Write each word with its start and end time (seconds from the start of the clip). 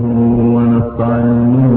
ونستعينه 0.00 1.67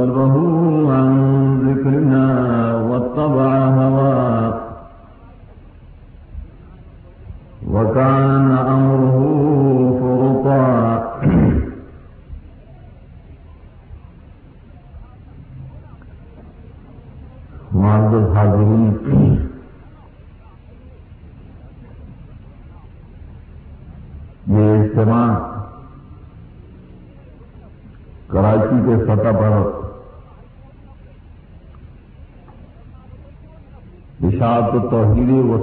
قلبه 0.00 0.59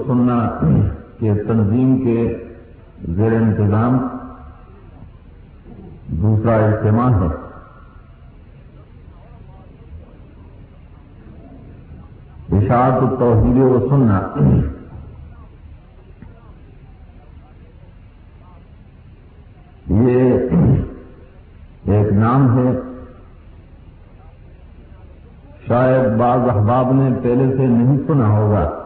سننا 0.07 0.59
کے 1.19 1.43
تنظیم 1.47 2.03
کے 2.03 2.37
زیر 3.09 3.33
انتظام 3.33 4.07
دوسرا 6.07 6.55
اجتماع 6.55 7.09
ہے۔ 7.09 7.35
اشاعت 12.57 13.19
توحیدی 13.19 13.61
و 13.61 13.89
سننا۔ 13.89 14.21
یہ 19.89 20.33
ایک 21.91 22.13
نام 22.13 22.57
ہے۔ 22.57 22.71
شاید 25.67 26.17
بعض 26.17 26.39
احباب 26.39 26.91
نے 26.93 27.09
پہلے 27.23 27.57
سے 27.57 27.65
نہیں 27.67 27.97
سنا 28.07 28.29
ہوگا 28.29 28.83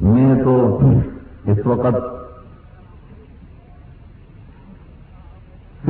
میں 0.00 0.44
تو 0.44 0.78
اس 1.44 1.66
وقت 1.66 1.96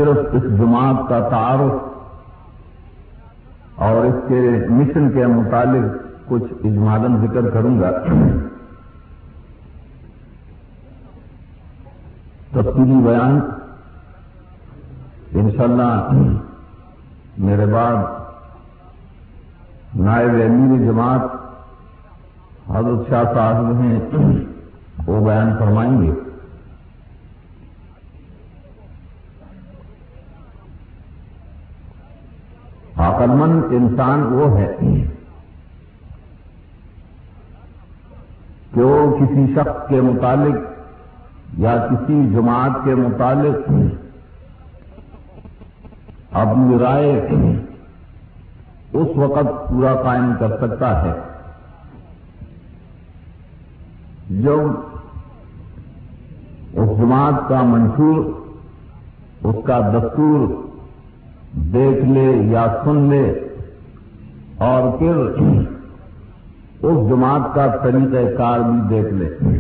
صرف 0.07 0.19
اس 0.33 0.43
جماعت 0.43 1.09
کا 1.09 1.29
تعارف 1.29 1.73
اور 3.75 4.05
اس 4.05 4.15
کے 4.29 4.51
مشن 4.69 5.11
کے 5.11 5.27
متعلق 5.27 5.97
کچھ 6.29 6.53
اجمالن 6.65 7.27
ذکر 7.27 7.51
کروں 7.51 7.81
گا۔ 7.81 7.91
تفصیلی 12.51 12.95
بیان۔ 12.95 13.41
انشاءاللہ 15.33 16.11
میرے 17.39 17.67
بعد 17.67 17.97
نائب 19.95 20.31
امیر 20.31 20.87
جماعت 20.87 21.21
حضرت 22.71 23.11
شاہ 23.11 23.25
صاحب 23.35 23.81
ہیں، 23.81 24.01
وہ 25.07 25.27
بیان 25.27 25.51
فرمائیں 25.59 26.03
گے۔ 26.03 26.13
عقل 33.07 33.31
مند 33.31 33.73
انسان 33.73 34.23
وہ 34.23 34.59
ہے 34.59 34.75
کہ 38.75 38.81
وہ 38.81 39.17
کسی 39.17 39.47
شخص 39.55 39.89
کے 39.89 40.01
متعلق 40.01 41.59
یا 41.59 41.77
کسی 41.91 42.29
جماعت 42.33 42.85
کے 42.85 42.95
متعلق 42.95 43.71
اپنی 46.37 46.79
رائے 46.79 47.13
اس 48.93 49.17
وقت 49.17 49.69
پورا 49.69 49.95
قائم 50.03 50.33
کر 50.39 50.57
سکتا 50.57 50.91
ہے 51.03 51.13
جب 54.43 54.61
اس 56.73 56.99
جماعت 56.99 57.49
کا 57.49 57.63
منشور، 57.63 58.25
اس 59.43 59.57
کا 59.67 59.81
دستور 59.81 60.66
دیکھ 61.57 62.05
لے 62.05 62.33
یا 62.51 62.67
سن 62.85 62.97
لے 63.11 63.49
اور 64.59 64.99
پھر 64.99 65.17
اس 66.83 67.09
جماعت 67.09 67.55
کا 67.55 67.67
طریقہ 67.83 68.37
کار 68.37 68.61
بھی 68.61 68.81
دیکھ 68.89 69.15
لے۔ 69.15 69.59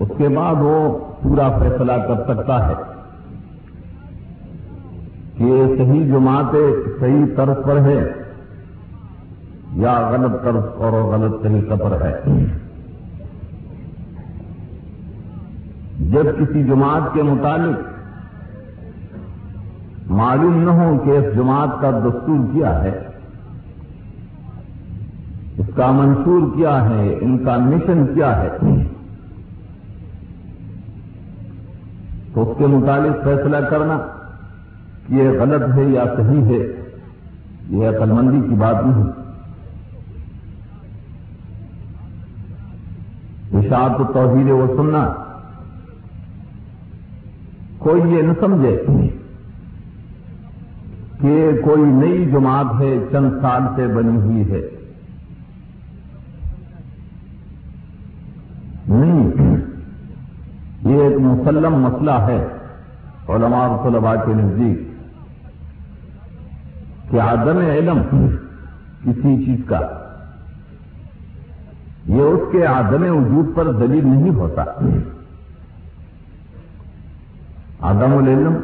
اس 0.00 0.08
کے 0.16 0.28
بعد 0.28 0.54
وہ 0.58 0.98
پورا 1.22 1.48
فیصلہ 1.58 1.92
کر 1.92 2.22
سکتا 2.28 2.68
ہے 2.68 2.74
کہ 5.38 5.62
صحیح 5.78 6.06
جماعت 6.06 6.54
صحیح 7.00 7.24
طرف 7.36 7.56
پر 7.64 7.80
ہے 7.80 8.12
یا 9.72 10.10
غلط 10.10 10.42
طرف 10.44 10.64
اور 10.76 10.92
غلط 10.92 11.42
طریقہ 11.42 11.74
پر 11.74 12.00
ہے 12.00 12.12
جب 16.00 16.24
کسی 16.38 16.64
جماعت 16.64 17.14
کے 17.14 17.22
متعلق 17.22 17.97
معلوم 20.08 20.62
نہ 20.62 20.70
ہو 20.70 20.98
کہ 21.04 21.10
اس 21.10 21.36
جماعت 21.36 21.68
کا 21.80 21.90
دستور 21.90 22.46
کیا 22.52 22.82
ہے، 22.82 23.06
اس 25.58 25.66
کا 25.76 25.90
منشور 25.90 26.56
کیا 26.56 26.90
ہے، 26.90 27.18
ان 27.20 27.44
کا 27.44 27.58
مشن 27.58 28.06
کیا 28.14 28.42
ہے۔ 28.42 28.48
تو 32.34 32.42
اس 32.42 32.58
کے 32.58 32.66
متعلق 32.66 33.24
فیصلہ 33.24 33.56
کرنا 33.56 33.98
کہ 35.06 35.14
یہ 35.14 35.28
غلط 35.40 35.74
ہے 35.74 35.84
یا 35.84 36.04
صحیح 36.16 36.44
ہے، 36.44 36.82
یہ 37.68 37.88
عقل 37.88 38.12
مندی 38.12 38.48
کی 38.48 38.54
بات 38.54 38.76
نہیں۔ 38.86 39.04
اشاعت 43.58 44.14
توحید 44.14 44.50
وہ 44.50 44.66
سننا 44.76 45.14
کوئی 47.78 48.02
یہ 48.02 48.22
نہ 48.22 48.32
سمجھے۔ 48.40 48.84
کہ 51.20 51.50
کوئی 51.64 51.82
نئی 51.82 52.30
جماعت 52.30 52.80
ہے، 52.80 52.96
چند 53.12 53.30
سال 53.40 53.62
سے 53.76 53.86
بنی 53.86 54.16
ہوئی 54.16 54.50
ہے۔ 54.50 54.60
نہیں، 58.88 59.56
یہ 60.84 61.02
ایک 61.02 61.16
مسلم 61.20 61.74
مسئلہ 61.74 62.10
ہے، 62.10 62.44
علماء 63.28 63.58
اور 63.58 63.90
طلباء 63.90 64.14
کے 64.26 64.32
نزدیک، 64.34 64.78
کہ 67.10 67.20
عدم 67.20 67.58
علم 67.58 67.98
کسی 69.04 69.44
چیز 69.44 69.60
کا، 69.66 69.80
یہ 72.06 72.22
اس 72.22 72.40
کے 72.52 72.64
عدم 72.64 73.02
وجود 73.16 73.54
پر 73.56 73.72
دلیل 73.72 74.06
نہیں 74.06 74.30
ہوتا۔ 74.30 74.64
عدم 77.80 78.16
العلم 78.18 78.54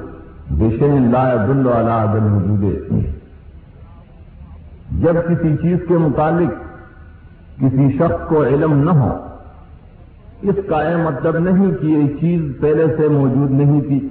بشین 0.50 1.11
لا 1.12 1.46
دل 1.46 1.67
والا 1.67 2.02
عدم 2.02 2.37
وجود 2.37 2.64
جب 5.02 5.17
کسی 5.29 5.56
چیز 5.56 5.79
کے 5.88 5.99
متعلق 5.99 6.52
کسی 7.61 7.93
شخص 7.99 8.29
کو 8.29 8.44
علم 8.44 8.73
نہ 8.85 8.91
ہو، 8.91 9.29
اس 10.43 10.56
کا 10.69 10.82
یہ 10.88 10.96
مطلب 10.96 11.38
نہیں 11.38 11.70
کہ 11.81 11.87
یہ 11.87 12.08
چیز 12.20 12.43
پہلے 12.61 12.87
سے 12.96 13.08
موجود 13.08 13.50
نہیں 13.50 13.81
تھی۔ 13.81 14.08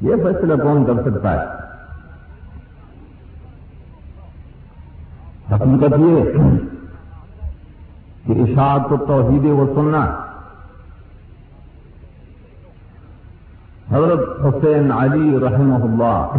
یہ 0.00 0.14
فیصلہ 0.16 0.62
کون 0.62 0.84
کر 0.84 1.02
سکتا 1.02 1.32
ہے؟ 1.32 1.46
حقیقت 5.52 5.98
یہ 5.98 6.32
کہ 8.26 8.40
اشاعت 8.42 8.88
کو 8.88 8.96
توحید 8.96 9.44
وہ 9.44 9.66
سننا 9.74 10.06
حضرت 13.90 14.40
حسین 14.44 14.92
علی 14.92 15.38
رحمہ 15.40 15.74
اللہ 15.74 16.32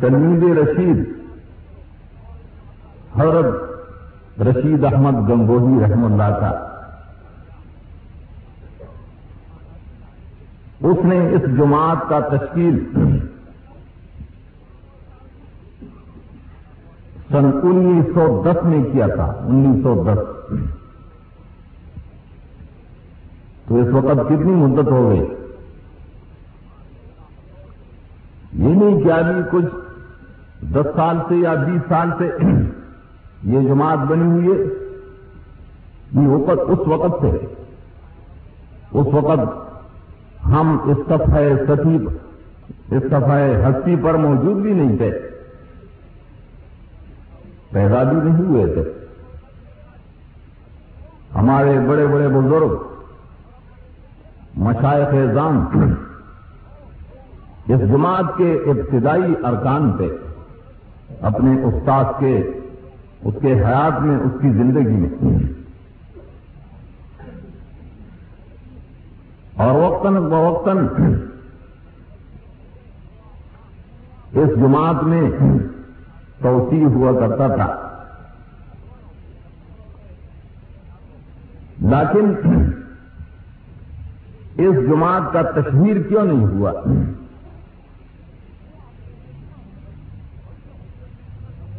تلمید 0.00 0.58
رشید، 0.58 0.98
حضرت 3.16 4.40
رشید 4.40 4.84
احمد 4.84 5.28
گنگوہی 5.28 5.84
رحم 5.84 6.04
اللہ 6.04 6.38
کا۔ 6.40 6.52
اس 10.80 11.04
نے 11.04 11.18
اس 11.28 11.42
جماعت 11.56 12.08
کا 12.08 12.20
تشکیل 12.20 12.84
سن 17.28 17.50
انیس 17.62 18.14
سو 18.14 18.42
دس 18.46 18.64
میں 18.64 18.82
کیا 18.92 19.06
تھا، 19.06 19.24
انیس 19.24 19.82
سو 19.82 20.04
دس۔ 20.04 20.33
تو 23.74 23.80
اس 23.80 23.88
وقت 23.92 24.28
کتنی 24.28 24.52
مدت 24.52 24.90
ہو 24.90 25.08
گئی؟ 25.10 25.20
یہ 28.52 28.74
نہیں 28.74 29.00
کہ 29.00 29.12
ابھی 29.12 29.42
کچھ 29.50 29.64
دس 30.64 30.86
سال 30.96 31.16
سے 31.28 31.34
یا 31.34 31.54
بیس 31.54 31.80
سال 31.88 32.10
سے 32.18 32.30
یہ 33.42 33.68
جماعت 33.68 33.98
بنی 33.98 34.24
ہوئی 34.24 34.46
ہے۔ 34.46 34.64
یہ 36.22 36.28
وقت 36.28 36.60
اس 36.68 36.88
وقت 36.88 37.22
سے 37.22 37.46
اس 38.92 39.06
وقت 39.12 39.40
ہم 40.44 40.78
اس 40.84 40.96
صفحہ 41.06 41.40
ستی 41.68 41.96
اس 42.96 43.02
صفحہ 43.02 43.68
ہستی 43.68 43.96
پر 44.02 44.14
موجود 44.14 44.56
بھی 44.56 44.72
نہیں 44.72 44.96
تھے۔ 44.96 45.10
پیدا 47.70 48.02
بھی 48.02 48.30
نہیں 48.30 48.44
ہوئے 48.44 48.66
تھے۔ 48.66 48.82
ہمارے 51.34 51.78
بڑے 51.88 52.06
بڑے 52.06 52.28
بزرگ 52.28 52.93
مشائق 54.56 55.10
خیزان 55.10 55.64
اس 57.68 57.80
جماعت 57.80 58.24
کے 58.36 58.52
ابتدائی 58.52 59.34
ارکان 59.44 59.92
پہ، 59.92 60.08
اپنے 61.20 61.62
استاد 61.62 62.04
کے، 62.18 62.50
اس 63.24 63.34
کے 63.42 63.52
حیات 63.52 64.02
میں، 64.02 64.16
اس 64.16 64.32
کی 64.40 64.50
زندگی 64.50 64.96
میں۔ 64.96 65.38
اور 69.56 69.74
وقتاً 69.74 70.14
بوقتاً 70.14 70.88
اس 74.32 74.48
جماعت 74.56 75.02
میں 75.02 75.30
توسیع 76.42 76.86
ہوا 76.86 77.20
کرتا 77.20 77.46
تھا۔ 77.46 77.80
لیکن 81.80 82.34
اس 84.58 84.74
جماعت 84.74 85.32
کا 85.32 85.42
تشہیر 85.42 86.02
کیوں 86.02 86.24
نہیں 86.24 86.46
ہوا؟ 86.46 86.72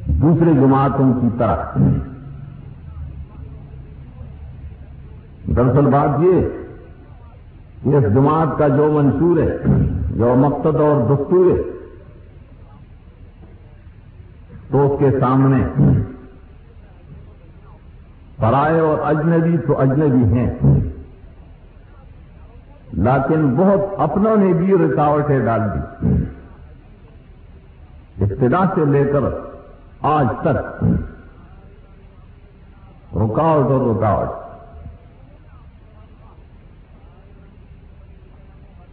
دوسرے 0.07 0.54
جماعتوں 0.54 1.13
کی 1.13 1.27
طرح۔ 1.38 1.56
دراصل 5.56 5.86
بات 5.86 6.10
یہ 6.19 6.42
کہ 7.83 7.95
اس 7.95 8.04
جماعت 8.13 8.57
کا 8.57 8.68
جو 8.68 8.92
منشور 8.92 9.38
ہے، 9.38 9.57
جو 10.16 10.36
مقصد 10.36 10.75
اور 10.75 11.16
دستور 11.16 11.57
ہے، 11.57 11.62
تو 14.72 14.94
اس 14.94 15.00
کے 15.00 15.19
سامنے 15.19 15.66
پرائے 18.38 18.80
اور 18.80 18.98
اجنبی 18.98 19.57
تو 19.57 19.81
اجنبی 19.81 20.39
ہیں۔ 20.39 20.50
لیکن 22.95 23.56
بہت 23.56 23.80
اپنوں 23.97 24.38
نے 24.38 24.53
بھی 24.53 24.74
رکاوٹیں 24.74 25.39
ڈال 25.39 25.62
دی۔ 25.62 26.07
ابتدا 28.21 28.65
سے 28.75 28.86
لے 28.86 29.03
کر 29.12 29.24
آج 30.01 30.27
تک 30.42 30.83
رکاوٹ 33.18 33.65
اور 33.71 33.95
رکاوٹ۔ 33.95 34.27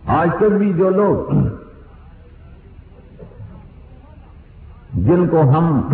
آج 0.06 0.28
تک 0.36 0.52
بھی 0.58 0.72
جو 0.72 0.90
لوگ 0.90 1.32
جن 4.94 5.28
کو 5.28 5.40
ہم 5.40 5.88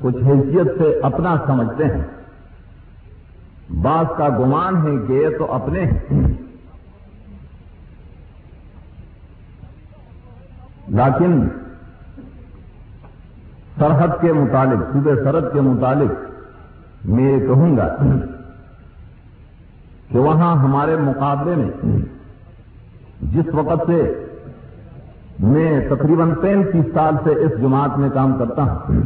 کچھ 0.00 0.16
حیثیت 0.16 0.78
سے 0.78 1.00
اپنا 1.02 1.36
سمجھتے 1.46 1.84
ہیں، 1.84 2.04
بعض 3.82 4.06
کا 4.16 4.28
گمان 4.28 4.76
ہے 4.76 5.06
کہ 5.06 5.12
یہ 5.12 5.38
تو 5.38 5.52
اپنے 5.52 5.84
ہیں۔ 5.84 6.29
لیکن 11.00 11.48
سرحد 13.78 14.20
کے 14.20 14.32
متعلق 14.32 14.92
صوبے 14.92 15.14
سرحد 15.24 15.52
کے 15.52 15.60
متعلق 15.60 17.04
میں 17.04 17.32
یہ 17.32 17.46
کہوں 17.46 17.76
گا 17.76 17.88
کہ 20.08 20.18
وہاں 20.18 20.56
ہمارے 20.56 20.96
مقابلے 20.96 21.54
میں 21.54 21.70
جس 23.22 23.54
وقت 23.54 23.86
سے 23.86 24.24
میں 25.38 25.88
تقریباً 25.88 26.34
پینتیس 26.34 26.84
سال 26.94 27.14
سے 27.24 27.30
اس 27.30 27.52
جماعت 27.60 27.98
میں 27.98 28.10
کام 28.14 28.38
کرتا 28.38 28.62
ہوں، 28.62 29.02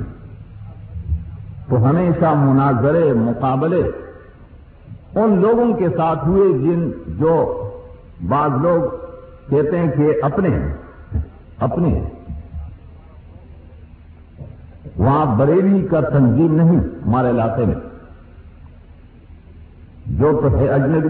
تو 1.69 1.91
ہمیشہ 1.91 2.33
مناظرے، 2.37 3.13
مقابلے 3.13 3.83
ان 5.15 5.41
لوگوں 5.41 5.73
کے 5.73 5.89
ساتھ 5.89 6.25
ہوئے 6.27 6.53
جن 6.59 6.91
جو 7.07 7.35
بعض 8.29 8.51
لوگ 8.63 8.81
کہتے 9.51 9.79
ہیں 9.79 9.91
کہ 9.97 10.13
اپنے 10.23 10.49
ہیں۔ 10.49 10.84
اپنے۔ 11.65 12.03
وہاں 14.97 15.37
بریلی 15.37 15.87
کا 15.87 16.01
تنظیم 16.01 16.55
نہیں 16.55 16.77
ہمارے 16.77 17.31
علاقے 17.31 17.65
میں۔ 17.65 17.75
جو 20.07 20.41
تو 20.43 20.59
ہے 20.59 20.69
اجنبی۔ 20.69 21.09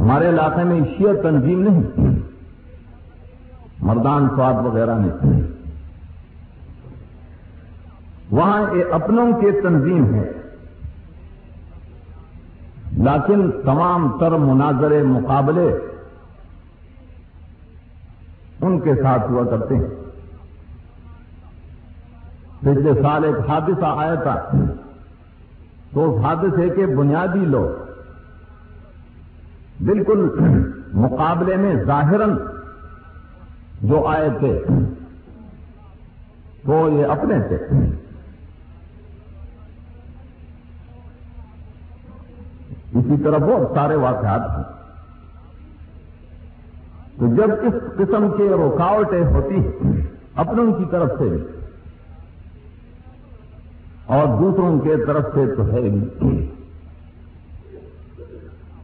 ہمارے 0.00 0.28
علاقے 0.28 0.64
میں 0.64 0.80
شیعہ 0.98 1.12
تنظیم 1.22 1.62
نہیں۔ 1.62 2.06
مردان 3.78 4.28
سواد 4.28 4.54
وغیرہ 4.54 4.94
میں 4.94 5.40
وہاں 8.30 8.74
یہ 8.74 8.84
اپنوں 8.92 9.32
کے 9.32 9.50
تنظیم 9.60 10.14
ہے 10.14 10.32
لیکن 12.92 13.50
تمام 13.64 14.18
تر 14.20 14.32
مناظرے 14.32 15.02
مقابلے 15.02 15.78
ان 18.60 18.80
کے 18.80 18.94
ساتھ 18.94 19.30
ہوا 19.30 19.44
کرتے 19.44 19.74
ہیں۔ 19.76 19.86
پچھلے 22.60 23.02
سال 23.02 23.24
ایک 23.24 23.50
حادثہ 23.50 23.84
آیا 23.84 24.14
تھا، 24.14 24.50
تو 25.94 26.18
اس 26.18 26.24
حادثے 26.24 26.70
کے 26.70 26.86
بنیادی 26.86 27.38
لوگ 27.38 27.86
بالکل 29.84 30.28
مقابلے 30.94 31.56
میں 31.56 31.84
ظاہراً 31.84 32.38
جو 33.82 34.06
آئے 34.06 34.28
تھے، 34.38 34.62
وہ 36.64 36.92
یہ 36.92 37.06
اپنے 37.06 37.40
تھے۔ 37.40 37.56
اسی 42.94 43.22
طرح 43.24 43.38
بہت 43.38 43.74
سارے 43.74 43.96
واقعات 43.96 44.40
ہیں۔ 44.56 44.75
تو 47.18 47.26
جب 47.34 47.50
اس 47.62 47.74
قسم 47.96 48.26
کے 48.36 48.48
رکاوٹیں 48.48 49.24
ہوتی 49.24 49.56
ہیں، 49.56 50.00
اپنوں 50.34 50.72
کی 50.72 50.84
طرف 50.90 51.12
سے، 51.18 51.28
اور 54.06 54.26
دوسروں 54.38 54.78
کے 54.80 54.96
طرف 55.06 55.24
سے 55.34 55.54
تو 55.56 55.62
ہے 55.66 55.80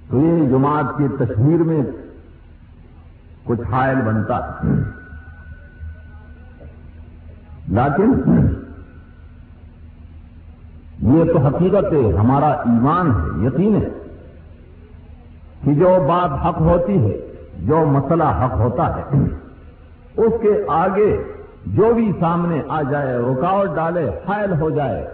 تو 0.08 0.18
یہ 0.18 0.48
جماعت 0.48 0.96
کی 0.98 1.06
تشہیر 1.18 1.62
میں 1.62 1.82
کچھ 3.44 3.60
حائل 3.70 3.96
بنتا 3.96 4.38
ہے۔ 4.38 4.72
لیکن 7.68 8.12
یہ 11.12 11.32
تو 11.32 11.38
حقیقت 11.38 11.92
ہے، 11.92 12.12
ہمارا 12.16 12.50
ایمان 12.70 13.10
ہے، 13.10 13.46
یقین 13.46 13.76
ہے 13.76 13.88
کہ 15.64 15.74
جو 15.74 15.96
بات 16.08 16.46
حق 16.46 16.60
ہوتی 16.60 16.96
ہے 16.98 17.31
جو 17.66 17.84
مسئلہ 17.86 18.24
حق 18.24 18.54
ہوتا 18.54 18.86
ہے، 18.96 19.02
اس 20.16 20.32
کے 20.42 20.52
آگے 20.68 21.10
جو 21.66 21.92
بھی 21.94 22.12
سامنے 22.20 22.62
آ 22.68 22.82
جائے، 22.82 23.16
رکاوٹ 23.18 23.74
ڈالے، 23.74 24.08
حائل 24.28 24.52
ہو 24.60 24.70
جائے، 24.70 25.04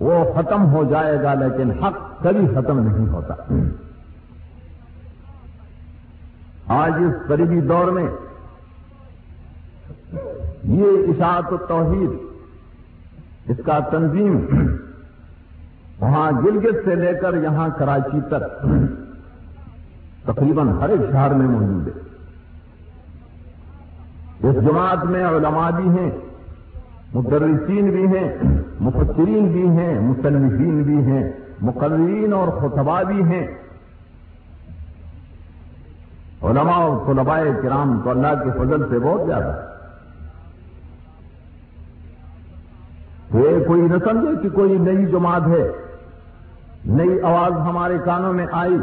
وہ 0.00 0.24
ختم 0.34 0.66
ہو 0.72 0.84
جائے 0.84 1.22
گا، 1.22 1.34
لیکن 1.34 1.70
حق 1.70 2.22
کبھی 2.22 2.46
ختم 2.46 2.78
نہیں 2.78 3.08
ہوتا۔ 3.08 3.34
آج 6.68 6.92
اس 6.96 7.28
قریبی 7.28 7.60
دور 7.60 7.92
میں 7.92 8.06
یہ 10.64 11.08
اشاعت 11.08 11.52
و 11.52 11.56
توحید 11.56 12.10
اس 13.50 13.60
کا 13.66 13.78
تنظیم 13.78 14.36
وہاں 16.00 16.30
گلگت 16.32 16.84
سے 16.84 16.94
لے 16.94 17.12
کر 17.14 17.34
یہاں 17.34 17.68
کراچی 17.78 18.20
تک۔ 18.28 18.66
تقریباً 20.32 20.68
ہر 20.68 20.88
ایک 20.88 21.00
شہر 21.12 21.34
میں 21.34 21.46
موجود 21.46 21.88
ہے۔ 21.88 21.92
اس 24.48 24.54
جماعت 24.64 25.04
میں 25.04 25.24
علماء 25.24 25.70
بھی 25.70 25.88
ہیں، 25.88 26.10
مدرسین 27.14 27.90
بھی 27.90 28.06
ہیں، 28.06 28.38
مفسرین 28.80 29.52
بھی 29.52 29.68
ہیں، 29.68 30.00
مصنفین 30.00 30.82
بھی 30.82 30.96
ہیں، 30.96 31.32
مقررین 31.60 32.32
اور 32.32 32.48
خطبہ 32.48 33.02
بھی 33.02 33.24
ہیں۔ 33.24 33.46
علماء 36.42 36.72
اور 36.72 37.14
طلباء 37.14 37.40
کرام 37.62 38.00
تو 38.04 38.10
اللہ 38.10 38.44
کے 38.44 38.50
فضل 38.50 38.90
سے 38.90 38.98
بہت 38.98 39.20
زیادہ۔ 39.26 39.60
تو 43.32 43.38
یہ 43.38 43.64
کوئی 43.64 43.82
نہ 43.82 43.96
سمجھے 44.04 44.42
کہ 44.42 44.56
کوئی 44.56 44.78
نئی 44.78 45.06
جماعت 45.06 45.42
ہے، 45.46 45.72
نئی 46.84 47.20
آواز 47.20 47.52
ہمارے 47.52 47.98
کانوں 48.04 48.32
میں 48.32 48.46
آئی۔ 48.52 48.76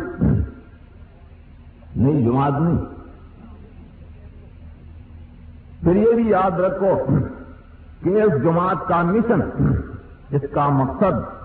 نئی 1.97 2.25
جماعت 2.25 2.53
نہیں۔ 2.59 2.77
پھر 5.83 5.95
یہ 5.95 6.11
بھی 6.15 6.29
یاد 6.29 6.59
رکھو 6.59 6.99
کہ 8.03 8.21
اس 8.21 8.43
جماعت 8.43 8.87
کا 8.87 9.01
مشن، 9.03 9.39
اس 10.29 10.41
کا 10.53 10.69
مقصد، 10.69 11.37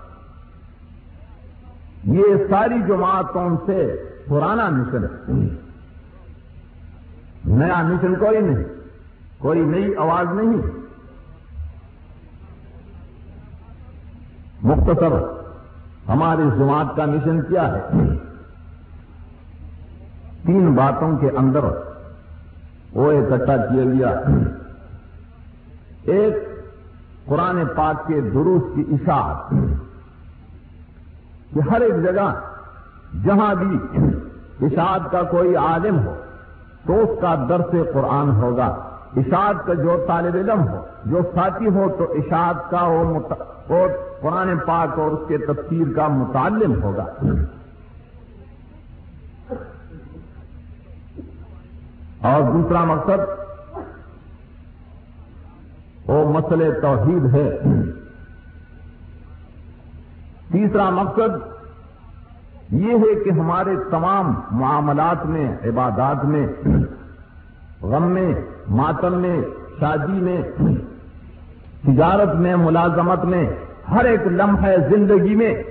یہ 2.03 2.23
ساری 2.49 2.81
جماعتوں 2.87 3.57
سے 3.65 4.03
پرانا 4.27 4.69
مشن 4.69 5.03
ہے۔ 5.03 5.49
نیا 7.45 7.81
مشن 7.81 8.15
کوئی 8.15 8.39
نہیں، 8.41 8.63
کوئی 9.37 9.59
نئی 9.59 9.95
آواز 9.95 10.27
نہیں۔ 10.35 10.61
مختصر، 14.63 15.13
ہماری 16.09 16.43
جماعت 16.59 16.95
کا 16.95 17.05
مشن 17.05 17.41
کیا 17.41 17.75
ہے؟ 17.75 17.87
تین 20.45 20.73
باتوں 20.73 21.17
کے 21.17 21.29
اندر 21.29 21.63
وہ 22.93 23.11
اکٹھا 23.11 23.57
کیا 23.57 23.83
گیا۔ 23.83 24.09
ایک، 26.03 26.33
قرآن 27.25 27.63
پاک 27.75 28.07
کے 28.07 28.21
دروس 28.21 28.63
کی 28.75 28.83
اشاعت، 28.91 29.49
کہ 31.53 31.59
ہر 31.71 31.81
ایک 31.81 32.03
جگہ 32.03 32.33
جہاں 33.25 33.55
بھی 33.55 33.77
اشاعت 34.61 35.11
کا 35.11 35.23
کوئی 35.23 35.55
عالم 35.55 35.99
ہو، 36.05 36.15
تو 36.85 37.01
اس 37.01 37.19
کا 37.21 37.45
درس 37.49 37.71
قرآن 37.93 38.29
ہوگا۔ 38.29 38.67
اشاعت 39.17 39.65
کا 39.65 39.73
جو 39.73 40.05
طالب 40.07 40.35
علم 40.35 40.67
ہو، 40.67 40.85
جو 41.05 41.19
ساتھی 41.35 41.67
ہو، 41.67 41.95
تو 41.97 42.03
اشاعت 42.03 42.69
کا 42.69 42.81
وہ 42.83 43.87
قرآن 44.21 44.57
پاک 44.57 44.99
اور 44.99 45.11
اس 45.11 45.27
کے 45.27 45.37
تفسیر 45.37 45.87
کا 45.95 46.07
متعلم 46.07 46.83
ہوگا۔ 46.83 47.05
اور 52.23 52.41
دوسرا 52.51 52.83
مقصد 52.83 53.19
وہ 56.07 56.39
مسئلے 56.39 56.71
توحید 56.81 57.35
ہے۔ 57.35 57.59
تیسرا 60.51 60.89
مقصد 60.89 61.53
یہ 62.71 62.93
ہے 62.93 63.23
کہ 63.23 63.29
ہمارے 63.29 63.75
تمام 63.91 64.33
معاملات 64.51 65.25
میں، 65.25 65.51
عبادات 65.63 66.25
میں، 66.25 66.47
غم 67.81 68.03
میں، 68.03 68.33
ماتم 68.69 69.21
میں، 69.21 69.41
شادی 69.79 70.19
میں، 70.21 70.41
تجارت 71.85 72.35
میں، 72.35 72.55
ملازمت 72.55 73.25
میں، 73.25 73.49
ہر 73.91 74.05
ایک 74.05 74.21
لمحہ 74.27 74.71
زندگی 74.89 75.35
میں 75.35 75.63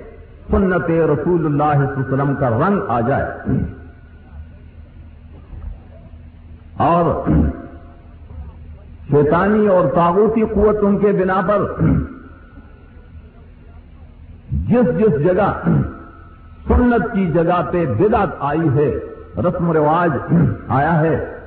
سنت 0.51 0.89
رسول 0.89 1.45
اللہ 1.45 1.63
علیہ 1.63 1.99
وسلم 1.99 2.35
کا 2.39 2.49
رنگ 2.49 2.79
آ 2.87 2.99
جائے۔ 3.01 3.53
اور 6.83 7.29
شیطانی 9.09 9.67
اور 9.67 9.85
تاغوتی 9.95 10.41
قوت 10.41 10.77
ان 10.81 10.97
کے 10.97 11.11
بنا 11.11 11.41
پر 11.47 11.61
جس 14.51 14.99
جس 14.99 15.23
جگہ 15.23 15.69
سنت 16.67 17.13
کی 17.13 17.31
جگہ 17.31 17.61
پہ 17.71 17.85
بدعت 17.85 18.29
آئی 18.39 18.69
ہے، 18.75 18.99
رسم 19.37 19.71
رواج 19.71 20.33
آیا 20.67 20.99
ہے، 20.99 21.37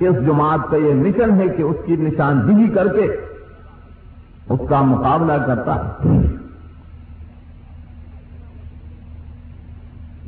اس 0.00 0.14
جماعت 0.26 0.70
کا 0.70 0.76
یہ 0.76 0.94
مشن 0.94 1.40
ہے 1.40 1.48
کہ 1.48 1.62
اس 1.62 1.76
کی 1.86 1.96
نشاندہی 1.96 2.68
کر 2.68 2.88
کے 2.88 3.16
اس 4.48 4.60
کا 4.68 4.82
مقابلہ 4.82 5.32
کرتا 5.46 5.74
ہے۔ 5.74 6.08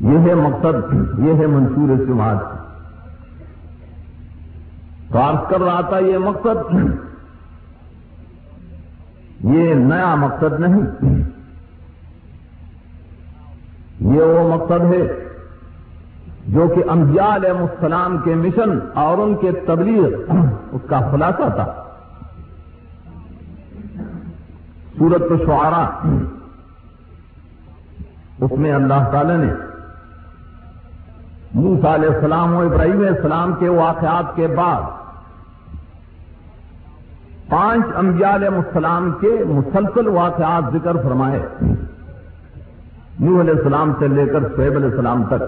یہ 0.00 0.18
ہے 0.18 0.34
مقصد، 0.34 0.94
یہ 1.18 1.34
ہے 1.34 1.46
منصور 1.46 2.04
جماعت۔ 2.06 2.62
عرض 5.21 5.49
کر 5.50 5.61
رہا 5.61 5.81
تھا 5.88 5.99
یہ 6.00 6.19
مقصد 6.21 6.59
یہ 9.47 9.75
نیا 9.76 10.14
مقصد 10.16 10.61
نہیں 10.61 10.83
یہ 14.11 14.23
وہ 14.23 14.42
مقصد 14.49 14.85
ہے 14.92 15.02
جو 16.49 16.66
کہ 16.69 16.83
انبیاء 16.90 17.35
علیہ 17.35 17.57
السلام 17.61 18.16
کے 18.19 18.35
مشن 18.37 18.71
اور 18.99 19.19
ان 19.19 19.35
کے 19.37 19.50
تبلیغ 19.66 20.07
اس 20.73 20.83
کا 20.88 21.00
خلاصہ 21.11 21.49
تھا 21.57 21.66
سورت 24.99 25.28
شعرا 25.47 25.85
اس 28.40 28.52
میں 28.59 28.73
اللہ 28.73 29.11
تعالی 29.12 29.37
نے 29.37 29.52
موسا 31.57 31.95
علیہ 31.95 32.09
السلام 32.09 32.54
و 32.57 32.61
ابراہیم 32.62 32.99
علیہ 32.99 33.09
السلام 33.11 33.52
کے 33.54 33.69
واقعات 33.71 34.35
کے 34.37 34.47
بعد 34.54 35.01
پانچ 37.52 37.87
انبیاء 37.97 38.35
علیہ 38.35 38.49
السلام 38.49 39.11
کے 39.21 39.44
مسلسل 39.47 40.06
واقعات 40.09 40.73
ذکر 40.73 40.97
فرمائے۔ 41.02 41.42
نوح 43.21 43.40
علیہ 43.40 43.54
السلام 43.54 43.92
سے 43.99 44.09
لے 44.09 44.26
کر 44.26 44.40
سیب 44.40 44.76
علیہ 44.76 44.90
السلام 44.90 45.25
تک۔ 45.25 45.42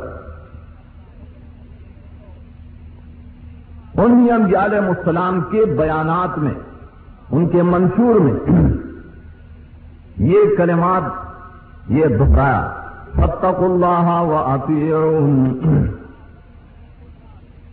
انہیں 3.99 4.31
انبیاء 4.31 4.65
علیہ 4.65 4.79
السلام 4.79 5.41
کے 5.51 5.65
بیانات 5.65 6.39
میں، 6.39 6.55
ان 7.31 7.49
کے 7.49 7.63
منشور 7.63 8.21
میں 8.21 8.53
یہ 10.17 10.57
کلمات، 10.57 11.03
یہ 11.89 12.07
دہرایا۔ 12.07 12.71
فتق 13.13 13.63
اللہ 13.63 14.11
و 14.21 14.57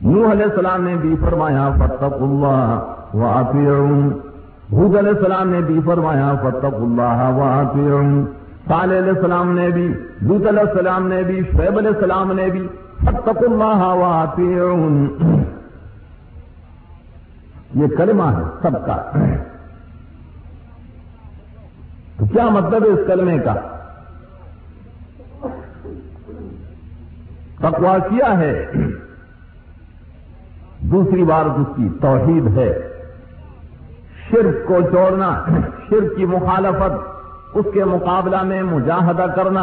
نوح 0.02 0.32
علیہ 0.32 0.46
السلام 0.46 0.84
نے 0.84 0.96
بھی 0.96 1.16
فرمایا 1.22 1.70
فتق 1.76 2.14
اللہ 2.20 2.96
حود 4.74 4.96
علیہ 4.96 5.10
السلام 5.10 5.50
نے 5.50 5.62
بھی 5.62 5.80
فرمایا 5.86 6.34
فتق 6.42 6.66
اللہ 6.66 7.22
صالح 8.68 9.00
علیہ 9.00 9.12
السلام 9.12 9.52
نے 9.56 9.70
بھی 9.70 9.88
لوت 10.22 10.48
علیہ 10.48 10.60
السلام 10.60 11.08
نے 11.08 11.22
بھی، 11.24 11.42
شعیب 11.52 11.78
علیہ 11.78 11.90
السلام 11.90 12.32
نے 12.32 12.48
بھی 12.48 12.68
فتق 13.02 13.44
اللہ 13.50 13.84
یہ 17.76 17.88
کلمہ 17.98 18.24
ہے 18.24 18.44
سب 18.62 18.86
کا 18.86 18.96
تو 22.18 22.26
کیا 22.26 22.50
مطلب 22.50 22.84
ہے 22.84 22.90
اس 22.90 23.00
کلمے 23.08 23.38
کا؟ 23.40 23.54
تقوا 27.60 27.98
کیا 27.98 28.38
ہے؟ 28.40 28.72
دوسری 30.92 31.24
بار 31.24 31.46
اس 31.46 31.68
کی 31.76 31.90
توحید 32.02 32.58
ہے۔ 32.58 32.91
شرک 34.32 34.68
کو 34.68 34.82
چھوڑنا 34.82 35.44
شرک 35.90 36.18
کی 36.18 36.26
مخالفت، 36.26 37.12
اس 37.54 37.66
کے 37.74 37.84
مقابلہ 37.84 38.44
میں 38.44 38.64
مجاہدہ 38.64 39.26
کرنا۔ 39.36 39.62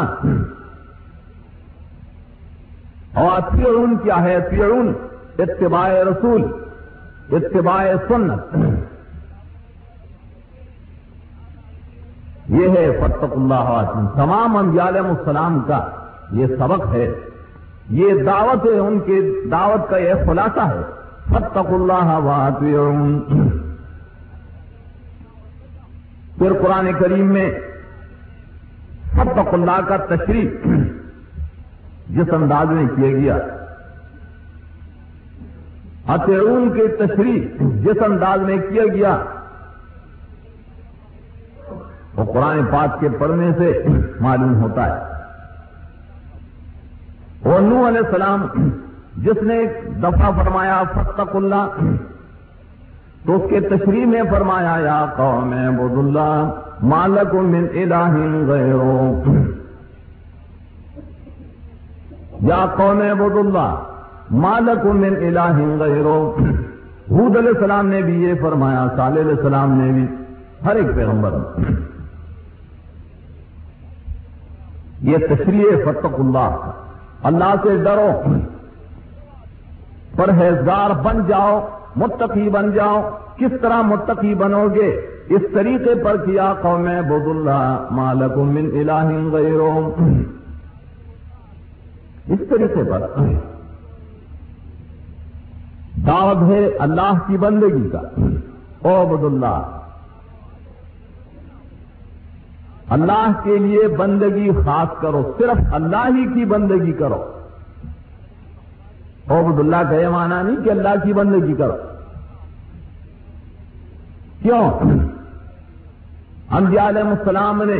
اور 3.13 3.41
پیڑون 3.41 3.97
کیا 4.03 4.23
ہے؟ 4.23 4.39
پیڑون 4.49 4.93
اتباع 5.39 5.89
رسول، 5.89 6.43
اتباع 7.31 7.85
سنت۔ 8.07 8.57
یہ 12.49 12.69
ہے 12.69 12.99
فتق 12.99 13.23
اللہ 13.31 13.53
علیہ 13.53 14.07
تمام 14.15 14.57
انبیاء 14.57 14.87
علیہ 14.87 15.01
السلام 15.01 15.59
کا 15.59 15.89
یہ 16.31 16.47
سبق 16.47 16.93
ہے۔ 16.93 17.13
یہ 17.89 18.13
دعوت 18.25 18.65
ہے، 18.65 18.79
ان 18.79 18.99
کی 18.99 19.49
دعوت 19.51 19.89
کا 19.89 19.97
یہ 19.97 20.13
خلاصہ 20.25 20.59
ہے۔ 20.59 20.81
فتق 21.25 21.57
اللہ 21.57 22.17
واطعون 22.23 23.19
پھر 26.39 26.53
قرآن 26.61 26.91
کریم 26.99 27.33
میں 27.33 27.59
فتق 29.11 29.53
اللہ 29.53 29.81
کا 29.87 29.97
تشریف 29.97 30.51
جس 32.09 32.33
انداز 32.33 32.67
میں 32.67 32.85
کیا 32.95 33.07
گیا۔ 33.07 33.35
اتعون 36.07 36.73
کی 36.73 36.87
تشریح 36.87 37.47
جس 37.59 38.03
انداز 38.03 38.39
میں 38.39 38.57
کیا 38.57 38.83
گیا۔ 38.85 39.23
وہ 42.15 42.33
قرآن 42.33 42.65
پاک 42.71 42.99
کے 42.99 43.09
پڑھنے 43.19 43.51
سے 43.57 43.83
معلوم 44.19 44.55
ہوتا 44.55 44.85
ہے۔ 44.85 45.09
اور 47.49 47.61
نو 47.61 47.87
علیہ 47.87 48.01
السلام 48.05 48.47
جس 49.17 49.43
نے 49.43 49.57
ایک 49.57 50.03
دفعہ 50.03 50.43
فرمایا 50.43 50.83
فتق 50.83 51.35
اللہ 51.35 51.67
تو 53.25 53.35
اس 53.35 53.49
کے 53.49 53.59
تشریح 53.59 54.05
میں 54.05 54.21
فرمایا، 54.29 54.75
یا 54.83 55.05
قوم 55.15 55.53
عبد 55.53 55.97
اللہ 55.97 56.51
مالک 56.91 57.33
من 57.33 57.65
الہ 57.73 58.13
غیرو 58.47 59.23
یا 62.41 62.65
قوم 62.75 63.01
عبد 63.01 63.37
اللہ 63.37 63.75
مالک 64.45 64.85
من 64.85 65.15
الہ 65.27 65.57
غیرو 65.79 66.19
حود 67.11 67.37
علیہ 67.37 67.51
السلام 67.55 67.87
نے 67.87 68.01
بھی 68.01 68.13
یہ 68.23 68.33
فرمایا، 68.41 68.85
صالح 68.95 69.21
علیہ 69.21 69.35
السلام 69.37 69.71
نے 69.79 69.91
بھی، 69.91 70.05
ہر 70.65 70.75
ایک 70.75 70.95
پیغمبر 70.95 71.37
یہ 75.09 75.17
تشریح 75.29 75.83
فتق 75.85 76.19
اللہ 76.19 76.71
اللہ 77.29 77.53
سے 77.63 77.75
ڈرو۔ 77.83 78.11
پرہیزگار 80.15 80.89
بن 81.03 81.21
جاؤ۔ 81.27 81.59
متقی 81.95 82.49
بن 82.49 82.71
جاؤ۔ 82.71 83.09
کس 83.37 83.61
طرح 83.61 83.81
متقی 83.81 84.35
بنو 84.35 84.67
گے؟ 84.75 85.01
اس 85.29 85.41
طریقے 85.53 85.95
پر 86.03 86.17
کیا 86.25 86.53
قوم 86.61 86.83
بد 86.83 87.27
اللہ 87.27 87.87
مالک 87.91 88.37
من 88.37 88.69
الہ 88.73 89.29
غیرو 89.31 89.95
اس 92.27 92.39
طریقے 92.49 92.83
پر۔ 92.91 92.99
دعوت 96.07 96.51
ہے 96.51 96.67
اللہ 96.79 97.13
کی 97.27 97.37
بندگی 97.37 97.89
کا۔ 97.89 98.01
او 98.79 99.05
بد 99.05 99.23
اللہ 99.23 99.61
اللہ 102.89 103.31
کے 103.43 103.57
لیے 103.57 103.87
بندگی 103.87 104.51
خاص 104.65 105.01
کرو، 105.01 105.33
صرف 105.37 105.73
اللہ 105.73 106.07
ہی 106.07 106.33
کی 106.33 106.45
بندگی 106.45 106.91
کرو۔ 106.91 107.38
عبد 109.29 109.59
اللہ 109.59 109.89
کا 109.89 109.95
یہ 109.95 110.07
مانا 110.07 110.41
نہیں 110.41 110.63
کہ 110.63 110.69
اللہ 110.69 111.03
کی 111.03 111.13
بندگی 111.13 111.53
کرو۔ 111.53 111.75
کیوں؟ 114.41 114.71
انبیاء 116.51 116.89
علیہ 116.89 117.01
السلام 117.01 117.63
نے 117.63 117.75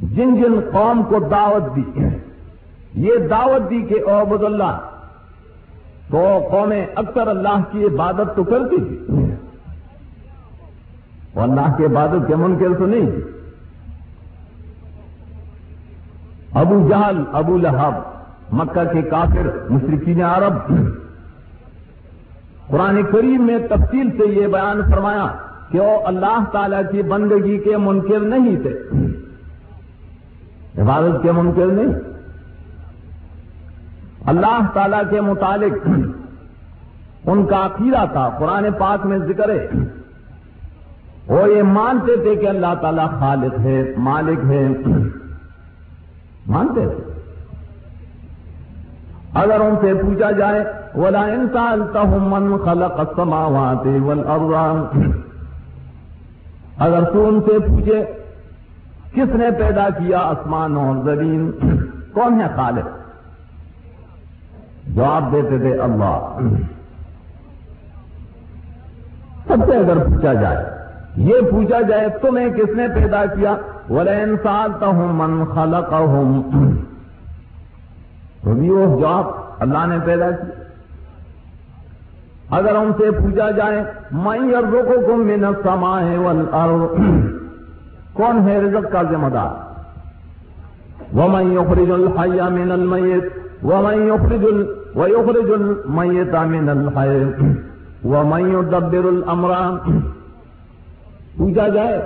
جن 0.00 0.34
جن 0.36 0.60
قوم 0.72 1.02
کو 1.02 1.18
دعوت 1.30 1.76
دی، 1.76 2.00
یہ 2.94 3.12
دعوت 3.30 3.70
دی 3.70 3.82
کہ 3.82 4.10
عبد 4.10 4.44
اللہ 4.44 4.78
تو 6.10 6.48
قومیں 6.50 6.86
اکثر 6.94 7.26
اللہ 7.26 7.60
کی 7.70 7.84
عبادت 7.84 8.36
تو 8.36 8.44
کرتی 8.44 8.76
تھی 8.76 8.98
اور 11.34 11.48
اللہ 11.48 11.76
کی 11.76 11.84
عبادت 11.84 12.28
کے 12.28 12.34
منکر 12.34 12.78
تو 12.78 12.86
نہیں۔ 12.86 13.10
تھی 13.10 13.22
ابو 16.52 16.88
جہل، 16.88 17.22
ابو 17.32 17.58
لہب 17.58 18.09
مکہ 18.52 18.92
کے 18.92 19.02
کافر 19.02 19.72
مشرقین 19.72 20.22
عرب۔ 20.22 20.74
قرآن 22.68 23.02
کریم 23.02 23.46
میں 23.46 23.58
تفصیل 23.58 24.10
سے 24.10 24.26
یہ 24.26 24.46
بیان 24.46 24.80
فرمایا 24.90 25.26
کہ 25.70 25.80
وہ 25.80 26.06
اللہ 26.06 26.44
تعالی 26.52 26.76
کی 26.90 27.02
بندگی 27.02 27.58
کے 27.58 27.76
منکر 27.76 28.20
نہیں 28.20 28.56
تھے۔ 28.56 28.80
عبادت 30.82 31.22
کے 31.22 31.32
منکر 31.32 31.66
نہیں۔ 31.66 31.94
اللہ 34.26 34.60
تعالی 34.74 34.96
کے 35.10 35.20
متعلق 35.20 35.88
ان 37.26 37.46
کا 37.46 37.66
عقیدہ 37.66 38.04
تھا، 38.12 38.28
قرآن 38.38 38.66
پاک 38.78 39.06
میں 39.06 39.18
ذکر 39.18 39.48
ہے۔ 39.48 39.68
وہ 41.26 41.50
یہ 41.50 41.62
مانتے 41.62 42.16
تھے 42.16 42.36
کہ 42.36 42.48
اللہ 42.48 42.74
تعالیٰ 42.80 43.20
خالق 43.20 43.60
ہے، 43.60 43.94
مالک 43.96 44.38
ہے۔ 44.44 44.68
مانتے 46.46 46.88
تھے۔ 46.88 47.09
اگر 49.34 49.60
ان 49.60 49.74
سے 49.80 49.94
پوچھا 49.94 50.30
جائے، 50.30 50.64
ولا 50.94 51.24
انسان 51.24 51.82
من 52.28 52.56
خلق 52.64 53.00
السماوات 53.00 53.86
والارض 54.02 54.96
اگر 56.78 57.02
تو 57.12 57.28
ان 57.28 57.40
سے 57.46 57.58
پوچھے، 57.58 58.04
کس 59.12 59.34
نے 59.34 59.50
پیدا 59.58 59.88
کیا 59.98 60.18
آسمان 60.18 60.76
اور 60.76 60.96
زمین؟ 61.04 61.50
کون 62.14 62.40
ہے 62.40 62.46
خالق؟ 62.56 62.88
جواب 64.96 65.32
دیتے 65.32 65.58
تھے 65.58 65.78
اللہ۔ 65.78 66.38
سب 69.46 69.64
سے 69.66 69.76
اگر 69.76 69.98
پوچھا 69.98 70.32
جائے، 70.32 70.64
یہ 71.16 71.50
پوچھا 71.50 71.80
جائے، 71.80 72.08
تمہیں 72.22 72.48
کس 72.50 72.76
نے 72.76 72.88
پیدا 72.94 73.24
کیا؟ 73.26 73.56
ولا 73.90 74.12
انسان 74.12 74.70
من 75.16 75.44
خلق 75.54 75.92
تو 78.44 78.54
بھی 78.54 78.70
وہ 78.70 79.14
اللہ 79.60 79.86
نے 79.86 79.96
پیدا 80.04 80.30
کی۔ 80.30 80.48
اگر 82.58 82.74
ان 82.76 82.92
سے 82.98 83.10
پوچھا 83.10 83.50
جائے 83.56 83.82
میں 84.24 84.38
ارزوں 84.56 84.82
کو 84.82 85.16
من 85.16 85.44
سما 85.62 86.00
ہے 86.00 86.16
کون 88.14 88.48
ہے 88.48 88.58
رزق 88.60 88.90
کا 88.92 89.02
ذمہ 89.10 89.28
دار؟ 89.34 89.52
وہ 91.12 91.28
میں 91.28 91.44
یخرج 91.44 91.90
الحیا 91.90 92.48
من 92.48 92.72
المیت 92.72 93.24
وہ 93.62 93.80
میں 93.82 93.96
یخرج 93.96 94.44
ال 94.44 94.62
وہ 94.94 95.08
یخرج 95.10 95.50
المیتا 95.52 96.42
من 96.44 96.68
الحی 96.68 97.18
وہ 98.04 98.22
میں 98.24 98.42
یدبر 98.42 99.04
الامران 99.04 100.00
پوچھا 101.36 101.66
جائے، 101.68 101.98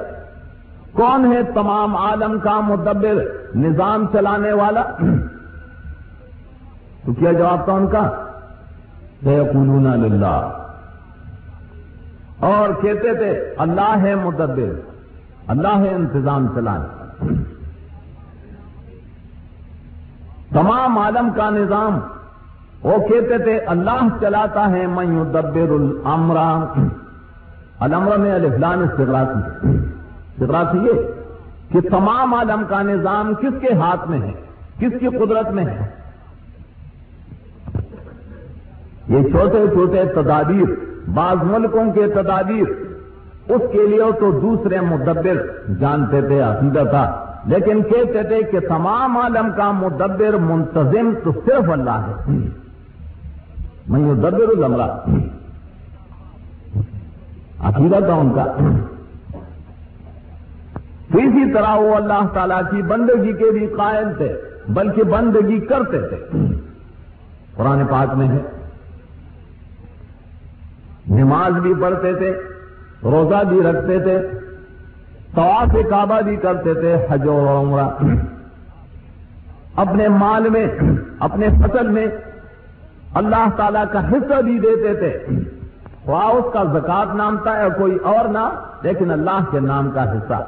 کون 0.92 1.32
ہے 1.32 1.42
تمام 1.54 1.96
عالم 1.96 2.38
کا 2.38 2.58
مدبر، 2.60 3.22
نظام 3.56 4.04
چلانے 4.12 4.52
والا؟ 4.52 4.82
تو 7.04 7.12
کیا 7.12 7.32
جواب 7.32 7.64
تھا 7.64 7.72
ان 7.72 7.86
کا؟ 7.86 8.10
سیقولون 9.24 10.00
للہ۔ 10.00 10.50
اور 12.40 12.82
کہتے 12.82 13.14
تھے، 13.14 13.54
اللہ 13.58 13.96
ہے 14.02 14.14
مدبر، 14.14 14.80
اللہ 15.46 15.76
ہے 15.76 15.94
انتظام 15.94 16.46
چلانے 16.54 17.04
تمام 20.50 20.98
عالم 20.98 21.28
کا 21.36 21.50
نظام، 21.50 21.98
وہ 22.82 22.98
کہتے 23.08 23.38
تھے، 23.38 23.58
اللہ 23.58 24.06
چلاتا 24.20 24.70
ہے 24.70 24.86
میں 24.86 25.06
یدبر 25.06 25.70
الامرا 25.70 26.64
الامر 27.80 28.16
میں 28.16 28.34
الفلان 28.34 28.82
استغراتی 28.82 29.68
استغراتی 29.68 30.78
یہ 30.78 30.92
کہ 31.72 31.88
تمام 31.88 32.34
عالم 32.34 32.62
کا 32.68 32.82
نظام 32.82 33.34
کس 33.34 33.60
کے 33.60 33.74
ہاتھ 33.74 34.10
میں 34.10 34.18
ہے، 34.18 34.32
کس 34.78 34.92
کی 35.00 35.08
قدرت 35.08 35.50
میں 35.50 35.64
ہے؟ 35.64 36.03
یہ 39.08 39.22
چھوٹے 39.22 39.66
چھوٹے 39.72 40.04
تدابیر، 40.14 40.68
بعض 41.10 41.36
ملکوں 41.42 41.92
کے 41.92 42.06
تدابیر، 42.06 42.68
اس 43.48 43.62
کے 43.72 43.86
لیے 43.86 44.12
تو 44.20 44.30
دوسرے 44.40 44.80
مدبر 44.80 45.46
جانتے 45.80 46.20
تھے 46.20 46.40
عقیدہ 46.40 46.82
تھا، 46.90 47.24
لیکن 47.46 47.82
کہتے 47.82 48.22
تھے 48.22 48.42
کہ 48.42 48.60
تمام 48.60 49.16
عالم 49.16 49.48
کا 49.56 49.72
مدبر 49.72 50.36
منتظم 50.40 51.14
تو 51.24 51.32
صرف 51.32 51.70
اللہ 51.70 52.08
ہے۔ 52.08 52.36
میں 53.88 54.00
مدبر 54.00 54.48
الامرا 54.56 54.96
عقیدہ 57.60 57.98
تھا 57.98 58.14
ان 58.14 58.32
کا۔ 58.34 58.44
تو 61.12 61.18
اسی 61.18 61.52
طرح 61.52 61.74
وہ 61.74 61.94
اللہ 61.94 62.26
تعالی 62.34 62.54
کی 62.70 62.82
بندگی 62.82 63.32
کے 63.32 63.50
بھی 63.50 63.66
قائل 63.66 64.06
تھے، 64.16 64.36
بلکہ 64.68 65.02
بندگی 65.02 65.60
کرتے 65.60 66.00
تھے۔ 66.00 66.36
قرآن 67.56 67.86
پاک 67.90 68.14
میں 68.16 68.28
ہے۔ 68.28 68.53
نماز 71.10 71.52
بھی 71.52 71.74
پڑھتے 71.74 72.14
تھے، 72.14 72.30
روزہ 73.02 73.44
بھی 73.48 73.62
رکھتے 73.62 73.98
تھے، 73.98 74.18
طواف 75.34 75.76
کعبہ 75.90 76.20
بھی 76.20 76.36
کرتے 76.36 76.74
تھے، 76.74 76.96
حج 77.10 77.26
و 77.26 77.60
عمرہ۔ 77.60 77.88
اپنے 79.76 80.08
مال 80.08 80.48
میں، 80.48 80.66
اپنے 81.18 81.48
فصل 81.48 81.88
میں 81.88 82.06
اللہ 83.14 83.48
تعالی 83.56 83.78
کا 83.92 84.10
حصہ 84.10 84.42
بھی 84.42 84.58
دیتے 84.58 84.94
تھے۔ 84.94 85.26
خواہ 86.04 86.26
اس 86.26 86.44
کا 86.52 86.64
زکات 86.64 87.14
نام 87.14 87.36
تھا 87.42 87.58
یا 87.58 87.68
کوئی 87.68 87.96
اور 87.96 88.24
نام 88.24 88.50
لیکن 88.82 89.10
اللہ 89.10 89.44
کے 89.50 89.60
نام 89.60 89.90
کا 89.90 90.12
حصہ۔ 90.12 90.44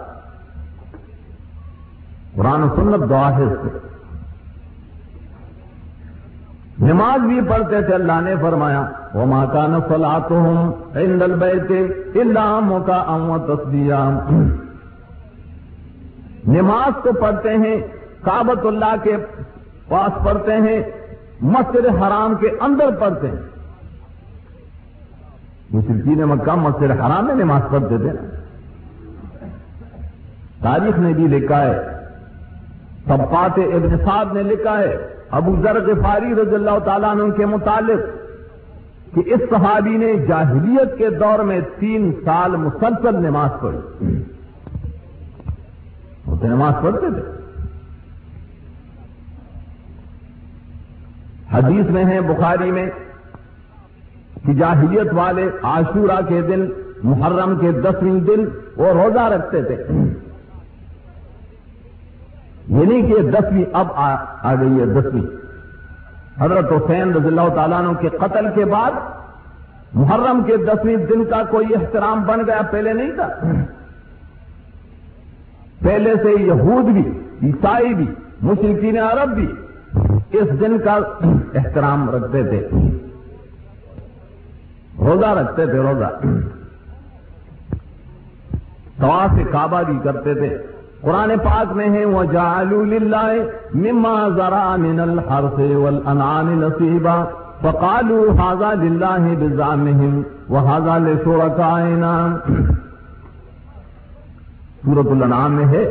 قرآن 2.34 2.62
و 2.62 2.76
سنت 2.76 3.10
دعاہر 3.10 3.48
سے 3.48 3.95
نماز 6.80 7.20
بھی 7.26 7.40
پڑھتے 7.40 7.82
تھے، 7.82 7.94
اللہ 7.94 8.20
نے 8.20 8.34
فرمایا 8.40 8.84
وہ 9.14 9.26
ماں 9.26 9.46
کا 9.46 9.66
نفلا 9.66 10.18
تو 10.28 10.34
ہوں 10.34 10.72
ہندل 10.94 11.34
بیتے 11.34 11.78
اللہ 12.20 12.78
کا 12.86 12.98
نماز 16.46 17.02
تو 17.04 17.12
پڑھتے 17.12 17.50
ہیں 17.50 17.76
کابت 18.22 18.66
اللہ 18.66 18.94
کے 19.02 19.16
پاس 19.88 20.24
پڑھتے 20.24 20.52
ہیں، 20.52 20.82
مسجد 21.40 21.86
حرام 21.86 22.34
کے 22.34 22.48
اندر 22.60 22.90
پڑھتے 23.00 23.28
ہیں۔ 23.28 23.42
مشرقین 25.70 26.22
مکہ 26.24 26.54
مسجد 26.54 26.90
حرام 26.90 27.26
میں 27.26 27.34
نماز 27.34 27.62
پڑھتے 27.70 27.98
تھے۔ 27.98 28.12
تاریخ 30.62 30.98
نے 30.98 31.12
بھی 31.12 31.26
لکھا 31.28 31.62
ہے 31.62 31.82
طبقات 33.06 33.58
ابن 33.58 33.96
صاحب 34.04 34.32
نے 34.32 34.42
لکھا 34.42 34.78
ہے 34.78 35.15
ابو 35.30 35.56
ذر 35.62 35.80
غفاری 35.80 36.34
رضی 36.34 36.54
اللہ 36.54 36.78
تعالیٰ 36.84 37.10
عنہ 37.10 37.32
کے 37.32 37.46
متعلق 37.46 38.00
کہ 39.14 39.22
اس 39.26 39.40
صحابی 39.50 39.96
نے 39.96 40.26
جاہلیت 40.26 40.98
کے 40.98 41.10
دور 41.10 41.38
میں 41.38 41.60
تین 41.78 42.12
سال 42.24 42.56
مسلسل 42.56 43.16
نماز 43.16 43.50
پڑھی۔ 43.60 44.22
وہ 46.26 46.36
تو 46.36 46.46
نماز 46.46 46.74
پڑھتے 46.82 47.06
تھے۔ 47.10 47.36
حدیث 51.52 51.90
میں 51.90 52.04
ہے 52.04 52.20
بخاری 52.20 52.70
میں 52.70 52.86
کہ 54.46 54.54
جاہلیت 54.54 55.06
والے 55.12 55.50
عاشورہ 55.62 56.20
کے 56.28 56.40
دن، 56.42 56.66
محرم 57.04 57.58
کے 57.58 57.72
دسویں 57.72 58.20
دن 58.20 58.44
وہ 58.76 58.86
روزہ 58.86 59.20
رکھتے 59.20 59.62
تھے۔ 59.62 59.86
یعنی 62.76 62.94
یہ 62.94 63.02
نہیں 63.02 63.14
کہ 63.14 63.30
دسویں 63.30 63.64
اب 63.72 63.86
آ 63.94 64.54
گئی 64.54 64.80
ہے 64.80 64.86
دسویں۔ 64.86 65.36
حضرت 66.38 66.72
حسین 66.72 67.12
رضی 67.12 67.26
اللہ 67.26 67.54
تعالیٰ 67.54 67.78
عنہ 67.78 67.96
کے 68.00 68.08
قتل 68.08 68.46
کے 68.54 68.64
بعد 68.64 68.90
محرم 69.94 70.42
کے 70.46 70.56
دسویں 70.56 70.96
دن 70.96 71.24
کا 71.24 71.42
کوئی 71.50 71.66
احترام 71.74 72.22
بن 72.22 72.40
گیا، 72.46 72.60
پہلے 72.70 72.92
نہیں 72.92 73.12
تھا۔ 73.12 73.28
پہلے 75.82 76.14
سے 76.22 76.42
یہود 76.42 76.84
بھی، 76.84 77.20
عیسائی 77.42 77.94
بھی 77.94 78.06
مشرقین 78.42 78.98
عرب 78.98 79.30
بھی 79.30 79.52
اس 80.32 80.60
دن 80.60 80.78
کا 80.78 80.98
احترام 81.54 82.10
رکھتے 82.10 82.42
تھے۔ 82.42 82.68
روزہ 84.98 85.26
رکھتے 85.26 85.66
تھے، 85.66 85.78
روزہ۔ 85.78 86.26
دوا 89.00 89.26
سے 89.34 89.42
کعبہ 89.52 89.82
بھی 89.82 89.98
کرتے 90.04 90.34
تھے۔ 90.34 90.75
قرآن 91.00 91.30
پاک 91.44 91.72
میں 91.76 91.88
ہے 91.90 92.04
وہ 92.04 92.22
جالو 92.32 92.82
مما 92.84 94.16
ذرا 94.36 94.76
من 94.84 95.00
الحرث 95.00 95.58
والانعام 95.58 96.48
نصیبا 96.62 97.16
فقالو 97.60 98.20
حاضا 98.38 98.72
للہ 98.82 99.18
بزامہم 99.38 100.20
وحاضا 100.50 100.96
لشرکائنا 100.98 102.12
سورت 104.84 105.10
الانعام 105.10 105.52
میں 105.52 105.66
ہے۔ 105.66 105.84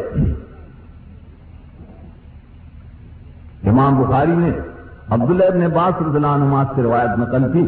امام 3.70 4.02
بخاری 4.02 4.36
نے 4.36 4.52
عبداللہ 5.10 5.46
ابن 5.46 5.68
باس 5.74 6.02
رضی 6.02 6.16
اللہ 6.16 6.28
عنہ 6.28 6.64
سے 6.76 6.84
روایت 6.84 7.20
نقل 7.20 7.52
کی۔ 7.54 7.66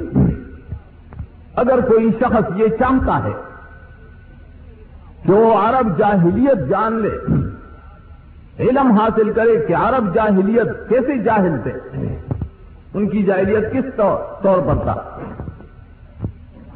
اگر 1.63 1.79
کوئی 1.87 2.09
شخص 2.19 2.51
یہ 2.55 2.67
چاہتا 2.79 3.23
ہے 3.23 3.33
کہ 5.27 5.33
وہ 5.33 5.53
عرب 5.53 5.97
جاہلیت 5.97 6.69
جان 6.69 6.93
لے۔ 6.93 7.17
علم 8.59 8.91
حاصل 8.91 9.33
کرے 9.33 9.65
کہ 9.67 9.75
عرب 9.75 10.15
جاہلیت 10.15 10.89
کیسے 10.89 11.17
جاہل 11.17 11.55
تھے۔ 11.63 11.71
ان 12.93 13.09
کی 13.09 13.23
جاہلیت 13.23 13.73
کس 13.73 13.95
طور 14.41 14.59
پر 14.67 14.75
تھا۔ 14.83 14.95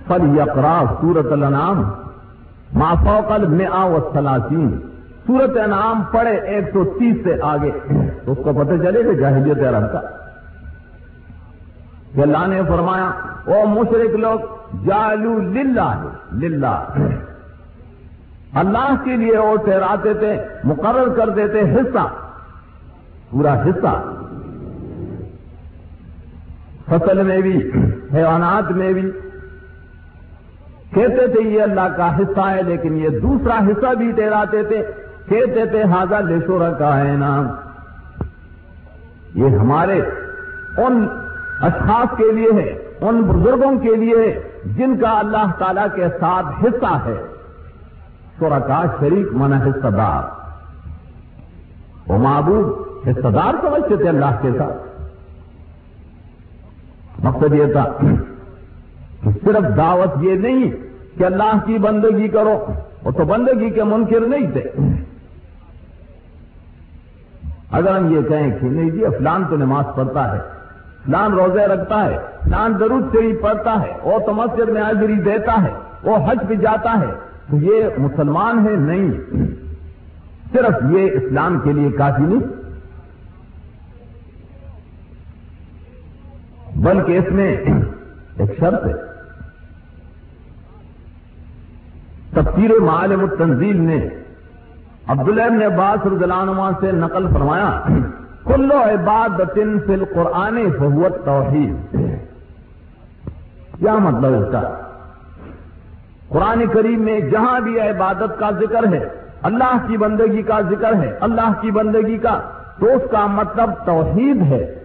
فل 0.07 0.37
یقرا 0.37 0.83
سورت 1.01 1.31
الانام 1.31 1.83
مافوقل 2.73 3.47
میں 3.47 3.65
آ 3.71 3.87
سورت 5.27 5.57
انعام 5.63 6.01
پڑے 6.11 6.29
ایک 6.29 6.65
سو 6.73 6.83
تیس 6.99 7.23
سے 7.23 7.35
آگے۔ 7.41 7.71
اس 8.25 8.37
کو 8.43 8.53
پتہ 8.53 8.83
چلے 8.83 9.03
کہ 9.03 9.13
جاہلیت 9.13 9.57
عرب 9.57 9.91
کا۔ 9.91 10.01
اللہ 12.21 12.47
نے 12.47 12.61
فرمایا، 12.67 13.11
او 13.45 13.65
مشرق 13.65 14.15
لوگ 14.15 14.39
جالو 14.85 15.39
للہ 15.39 16.07
للہ۔ 16.33 16.83
اللہ 18.53 18.95
کے 19.03 19.17
لیے 19.17 19.37
وہ 19.37 19.57
ٹھہراتے 19.57 20.13
تھے، 20.13 20.37
مقرر 20.63 21.09
کر 21.09 21.29
دیتے 21.29 21.61
حصہ، 21.61 22.07
پورا 23.29 23.61
حصہ۔ 23.61 24.13
فصل 26.85 27.23
میں 27.23 27.41
بھی، 27.41 27.71
حیوانات 28.13 28.71
میں 28.71 28.93
بھی۔ 28.93 29.11
کہتے 30.93 31.27
تھے، 31.27 31.49
یہ 31.49 31.61
اللہ 31.61 31.87
کا 31.97 32.17
حصہ 32.17 32.49
ہے، 32.49 32.61
لیکن 32.63 32.97
یہ 32.97 33.09
دوسرا 33.09 33.59
حصہ 33.59 33.93
بھی 33.93 34.11
ٹھہراتے 34.11 34.63
تھے۔ 34.63 34.83
کہتے 35.29 35.65
تھے 35.65 35.83
ہاضا 35.83 36.19
لیشور 36.19 36.71
کا 36.79 36.97
ہے 36.97 37.11
نام 37.11 37.47
یہ 39.35 39.57
ہمارے 39.57 40.01
ان 40.77 41.07
اشخاص 41.61 42.17
کے 42.17 42.31
لیے 42.31 42.51
ہے، 42.53 42.91
ان 43.01 43.21
بزرگوں 43.21 43.79
کے 43.79 43.95
لیے 43.95 44.15
ہے، 44.15 44.43
جن 44.65 44.97
کا 44.97 45.19
اللہ 45.19 45.51
تعالی 45.59 45.81
کے 45.95 46.07
ساتھ 46.19 46.65
حصہ 46.65 46.97
ہے۔ 47.05 47.30
سورکا 48.41 48.84
شریک 48.99 49.34
من 49.39 49.54
حصہ 49.62 49.89
دار 49.97 50.23
وہ 52.08 52.17
معبود 52.17 53.08
حصہ 53.08 53.30
دار 53.36 53.54
سمجھتے 53.62 53.95
تھے 53.95 54.08
اللہ 54.10 54.34
کے 54.41 54.51
ساتھ. 54.58 54.80
مقصد 57.23 57.54
یہ 57.54 57.71
تھا 57.73 57.86
کہ 59.23 59.30
صرف 59.43 59.65
دعوت 59.77 60.23
یہ 60.23 60.36
نہیں 60.38 60.71
کہ 61.17 61.23
اللہ 61.23 61.54
کی 61.65 61.77
بندگی 61.77 62.27
کرو، 62.36 62.56
وہ 63.04 63.12
تو 63.17 63.23
بندگی 63.25 63.69
کے 63.69 63.84
منکر 63.84 64.27
نہیں 64.27 64.51
تھے۔ 64.51 64.65
اگر 67.71 67.95
ہم 67.95 68.12
یہ 68.13 68.21
کہیں 68.30 68.49
کہ 68.60 68.67
نہیں 68.67 68.89
جی 68.89 69.04
فلان 69.17 69.43
تو 69.49 69.56
نماز 69.58 69.95
پڑھتا 69.95 70.23
ہے، 70.32 70.39
فلان 71.06 71.34
روزے 71.34 71.65
رکھتا 71.67 72.04
ہے، 72.06 72.17
فلان 72.43 72.80
درود 72.80 73.12
سے 73.12 73.19
ہی 73.27 73.34
پڑھتا 73.41 73.73
ہے، 73.82 73.91
وہ 74.04 74.19
تو 74.25 74.34
مسجد 74.34 74.69
میں 74.69 74.82
حاضری 74.82 75.17
دیتا 75.25 75.62
ہے، 75.63 75.73
وہ 76.04 76.17
حج 76.27 76.39
بھی 76.47 76.56
جاتا 76.58 76.99
ہے 76.99 77.12
یہ 77.53 77.97
مسلمان 77.97 78.67
ہے 78.67 78.75
نہیں، 78.77 79.11
صرف 80.53 80.83
یہ 80.91 81.11
اسلام 81.13 81.59
کے 81.59 81.73
لیے 81.73 81.89
کافی 81.97 82.23
نہیں، 82.23 82.59
بلکہ 86.83 87.17
اس 87.17 87.31
میں 87.31 87.47
ایک 87.47 88.59
شرط 88.59 88.85
ہے۔ 88.85 88.93
تفسیر 92.33 92.71
معالم 92.81 93.19
التنزیل 93.19 93.81
نے 93.81 93.97
عبداللہ 95.07 95.49
نے 95.49 95.65
عباس 95.65 96.05
رضی 96.07 96.31
عنہ 96.31 96.69
سے 96.79 96.91
نقل 96.91 97.25
فرمایا 97.33 97.71
کلو 98.45 98.77
عبادت 98.83 99.57
فی 99.85 99.93
القرآن 99.93 100.57
فہوت 100.77 101.25
توحید 101.25 101.95
کیا 103.79 103.95
مطلب 103.97 104.33
اس 104.33 104.47
کا؟ 104.51 104.61
قرآن 106.31 106.63
کریم 106.73 107.01
میں 107.01 107.19
جہاں 107.19 107.59
بھی 107.59 107.79
عبادت 107.79 108.39
کا 108.39 108.49
ذکر 108.51 108.93
ہے، 108.93 109.09
اللہ 109.41 109.77
کی 109.87 109.97
بندگی 109.97 110.41
کا 110.41 110.61
ذکر 110.61 110.93
ہے، 110.93 111.17
اللہ 111.19 111.51
کی 111.61 111.71
بندگی 111.71 112.17
کا، 112.17 112.39
تو 112.79 112.85
اس 112.85 113.01
کا 113.11 113.27
مطلب 113.27 113.69
توحید 113.85 114.41
ہے۔ 114.41 114.75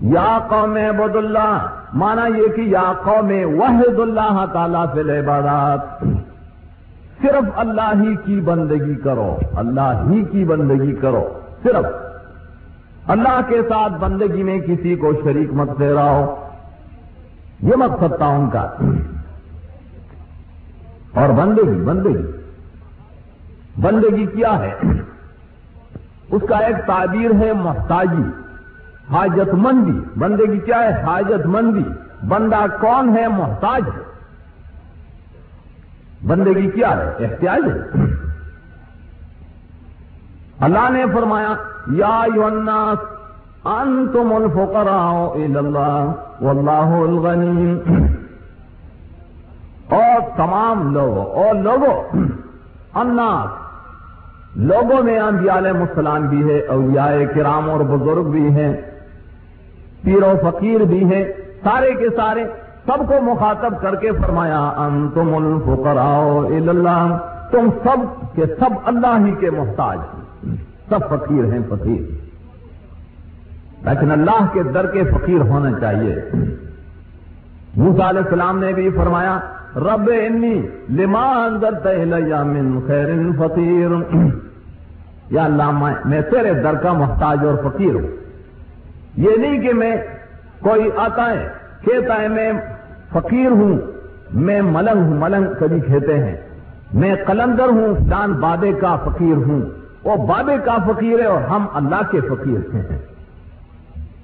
یا 0.00 0.38
قوم 0.48 0.74
عبد 0.74 1.16
اللہ 1.16 1.66
مانا 1.94 2.26
یہ 2.26 2.48
کہ 2.56 2.60
یا 2.60 2.92
قوم 3.04 3.32
وحد 3.60 4.00
اللہ 4.00 4.44
تعالی 4.52 4.78
فی 4.92 5.00
العبادات۔ 5.00 6.04
صرف 7.22 7.50
اللہ 7.56 7.92
ہی 8.02 8.16
کی 8.24 8.40
بندگی 8.40 8.94
کرو، 8.94 9.36
اللہ 9.56 10.02
ہی 10.10 10.24
کی 10.24 10.44
بندگی 10.44 10.92
کرو، 10.92 11.28
صرف۔ 11.62 11.86
اللہ 13.10 13.40
کے 13.48 13.62
ساتھ 13.62 13.92
بندگی 14.00 14.42
میں 14.42 14.58
کسی 14.58 14.96
کو 14.96 15.12
شریک 15.22 15.52
مت 15.52 15.78
دے 15.78 15.92
رہا 15.92 16.10
ہو 16.10 16.34
یہ 17.62 17.76
مقصد 17.76 18.16
تھا 18.16 18.26
ان 18.26 18.50
کا۔ 18.50 18.68
اور 21.14 21.28
بندگی 21.28 21.84
بندگی۔ 21.84 22.26
بندگی 23.80 24.26
کیا 24.26 24.58
ہے؟ 24.58 24.74
اس 26.30 26.42
کا 26.48 26.56
ایک 26.56 26.76
تعبیر 26.86 27.30
ہے 27.40 27.52
محتاجی، 27.52 28.22
حاجت 29.10 29.54
مندی۔ 29.54 30.00
بندگی 30.18 30.58
کیا 30.58 30.78
ہے؟ 30.78 31.02
حاجت 31.02 31.46
مندی۔ 31.46 31.84
بندہ 32.28 32.56
کون 32.80 33.16
ہے؟ 33.16 33.28
محتاج 33.28 33.82
ہے۔ 33.96 34.02
بندگی 36.26 36.70
کیا 36.70 36.96
ہے؟ 36.96 37.24
احتیاج 37.24 37.62
ہے۔ 37.64 38.00
اللہ 40.60 40.90
نے 40.90 41.04
فرمایا، 41.14 41.54
یا 41.92 42.22
الناس، 42.22 42.98
انتم 43.64 44.32
الفقراء 44.32 45.32
الى 45.34 45.56
اللہ، 45.56 46.12
واللہ 46.40 47.08
الغنی۔ 47.08 47.80
اور 49.90 50.20
تمام 50.36 50.92
لوگوں، 50.92 51.24
اور 51.24 51.54
لوگوں، 51.54 52.18
الناس، 52.94 53.58
لوگوں 54.56 55.02
میں 55.02 55.18
انبیاء 55.18 55.58
علیہ 55.58 55.70
السلام 55.70 56.26
بھی 56.26 56.50
ہے 56.50 56.60
اولیاء 56.60 57.12
کرام 57.34 57.70
اور 57.70 57.80
بزرگ 57.80 58.30
بھی 58.30 58.50
ہیں، 58.50 58.72
پیر 60.02 60.22
و 60.22 60.32
فقیر 60.42 60.80
بھی 60.80 61.04
ہیں، 61.04 61.24
سارے 61.62 61.94
کے 61.94 62.08
سارے 62.16 62.44
سب 62.86 63.08
کو 63.08 63.20
مخاطب 63.22 63.80
کر 63.80 63.94
کے 63.94 64.10
فرمایا، 64.12 64.60
انتم 64.76 65.34
الفقراء 65.34 66.68
اللہ 66.68 67.16
تم 67.50 67.68
سب 67.82 68.36
کے 68.36 68.46
سب 68.46 68.78
اللہ 68.84 69.18
ہی 69.26 69.32
کے 69.40 69.50
محتاج 69.50 69.98
ہیں، 69.98 70.56
سب 70.88 71.08
فقیر 71.08 71.44
ہیں، 71.44 71.60
فقیر۔ 71.68 72.02
لیکن 73.84 74.10
اللہ 74.10 74.44
کے 74.52 74.62
در 74.62 74.86
کے 74.86 75.04
فقیر 75.04 75.40
ہونا 75.40 75.80
چاہیے۔ 75.80 76.14
موسا 77.76 78.08
علیہ 78.10 78.20
السلام 78.20 78.58
نے 78.58 78.72
بھی 78.72 78.90
فرمایا 78.90 79.38
رب 79.76 80.10
انی 80.22 80.62
لما 80.90 81.44
اندر 81.44 82.04
من 82.44 82.80
خیر 82.86 83.08
فقیر. 83.38 84.16
یا 85.30 85.44
اللہ، 85.44 85.70
میں 86.04 86.20
تیرے 86.20 86.54
در 86.54 86.74
کا 86.74 86.92
محتاج 86.92 87.38
اور 87.44 87.70
فقیر 87.70 87.94
ہوں۔ 87.94 88.08
یہ 89.16 89.30
نہیں 89.36 89.60
کہ 89.60 89.72
میں 89.72 89.96
کوئی 90.60 90.90
آتا 90.96 91.30
ہے، 91.30 91.48
کہتا 91.84 92.20
ہے، 92.20 92.28
میں 92.28 92.52
فقیر 93.12 93.50
ہوں، 93.50 93.78
میں 94.34 94.62
ملنگ 94.62 95.02
ہوں، 95.02 95.20
ملنگ 95.20 95.44
کبھی 95.58 95.80
کہتے 95.80 96.18
ہیں۔ 96.18 96.36
میں 96.94 97.14
قلندر 97.26 97.68
ہوں 97.68 98.08
جان 98.10 98.32
بابے 98.32 98.72
کا 98.72 98.96
فقیر 98.96 99.36
ہوں۔ 99.36 99.60
وہ 100.04 100.26
بابے 100.26 100.56
کا 100.64 100.76
فقیر 100.78 101.20
ہے 101.20 101.24
اور 101.24 101.42
ہم 101.42 101.66
اللہ 101.74 102.10
کے 102.10 102.20
فقیر 102.20 102.74
ہیں۔ 102.74 102.98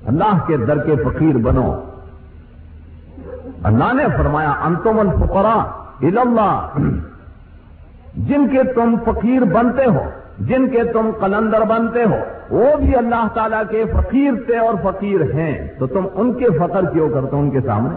اللہ 0.07 0.39
کے 0.47 0.57
در 0.57 0.79
کے 0.79 0.97
فقیر 0.97 1.37
بنو۔ 1.37 1.75
اللہ 3.67 3.93
نے 3.93 4.05
فرمایا، 4.17 4.51
انتم 4.51 5.01
الفقراء 5.01 5.83
اللہ۔ 6.01 6.69
جن 8.17 8.49
کے 8.49 8.63
تم 8.63 8.97
فقیر 9.05 9.45
بنتے 9.45 9.85
ہو، 9.85 10.05
جن 10.39 10.69
کے 10.69 10.85
تم 10.85 11.11
قلندر 11.21 11.61
بنتے 11.61 12.05
ہو، 12.05 12.19
وہ 12.51 12.77
بھی 12.77 12.97
اللہ 12.97 13.29
تعالی 13.35 13.57
کے 13.71 13.85
فقیر 13.85 14.33
تھے 14.47 14.59
اور 14.59 14.75
فقیر 14.83 15.21
ہیں۔ 15.21 15.69
تو 15.79 15.87
تم 15.87 16.07
ان 16.15 16.33
کے 16.33 16.45
فقر 16.59 16.85
کیوں 16.93 17.09
کرتے 17.09 17.37
ہو 17.37 17.41
ان 17.41 17.51
کے 17.51 17.61
سامنے؟ 17.61 17.97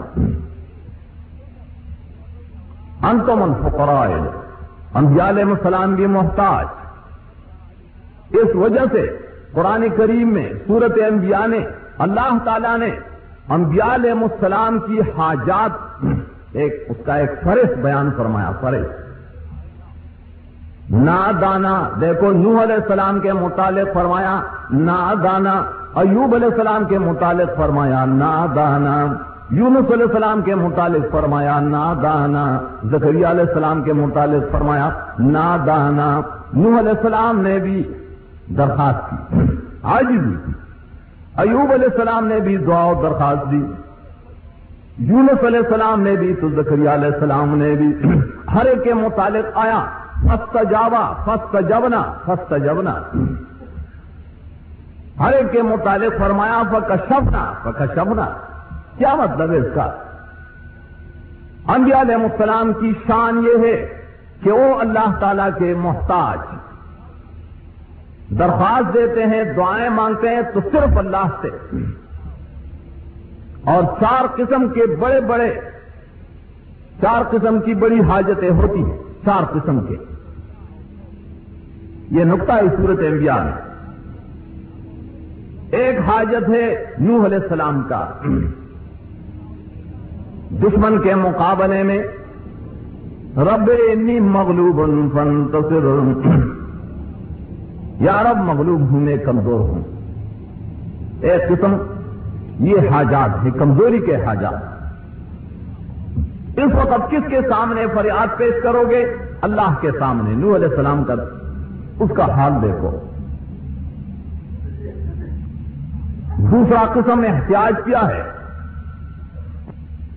انتم 3.02 3.42
الفقراء 3.42 4.08
انبیاء 4.94 5.28
علیہ 5.28 5.44
السلام 5.44 5.94
بھی 5.94 6.06
محتاج۔ 6.06 6.66
اس 8.30 8.56
وجہ 8.56 8.84
سے 8.92 9.16
قرآن 9.52 9.84
کریم 9.96 10.32
میں، 10.32 10.52
سورت 10.66 10.98
انبیاء 11.08 11.46
نے، 11.46 11.58
اللہ 11.98 12.38
تعالی 12.44 12.78
نے 12.78 12.90
انبیاء 13.48 13.94
علیہ 13.94 14.12
السلام 14.12 14.78
کی 14.78 15.00
حاجات، 15.16 16.04
ایک 16.54 16.90
اس 16.90 16.96
کا 17.06 17.14
ایک 17.16 17.30
فرش 17.44 17.78
بیان 17.82 18.10
فرمایا 18.16 18.50
فرش 18.60 18.86
نا 20.90 21.20
دانا 21.40 21.74
دیکھو 22.00 22.32
نوح 22.32 22.62
علیہ 22.62 22.74
السلام 22.74 23.20
کے 23.20 23.32
متعلق 23.32 23.92
فرمایا 23.94 24.40
نا 24.70 24.98
دانا 25.22 25.52
ایوب 25.94 26.34
علیہ 26.34 26.48
السلام 26.48 26.84
کے 26.88 26.98
متعلق 26.98 27.56
فرمایا 27.56 28.04
نا 28.04 28.34
دانا 28.56 28.96
یونس 29.50 29.92
علیہ 29.92 30.06
السلام 30.06 30.42
کے 30.42 30.54
متعلق 30.54 31.10
فرمایا 31.12 31.58
نا 31.60 31.92
دانا 32.02 32.44
زکریہ 32.90 33.26
علیہ 33.26 33.44
السلام 33.44 33.82
کے 33.82 33.92
متعلق 33.92 34.50
فرمایا 34.52 34.88
نا 35.20 35.46
دانا 35.66 36.10
نوح 36.54 36.78
علیہ 36.78 36.92
السلام 36.92 37.40
نے 37.42 37.58
بھی 37.58 37.82
درخواست 38.56 39.10
کی 39.10 39.46
آج 39.90 40.04
بھی 40.04 40.36
ایوب 41.40 41.72
علیہ 41.72 41.88
السلام 41.88 42.26
نے 42.26 42.40
بھی 42.40 42.56
دعا 42.56 42.84
و 42.84 42.94
درخواست 43.02 43.50
دی، 43.50 43.62
یونس 45.06 45.44
علیہ 45.44 45.58
السلام 45.58 46.02
نے 46.02 46.14
بھی، 46.16 46.34
تو 46.34 46.48
زکری 46.52 46.86
علیہ 46.88 47.12
السلام 47.14 47.56
نے 47.58 47.74
بھی، 47.74 47.92
ہر 48.54 48.66
ایک 48.66 48.82
کے 48.84 48.94
متعلق 48.94 49.58
آیا 49.58 49.84
فسٹ 50.24 50.56
جاوا 50.70 51.04
فسٹ 51.24 51.56
جبنا 51.68 52.02
فسٹ 52.26 52.52
جبنا 52.64 52.94
ہر 55.20 55.32
ایک 55.32 55.50
کے 55.52 55.62
متعلق 55.62 56.18
فرمایا 56.18 56.62
فک 56.70 56.92
شبنا 57.08 57.44
شبنا 57.94 58.28
کیا 58.96 59.14
مطلب 59.14 59.50
ہے 59.50 59.56
اس 59.56 59.74
کا؟ 59.74 59.88
انبیاء 61.74 62.00
علیہ 62.00 62.14
السلام 62.14 62.72
کی 62.72 62.92
شان 63.06 63.42
یہ 63.44 63.66
ہے 63.66 63.74
کہ 64.42 64.52
وہ 64.52 64.74
اللہ 64.80 65.18
تعالی 65.20 65.48
کے 65.58 65.74
محتاج 65.78 66.38
درخواست 68.38 68.94
دیتے 68.94 69.22
ہیں، 69.22 69.44
دعائیں 69.56 69.88
مانگتے 69.88 70.28
ہیں 70.28 70.40
تو 70.54 70.60
صرف 70.72 70.96
اللہ 70.96 71.26
سے۔ 71.42 71.48
اور 73.64 73.82
چار 74.00 74.26
قسم 74.36 74.68
کے 74.68 74.96
بڑے 74.96 75.20
بڑے، 75.20 75.54
چار 77.00 77.22
قسم 77.30 77.60
کی 77.60 77.74
بڑی 77.74 78.00
حاجتیں 78.00 78.50
ہوتی 78.50 78.84
ہیں۔ 78.84 78.98
چار 79.24 79.42
قسم 79.44 79.80
کے۔ 79.80 79.94
یہ 82.10 82.24
نقطہ 82.24 82.52
اس 82.52 82.72
صورت 82.76 82.98
انبیاء 82.98 83.44
میں۔ 83.44 83.52
ایک 85.70 85.98
حاجت 85.98 86.48
ہے 86.48 86.84
نوح 87.00 87.26
علیہ 87.26 87.38
السلام 87.38 87.82
کا۔ 87.88 88.10
دشمن 90.50 91.00
کے 91.02 91.14
مقابلے 91.14 91.82
میں، 91.82 91.98
رب 93.36 93.70
انی 93.92 94.20
مغلوب 94.20 94.80
فانتصر۔ 95.12 96.59
یا 98.00 98.22
رب 98.22 98.36
مغلوب 98.36 98.80
ہوں، 98.80 99.00
میں 99.00 99.16
کمزور 99.16 99.60
ہوں۔ 99.60 99.82
ایک 101.20 101.48
قسم، 101.48 101.76
یہ 102.60 102.76
حاجات 102.90 103.44
ہے 103.44 103.50
کمزوری 103.50 103.98
کے 103.98 104.16
حاجات۔ 104.16 104.70
اس 106.58 106.74
وقت 106.74 107.10
کس 107.10 107.30
کے 107.30 107.40
سامنے 107.48 107.86
فریاد 107.94 108.38
پیش 108.38 108.62
کرو 108.62 108.82
گے؟ 108.90 109.04
اللہ 109.42 109.74
کے 109.80 109.90
سامنے۔ 109.98 110.34
نو 110.34 110.56
علیہ 110.56 110.68
السلام 110.68 111.04
کا 111.04 111.14
اس 112.00 112.10
کا 112.16 112.24
حال 112.24 112.52
دیکھو۔ 112.62 112.90
دوسرا 116.50 116.84
قسم 116.94 117.24
احتیاج 117.34 117.72
کیا 117.84 118.08
ہے؟ 118.08 118.22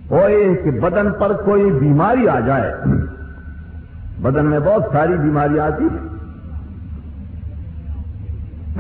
وہ 0.10 0.56
کہ 0.64 0.72
بدن 0.72 1.12
پر 1.20 1.34
کوئی 1.34 1.72
بیماری 1.72 2.28
آ 2.28 2.40
جائے۔ 2.40 2.74
بدن 4.22 4.46
میں 4.46 4.60
بہت 4.60 4.84
ساری 4.94 5.14
بیماری 5.14 5.60
آتی 5.60 5.84
ہے 5.84 6.03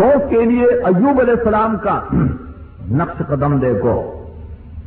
تو 0.03 0.19
کے 0.29 0.45
لیے 0.45 0.65
ایوب 0.65 1.19
علیہ 1.19 1.33
السلام 1.33 1.77
کا 1.77 1.99
نقش 2.91 3.21
قدم 3.27 3.59
دیکھو 3.59 4.19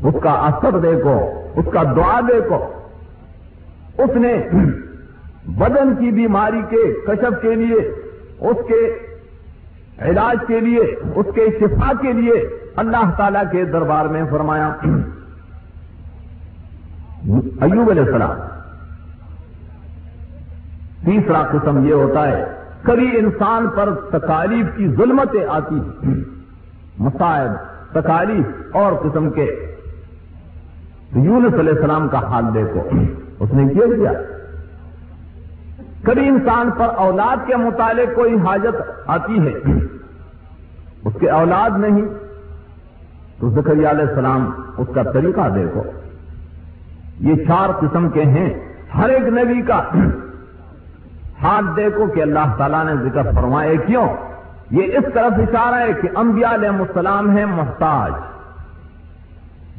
اس 0.02 0.14
کا 0.22 0.30
اثر 0.30 0.78
دیکھو 0.78 1.18
اس 1.56 1.64
کا 1.72 1.82
دعا 1.82 2.20
دیکھو 2.20 2.58
اس 3.98 4.16
نے 4.16 4.34
بدن 5.44 5.94
کی 5.94 6.10
بیماری 6.10 6.60
کے 6.68 6.82
کشف 7.06 7.42
کے 7.42 7.54
لیے، 7.54 7.76
اس 8.40 8.56
کے 8.68 8.80
علاج 10.08 10.36
کے 10.46 10.60
لیے، 10.60 10.80
اس 11.14 11.26
کے 11.34 11.46
شفا 11.60 11.92
کے 12.00 12.12
لیے 12.12 12.34
اللہ 12.76 13.10
تعالی 13.16 13.38
کے 13.52 13.64
دربار 13.64 14.04
میں 14.04 14.24
فرمایا۔ 14.30 14.68
ایوب 17.60 17.90
علیہ 17.90 18.02
السلام، 18.02 18.36
تیسرا 21.04 21.42
قسم 21.42 21.86
یہ 21.86 21.94
ہوتا 21.94 22.28
ہے 22.28 22.44
کبھی 22.82 23.18
انسان 23.18 23.68
پر 23.76 23.94
تکالیف 23.94 24.66
کی 24.76 24.88
ظلمتیں 24.88 25.46
آتی 25.48 25.74
ہیں۔ 25.74 26.14
مسائب 26.98 27.50
تکالیف 27.92 28.76
اور 28.76 28.92
قسم 28.92 29.30
کے۔ 29.30 29.76
یونس 31.12 31.54
علیہ 31.54 31.72
السلام 31.72 32.08
کا 32.08 32.18
حال 32.18 32.44
دیکھو۔ 32.54 32.88
اس 33.40 33.54
نے 33.54 33.74
کیا 33.74 33.86
کیا؟ 33.86 34.12
کبھی 36.02 36.28
انسان 36.28 36.70
پر 36.70 36.86
اولاد 36.96 37.46
کے 37.46 37.56
متعلق 37.56 38.16
کوئی 38.16 38.34
حاجت 38.34 38.82
آتی 39.06 39.40
ہے؟ 39.40 39.72
اس 41.04 41.12
کے 41.20 41.30
اولاد 41.30 41.70
نہیں؟ 41.76 42.04
تو 43.40 43.50
زکری 43.50 43.86
علیہ 43.86 44.04
السلام 44.08 44.50
اس 44.76 44.88
کا 44.94 45.02
طریقہ 45.02 45.48
دیکھو۔ 45.54 45.82
یہ 47.20 47.34
چار 47.34 47.70
قسم 47.80 48.10
کے 48.10 48.22
ہیں۔ 48.22 48.54
ہر 48.96 49.08
ایک 49.08 49.22
نبی 49.22 49.62
کا 49.62 49.82
ہاتھ 51.42 51.76
دیکھو 51.76 52.06
کہ 52.06 52.22
اللہ 52.22 52.54
تعالیٰ 52.58 52.84
نے 52.84 53.10
ذکر 53.10 53.22
فرمائے 53.34 53.76
کیوں؟ 53.76 54.08
یہ 54.70 54.82
اس 54.82 55.04
طرف 55.14 55.32
اشارہ 55.36 55.74
ہے 55.74 55.92
کہ 56.02 56.08
انبیاء 56.14 56.54
علیہ 56.54 56.68
السلام 56.68 57.36
ہیں 57.36 57.46
محتاج۔ 57.46 58.12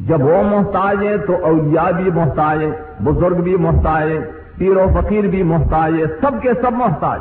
جب 0.08 0.22
وہ 0.22 0.44
محتاج 0.44 1.04
ہیں 1.04 1.18
تو 1.18 1.46
اولیاء 1.46 1.92
بھی 1.92 2.12
محتاج 2.12 2.64
ہیں، 2.64 3.02
بزرگ 3.04 3.36
بھی 3.36 3.56
محتاج 3.56 4.12
ہیں، 4.12 4.20
پیر 4.58 4.78
و 4.78 4.88
فقیر 4.94 5.28
بھی 5.28 5.44
محتاج 5.44 5.94
ہے 5.94 6.06
سب 6.22 6.42
کے 6.42 6.54
سب 6.62 6.74
محتاج۔ 6.74 7.20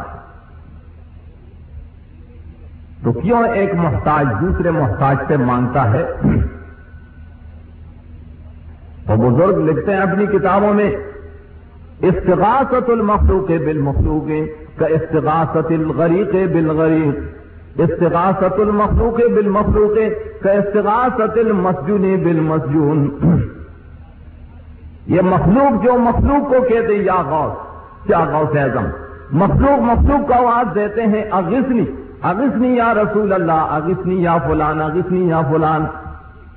تو 3.04 3.12
کیوں 3.12 3.44
ایک 3.44 3.74
محتاج 3.74 4.26
دوسرے 4.40 4.70
محتاج 4.70 5.16
سے 5.28 5.36
مانگتا 5.36 5.92
ہے؟ 5.92 6.06
اور 9.06 9.16
بزرگ 9.16 9.58
لکھتے 9.58 9.92
ہیں 9.92 10.00
اپنی 10.00 10.26
کتابوں 10.26 10.74
میں 10.74 10.90
استغاثت 12.02 12.90
المخلوق 12.90 13.48
بالمخلوق 13.48 14.26
کا 14.78 14.86
استغاثت 14.86 15.70
الغریق 15.70 16.34
بالغریق 16.52 17.80
استغاثت 17.80 18.58
المخلوق 18.60 19.20
بالمخلوق 19.34 19.96
کا 20.42 20.50
استغاثت 20.52 21.38
المسجون 21.38 22.16
بالمسجون. 22.24 23.08
یہ 25.06 25.20
مخلوق 25.20 25.84
جو 25.84 25.92
مخلوق 25.98 26.48
کو 26.48 26.62
کہتے 26.68 26.94
یا 26.94 27.22
غوث، 27.28 28.06
کیا 28.06 28.24
غوث 28.24 28.56
اعظم؟ 28.56 28.86
مخلوق 29.32 29.82
مخلوق 29.82 30.28
کا 30.28 30.36
آواز 30.36 30.74
دیتے 30.74 31.06
ہیں 31.06 31.24
اغسنی 31.30 31.84
اغسنی 32.22 32.76
یا 32.76 32.94
رسول 32.94 33.32
اللہ 33.32 33.74
اغسنی 33.78 34.22
یا 34.22 34.38
فلان 34.46 34.80
اغسنی 34.82 35.28
یا 35.28 35.40
فلان. 35.50 35.84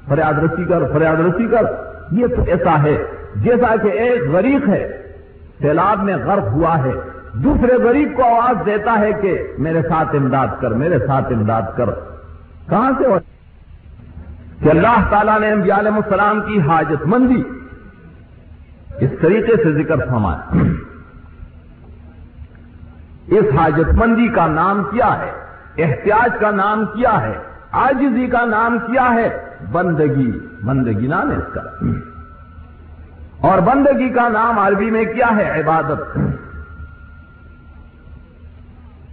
فریاد 0.10 0.34
رسی 0.34 0.65
کر، 0.65 0.84
فریاد 0.93 1.19
رسی 1.19 1.47
کر. 1.47 1.65
یہ 2.12 2.28
تو 2.28 2.41
ایسا 2.47 2.82
ہے، 2.84 2.97
جیسا 3.36 3.75
کہ 3.84 3.88
ایک 3.88 4.30
غریق 4.32 4.69
ہے 4.69 4.88
سیلاب 5.61 6.03
میں 6.03 6.17
غرق 6.17 6.47
ہوا 6.47 6.77
ہے۔ 6.77 6.91
دوسرے 7.33 7.75
غریب 7.75 8.09
کو 8.15 8.23
آواز 8.23 8.65
دیتا 8.65 8.99
ہے 8.99 9.13
کہ 9.21 9.53
میرے 9.57 9.81
ساتھ 9.81 10.15
امداد 10.15 10.47
کر، 10.59 10.71
میرے 10.71 10.99
ساتھ 11.07 11.33
امداد 11.33 11.61
کر۔ 11.77 11.89
کہاں 12.69 12.91
سے 12.97 13.07
ہو؟ 13.07 13.19
کہ 14.63 14.69
اللہ 14.69 15.03
تعالیٰ 15.09 15.39
نے 15.39 15.51
انبیاء 15.51 15.77
علیہ 15.77 15.91
السلام 15.91 16.41
کی 16.41 16.61
حاجت 16.61 17.07
مندی۔ 17.07 17.43
اس 18.99 19.09
طریقے 19.21 19.55
سے 19.63 19.83
ذکر 19.83 19.95
فرمایا۔ 19.97 20.57
اس 23.27 23.43
حاجت 23.59 23.93
مندی 23.93 24.27
کا 24.27 24.47
نام 24.47 24.83
کیا 24.91 25.19
ہے؟ 25.19 25.31
احتیاج 25.77 26.29
کا 26.39 26.51
نام 26.51 26.85
کیا 26.85 27.21
ہے؟ 27.21 27.37
آجزی 27.71 28.27
کا 28.27 28.45
نام 28.45 28.79
کیا 28.79 29.13
ہے؟ 29.13 29.29
بندگی۔ 29.71 30.31
بندگی 30.65 31.07
نام 31.07 31.31
ہے 31.31 31.35
اس 31.35 31.53
کا۔ 31.53 31.61
اور 33.41 33.58
بندگی 33.58 34.10
کا 34.10 34.30
نام 34.30 34.60
عربی 34.60 34.91
میں 34.91 35.06
کیا 35.06 35.28
ہے؟ 35.38 35.62
عبادت. 35.62 36.17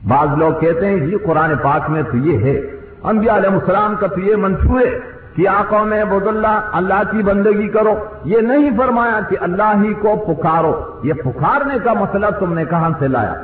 بعض 0.09 0.29
لوگ 0.39 0.61
کہتے 0.61 0.87
ہیں 0.87 0.97
جی 0.97 1.17
قرآن 1.25 1.53
پاک 1.63 1.91
میں 1.91 2.03
تو 2.03 2.17
یہ 2.17 2.39
ہے۔ 2.39 2.61
انبیاء 3.03 3.37
علیہ 3.37 3.51
السلام 3.51 3.95
کا 4.01 4.07
تو 4.07 4.21
یہ 4.21 4.37
منصوبے 4.37 4.99
کہ 5.35 5.49
آقا 5.49 5.83
میں 5.83 6.05
بد 6.05 6.27
اللہ 6.27 6.71
اللہ 6.73 7.03
کی 7.11 7.23
بندگی 7.23 7.69
کرو۔ 7.69 8.05
یہ 8.25 8.41
نہیں 8.41 8.71
فرمایا 8.79 9.21
کہ 9.29 9.37
اللہ 9.41 9.73
ہی 9.83 9.95
کو 9.95 10.35
پکارو۔ 10.35 11.01
یہ 11.03 11.13
پکارنے 11.13 11.75
کا 11.85 11.93
مسئلہ 11.93 12.27
تم 12.41 12.53
نے 12.53 12.65
کہاں 12.65 12.91
سے 12.99 13.09
لایا؟ 13.09 13.35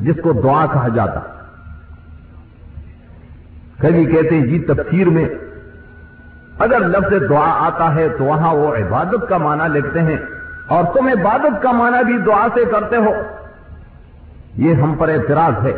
جس 0.00 0.16
کو 0.22 0.32
دعا 0.32 0.66
کہا 0.72 0.88
جاتا۔ 0.88 1.20
کبھی 3.78 4.04
کہتے 4.04 4.34
ہیں 4.34 4.46
جی 4.46 4.58
تفسیر 4.58 5.08
میں 5.08 5.28
اگر 6.60 6.80
لفظ 6.80 7.30
دعا 7.30 7.66
آتا 7.66 7.94
ہے 7.94 8.08
تو 8.18 8.24
وہاں 8.24 8.54
وہ 8.54 8.74
عبادت 8.74 9.28
کا 9.28 9.38
معنی 9.38 9.78
لکھتے 9.78 10.02
ہیں 10.02 10.16
اور 10.68 10.84
تم 10.84 11.06
عبادت 11.06 11.62
کا 11.62 11.72
معنی 11.72 12.04
بھی 12.04 12.18
دعا 12.18 12.46
سے 12.54 12.64
کرتے 12.64 12.96
ہو۔ 12.96 13.12
یہ 14.56 14.74
ہم 14.74 14.94
پر 14.94 15.08
اعتراض 15.08 15.66
ہے۔ 15.66 15.72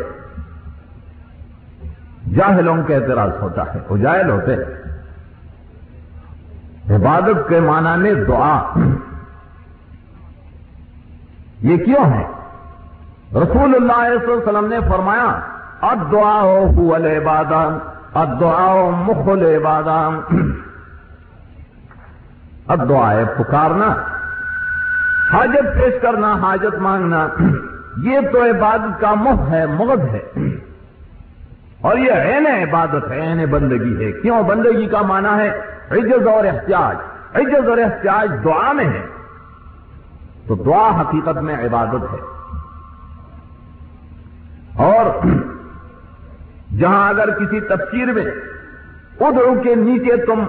جاہلوں 2.35 2.77
کا 2.87 2.95
اعتراض 2.95 3.31
ہوتا 3.41 3.73
ہے، 3.73 3.79
وہ 3.89 3.97
جاہل 3.97 4.29
ہوتے 4.29 4.55
عبادت 6.95 7.49
کے 7.49 7.59
معنی 7.59 8.01
میں 8.01 8.23
دعا۔ 8.23 8.61
یہ 11.61 11.77
کیوں 11.77 12.05
ہے؟ 12.05 12.27
رسول 13.35 13.75
اللہ 13.75 14.07
علیہ 14.07 14.29
وسلم 14.29 14.65
نے 14.65 14.77
فرمایا 14.89 15.39
اب 15.81 16.11
دعا 16.11 16.41
ہو 16.41 16.93
البادان 16.93 17.79
اب 18.13 18.39
دعا 18.39 18.73
ہو 18.73 18.91
مخل 18.91 19.45
عبادان 19.45 20.19
اب 22.73 22.89
دعا 22.89 23.13
پکارنا، 23.37 23.95
حاجت 25.33 25.79
پیش 25.79 26.01
کرنا، 26.01 26.33
حاجت 26.33 26.79
مانگنا، 26.79 27.27
یہ 27.97 28.19
تو 28.31 28.43
عبادت 28.43 29.01
کا 29.01 29.13
مح 29.13 29.49
ہے 29.51 29.65
مغد 29.65 29.99
ہے۔ 29.99 30.41
اور 31.81 31.97
یہ 31.97 32.11
عین 32.11 32.47
عبادت 32.47 33.11
ہے، 33.11 33.21
عین 33.21 33.45
بندگی 33.45 34.05
ہے۔ 34.05 34.11
کیوں؟ 34.11 34.43
بندگی 34.43 34.85
کا 34.85 35.01
معنی 35.01 35.39
ہے 35.39 35.49
عجز 35.91 36.27
اور 36.27 36.45
احتیاج۔ 36.45 36.95
عجز 37.33 37.69
اور 37.69 37.77
احتیاج 37.77 38.31
دعا 38.43 38.71
میں 38.71 38.85
ہے۔ 38.85 39.05
تو 40.47 40.55
دعا 40.55 41.01
حقیقت 41.01 41.37
میں 41.37 41.55
عبادت 41.55 42.13
ہے۔ 42.13 42.19
اور 44.77 45.25
جہاں 46.79 47.09
اگر 47.09 47.31
کسی 47.31 47.59
تفسیر 47.59 48.05
میں 48.05 48.25
ادھر 49.19 49.63
کے 49.63 49.75
نیچے 49.75 50.25
تم 50.25 50.43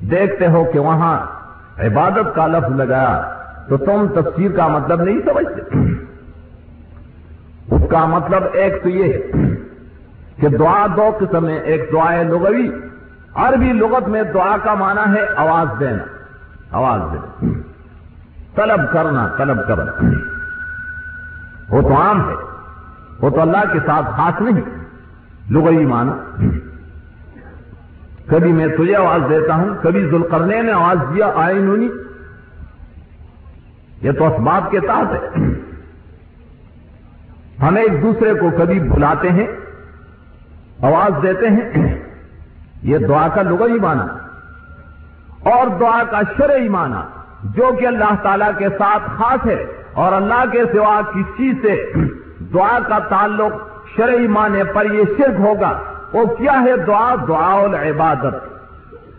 دیکھتے 0.00 0.46
ہو 0.46 0.64
کہ 0.72 0.78
وہاں 0.78 1.26
عبادت 1.78 2.34
کا 2.34 2.46
لفظ 2.46 2.80
لگایا 2.80 3.34
تو 3.68 3.76
تم 3.76 4.06
تفسیر 4.14 4.50
کا 4.50 4.68
مطلب 4.68 5.02
نہیں 5.02 5.18
سمجھتے۔ 5.24 5.76
اس 7.70 7.82
کا 7.90 8.06
مطلب 8.06 8.44
ایک 8.52 8.82
تو 8.82 8.88
یہ 8.88 9.12
ہے 9.12 9.18
کہ 10.40 10.48
دعا 10.48 10.86
دو 10.96 11.10
قسم 11.20 11.48
ہے 11.48 11.58
ایک 11.58 11.90
دعائے 11.92 12.24
لغوی، 12.24 12.70
عربی 13.34 13.72
لغت 13.72 14.08
میں 14.08 14.22
دعا 14.22 14.56
کا 14.62 14.74
معنی 14.74 15.16
ہے 15.16 15.26
آواز 15.36 15.80
دینا 15.80 16.04
آواز 16.72 17.00
دینا۔ 17.12 17.52
طلب 18.54 18.92
کرنا 18.92 19.28
طلب 19.36 19.68
کرنا۔ 19.68 19.92
وہ 21.68 21.82
تو 21.82 22.02
عام 22.02 22.28
ہے، 22.28 22.34
وہ 23.20 23.30
تو 23.30 23.40
اللہ 23.40 23.72
کے 23.72 23.78
ساتھ 23.86 24.06
خاص 24.16 24.40
نہیں، 24.40 24.60
لغوی 25.50 25.86
معنی۔ 25.86 26.58
کبھی 28.30 28.52
میں 28.52 28.66
تجھے 28.66 28.96
آواز 28.96 29.30
دیتا 29.30 29.54
ہوں، 29.54 29.68
کبھی 29.82 30.06
ذوالقرنے 30.06 30.62
نے 30.62 30.72
آواز 30.72 31.14
دیا، 31.14 31.32
آئے 31.34 31.54
نونی۔ 31.54 31.88
یہ 34.02 34.12
تو 34.12 34.34
اسباب 34.34 34.70
کے 34.70 34.80
تحت 34.80 35.12
ہے۔ 35.12 35.40
ہم 37.62 37.76
ایک 37.76 38.02
دوسرے 38.02 38.34
کو 38.34 38.50
کبھی 38.58 38.80
بلاتے 38.80 39.28
ہیں، 39.28 39.46
آواز 40.82 41.22
دیتے 41.22 41.48
ہیں۔ 41.48 41.98
یہ 42.82 42.98
دعا 42.98 43.28
کا 43.34 43.42
لغوی 43.42 43.78
معنی۔ 43.80 44.18
اور 45.50 45.66
دعا 45.80 46.02
کا 46.10 46.20
شرعی 46.36 46.68
معنی، 46.68 47.00
جو 47.44 47.70
کہ 47.80 47.86
اللہ 47.86 48.14
تعالی 48.22 48.44
کے 48.58 48.68
ساتھ 48.68 49.02
خاص 49.18 49.46
ہے 49.46 49.66
اور 49.92 50.12
اللہ 50.12 50.44
کے 50.52 50.62
سوا 50.72 51.00
کسی 51.14 51.52
سے 51.62 51.92
دعا 52.54 52.78
کا 52.88 52.98
تعلق 52.98 53.52
شرعی 53.96 54.26
معنی 54.26 54.62
پر 54.74 54.90
یہ 54.90 55.02
شرک 55.18 55.40
ہوگا۔ 55.40 55.89
وہ 56.12 56.24
کیا 56.24 56.52
ہے 56.52 56.76
دعا؟ 56.76 57.14
دعا 57.28 57.54
العبادت۔ 57.62 58.34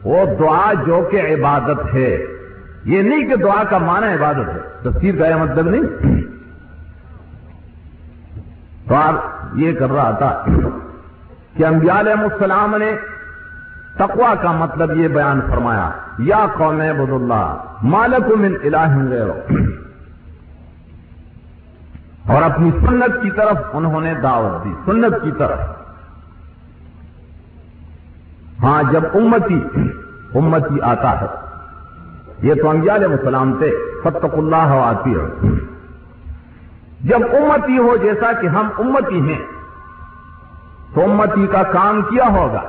وہ 0.04 0.26
دعا 0.40 0.74
جو 0.86 1.08
کہ 1.12 1.22
عبادت 1.34 1.96
ہے۔ 1.96 2.26
یہ 2.86 3.02
نہیں 3.02 3.30
کہ 3.30 3.36
دعا 3.36 3.64
کا 3.70 3.78
معنی 3.78 4.14
عبادت 4.14 4.50
ہے۔ 4.50 4.90
تفسیر 4.90 5.16
کا 5.16 5.28
یہ 5.28 5.36
مطلب 5.36 5.70
نہیں۔ 5.70 5.84
تو 8.88 8.96
آپ 8.96 9.14
یہ 9.54 9.72
کر 9.80 9.90
رہا 9.92 10.12
تھا 10.12 10.44
کہ 11.58 11.66
انبیاء 11.66 12.00
علیہ 12.00 12.14
السلام 12.14 12.76
نے 12.76 12.92
تقوا 13.98 14.36
کا 14.42 14.52
مطلب 14.52 14.96
یہ 14.96 15.08
بیان 15.08 15.42
فرمایا۔ 15.50 15.90
یا 16.20 16.46
قوم 16.58 16.82
عبد 16.82 17.12
اللہ 17.12 17.58
مالک 17.84 18.38
من 18.38 18.56
الہ 18.64 19.10
غیرو 19.10 19.40
اور 22.28 22.42
اپنی 22.42 22.72
سنت 22.72 23.22
کی 23.22 23.32
طرف 23.32 23.58
انہوں 23.74 24.02
نے 24.02 24.14
دعوت 24.14 24.66
دی۔ 24.66 24.74
سنت 24.86 25.24
کی 25.24 25.32
طرف۔ 25.38 25.81
ہاں 28.64 28.84
جب 28.84 29.04
امتی 29.14 29.60
امتی 30.36 30.82
آتا 30.82 31.22
ہے۔ 31.22 31.26
یہ 32.44 32.54
تو 32.54 32.70
انبیاء 32.70 32.96
علیہ 32.96 33.08
السلام 33.08 33.58
تھے 33.58 33.72
فتق 34.04 34.34
اللہ 34.34 34.74
آتی 34.84 35.16
ہے 35.16 35.50
جب 37.00 37.20
امتی 37.34 37.78
ہو، 37.78 37.96
جیسا 37.98 38.32
کہ 38.42 38.48
ہم 38.48 38.70
امتی 38.78 39.22
ہیں، 39.22 39.40
تو 40.94 41.12
امتی 41.12 41.48
کا 41.48 41.64
کام 41.64 42.02
کیا 42.02 42.28
ہوگا؟ 42.28 42.62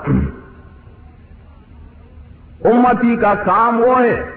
امتی 2.64 3.16
کا 3.16 3.34
کام 3.34 3.80
وہ 3.80 4.01
ہے، 4.01 4.30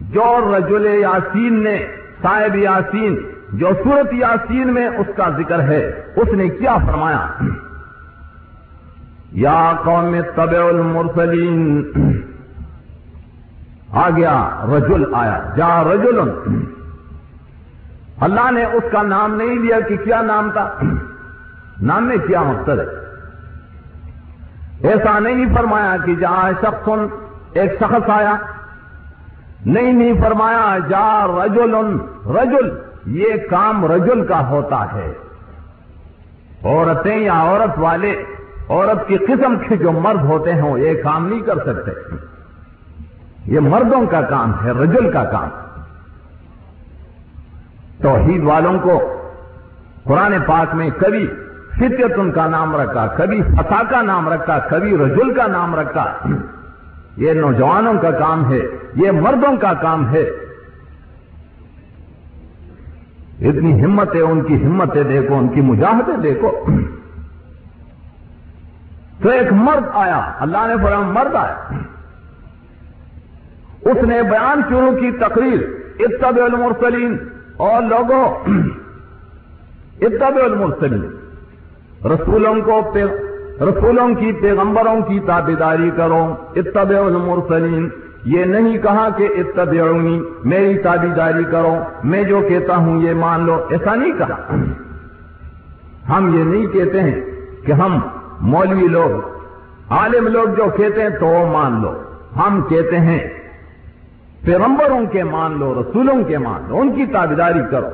جو 0.00 0.56
رجل 0.56 0.86
یاسین 0.86 1.62
نے، 1.62 1.86
صاحب 2.22 2.56
یاسین، 2.56 3.16
جو 3.52 3.68
سورت 3.84 4.12
یاسین 4.12 4.74
میں 4.74 4.88
اس 4.88 5.06
کا 5.16 5.28
ذکر 5.38 5.60
ہے، 5.60 6.02
اس 6.16 6.28
نے 6.32 6.48
کیا 6.48 6.76
فرمایا؟ 6.86 7.26
یا 9.32 9.72
قوم 9.84 10.16
طب 10.34 10.50
المرسلین۔ 10.50 11.90
آ 13.92 14.10
گیا 14.10 14.64
رجل 14.68 15.14
آیا۔ 15.14 15.40
جا 15.56 15.84
رجل 15.84 16.18
اللہ 18.20 18.50
نے 18.50 18.64
اس 18.64 18.84
کا 18.92 19.02
نام 19.02 19.34
نہیں 19.34 19.56
لیا 19.56 19.80
کہ 19.80 19.96
کیا 19.96 20.22
نام 20.22 20.50
تھا۔ 20.50 20.78
نام 21.82 22.08
میں 22.08 22.16
کیا 22.16 22.42
مقصد 22.42 22.78
ہے؟ 22.78 23.02
ایسا 24.88 25.18
نہیں 25.18 25.54
فرمایا 25.54 25.96
کہ 26.04 26.14
جہاں 26.14 26.50
شخص 26.60 26.88
ایک 27.52 27.72
شخص 27.80 28.10
آیا۔ 28.10 28.36
نہیں 29.66 29.92
نہیں 29.92 30.12
فرمایا 30.20 30.78
جا 30.88 31.26
رجل 31.26 31.74
رجل، 32.26 32.78
یہ 33.06 33.26
کام 33.50 33.86
رجل 33.86 34.26
کا 34.26 34.48
ہوتا 34.48 34.92
ہے۔ 34.92 35.12
عورتیں 36.64 37.16
یا 37.16 37.34
عورت 37.34 37.78
والے 37.78 38.24
عورت 38.68 39.08
کی 39.08 39.16
قسم 39.16 39.54
کے 39.68 39.76
جو 39.76 39.92
مرد 39.92 40.24
ہوتے 40.24 40.54
ہیں 40.54 40.62
وہ 40.62 40.80
یہ 40.80 41.02
کام 41.02 41.28
نہیں 41.28 41.40
کر 41.40 41.56
سکتے۔ 41.56 41.90
یہ 43.46 43.60
مردوں 43.60 44.06
کا 44.10 44.20
کام 44.20 44.64
ہے، 44.64 44.70
رجل 44.70 45.10
کا 45.10 45.24
کام۔ 45.24 45.48
توحید 48.02 48.44
والوں 48.44 48.78
کو 48.78 49.22
قرآن 50.04 50.34
پاک 50.46 50.74
میں 50.74 50.90
کبھی 50.96 51.26
فطرت 51.76 52.12
ان 52.16 52.32
کا 52.32 52.46
نام 52.46 52.76
رکھا، 52.76 53.06
کبھی 53.06 53.42
فتا 53.42 53.82
کا 53.90 54.02
نام 54.02 54.28
رکھا، 54.28 54.58
کبھی 54.58 54.96
رجل 54.96 55.34
کا 55.34 55.46
نام 55.46 55.74
رکھا۔ 55.74 56.12
یہ 57.16 57.32
نوجوانوں 57.32 57.94
کا 58.02 58.10
کام 58.10 58.52
ہے، 58.52 58.60
یہ 58.94 59.10
مردوں 59.10 59.56
کا 59.60 59.74
کام 59.74 60.14
ہے۔ 60.14 60.22
اتنی 63.40 63.84
ہمت 63.84 64.14
ہے 64.14 64.20
ان 64.20 64.40
کی 64.40 64.66
ہمتیں 64.66 65.04
دیکھو، 65.04 65.36
ان 65.36 65.48
کی 65.48 65.60
مجاہدیں 65.60 66.16
دیکھو۔ 66.16 66.66
تو 69.22 69.28
ایک 69.28 69.52
مرد 69.52 69.84
آیا، 69.92 70.32
اللہ 70.40 70.58
نے 70.66 70.74
فرما 70.82 71.12
مرد 71.12 71.34
آیا۔ 71.34 71.56
اس 73.80 74.04
نے 74.04 74.22
بیان 74.22 74.60
شروع 74.68 74.96
کی 75.00 75.10
تقریر؟ 75.10 75.58
اتب 75.98 76.38
المرسلین۔ 76.44 77.16
اور 77.56 77.82
لوگوں 77.82 78.34
اتب 80.00 80.36
المرسلین۔ 80.44 81.10
رسولوں 82.04 82.54
کو 82.64 82.94
رسولوں 83.60 84.14
کی، 84.14 84.32
پیغمبروں 84.32 85.00
کی 85.00 85.20
تابیداری 85.20 85.90
کرو۔ 85.96 86.34
اتب 86.56 86.88
المرسلین۔ 86.88 87.88
یہ 88.24 88.44
نہیں 88.44 88.78
کہا 88.78 89.08
کہ 89.16 89.28
اتبعونی، 89.36 90.22
میری 90.44 90.78
تابیداری 90.78 91.44
کرو۔ 91.44 91.76
میں 92.04 92.22
جو 92.22 92.40
کہتا 92.48 92.76
ہوں، 92.76 93.02
یہ 93.02 93.14
مان 93.14 93.46
لو۔ 93.46 93.66
ایسا 93.70 93.94
نہیں 93.94 94.12
کہا۔ 94.18 94.54
ہم 96.16 96.38
یہ 96.38 96.44
نہیں 96.44 96.66
کہتے 96.66 97.02
ہیں 97.02 97.20
کہ 97.66 97.72
ہم 97.72 97.98
مولوی 98.42 98.88
لوگ، 98.88 99.38
عالم 99.92 100.26
لوگ 100.26 100.54
جو 100.56 100.64
کہتے 100.76 101.02
ہیں 101.02 101.10
تو 101.10 101.26
وہ 101.26 101.46
مان 101.46 101.82
لو۔ 101.82 102.02
ہم 102.36 102.62
کہتے 102.68 103.00
ہیں، 103.00 103.20
پیغمبروں 104.44 105.06
کے 105.06 105.24
مان 105.24 105.58
لو، 105.58 105.82
رسولوں 105.82 106.24
کے 106.24 106.38
مان 106.38 106.62
لو، 106.68 106.80
ان 106.80 106.92
کی 106.92 107.06
تابیداری 107.06 107.60
کرو۔ 107.70 107.88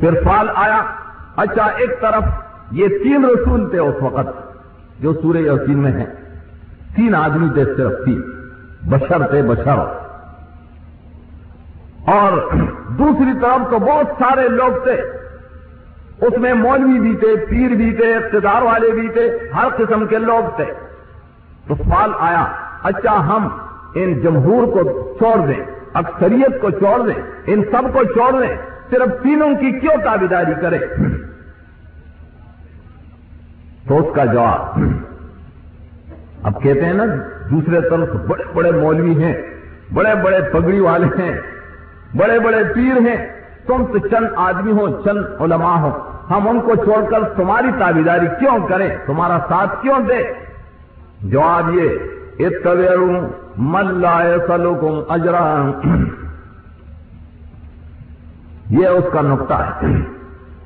پھر 0.00 0.10
فال 0.24 0.48
آیا 0.54 0.82
اچھا 1.36 1.64
ایک 1.64 2.00
طرف 2.00 2.22
یہ 2.70 2.88
تین 2.88 3.24
رسول 3.24 3.70
تھے 3.70 3.78
اس 3.78 3.94
وقت 4.00 4.28
جو 5.02 5.12
سورہ 5.22 5.36
یقین 5.36 5.78
میں 5.78 5.92
ہیں۔ 5.92 6.06
تین 6.96 7.14
آدمی 7.14 7.48
تھے 7.54 7.64
صرف 7.64 7.92
تین، 8.04 8.22
بشر 8.82 9.26
تھے 9.26 9.42
بشر۔ 9.42 9.78
اور 12.06 12.52
دوسری 12.88 13.40
طرف 13.42 13.70
تو 13.70 13.78
بہت 13.78 14.06
سارے 14.18 14.48
لوگ 14.48 14.84
تھے۔ 14.84 15.23
اس 16.20 16.38
میں 16.38 16.54
مولوی 16.54 16.98
بھی 17.00 17.14
تھے، 17.16 17.34
پیر 17.50 17.74
بھی 17.74 17.92
تھے، 17.92 18.14
اقتدار 18.14 18.62
والے 18.62 18.90
بھی 18.90 19.08
تھے، 19.08 19.28
ہر 19.54 19.68
قسم 19.76 20.06
کے 20.06 20.18
لوگ 20.18 20.56
تھے۔ 20.56 20.64
تو 21.68 21.74
سوال 21.74 22.10
آیا 22.18 22.44
اچھا 22.82 23.16
ہم 23.26 23.48
ان 23.94 24.20
جمہور 24.20 24.66
کو 24.72 24.82
چھوڑ 25.18 25.36
دیں، 25.46 25.60
اکثریت 25.94 26.60
کو 26.60 26.70
چھوڑ 26.70 26.98
دیں، 27.06 27.20
ان 27.46 27.62
سب 27.70 27.92
کو 27.92 28.04
چھوڑ 28.04 28.30
دیں، 28.40 28.54
صرف 28.90 29.22
تینوں 29.22 29.54
کی 29.54 29.70
کیوں 29.80 29.96
تابیداری 30.04 30.54
کرے 30.60 30.78
تو 33.88 33.98
اس 33.98 34.14
کا 34.14 34.24
جواب، 34.24 34.78
اب 36.42 36.62
کہتے 36.62 36.84
ہیں 36.84 36.94
نا، 36.94 37.04
دوسرے 37.50 37.80
طرف 37.80 38.08
بڑے 38.28 38.44
بڑے 38.54 38.70
مولوی 38.70 39.22
ہیں، 39.24 39.34
بڑے 39.92 40.14
بڑے 40.22 40.40
پگڑی 40.52 40.80
والے 40.80 41.06
ہیں، 41.18 41.32
بڑے 42.16 42.38
بڑے 42.38 42.62
پیر 42.74 43.00
ہیں 43.08 43.16
تم 43.66 43.84
تو 43.84 43.98
چند 43.98 44.26
آدمی 44.36 44.72
ہو، 44.72 45.02
چند 45.02 45.24
علماء 45.40 45.80
ہو۔ 45.80 45.90
ہم 46.30 46.48
ان 46.48 46.60
کو 46.60 46.74
چھوڑ 46.74 47.10
کر 47.10 47.24
تمہاری 47.36 47.68
تابیداری 47.78 48.26
کیوں 48.26 48.68
کریں؟ 48.68 48.88
تمہارا 49.06 49.38
ساتھ 49.48 49.82
کیوں 49.82 50.00
دے 50.00 50.32
جواب 51.22 51.74
یہ 51.74 51.88
اتویروں 52.38 53.28
ملا 53.56 54.20
سلوکم 54.46 55.12
اجرا۔ 55.12 55.70
یہ 58.70 58.86
اس 58.86 59.04
کا 59.12 59.20
نقطہ 59.20 59.54
ہے۔ 59.54 59.86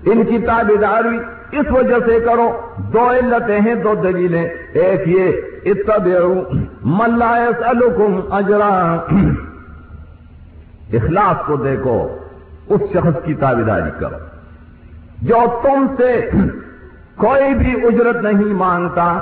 ان 0.04 0.24
کی 0.24 0.38
تابیداری 0.38 1.18
اس 1.56 1.66
وجہ 1.70 1.94
سے 2.06 2.20
کرو، 2.20 2.60
دو 2.76 3.10
علتیں 3.10 3.60
ہیں، 3.60 3.74
دو 3.74 3.94
دلیلیں۔ 3.94 4.48
ایک 4.72 5.08
یہ 5.08 5.32
اتبعو 5.64 6.34
ملا 6.84 7.48
سلوکم 7.58 8.32
اجرا۔ 8.32 8.96
اخلاص 10.92 11.46
کو 11.46 11.56
دیکھو۔ 11.56 12.08
اس 12.68 12.80
شخص 12.92 13.24
کی 13.24 13.34
تابیداری 13.34 13.90
کرو۔ 13.98 14.16
جو 15.22 15.38
تم 15.62 15.86
سے 15.96 16.30
کوئی 17.16 17.54
بھی 17.54 17.86
اجرت 17.86 18.22
نہیں 18.22 18.54
مانگتا 18.54 19.20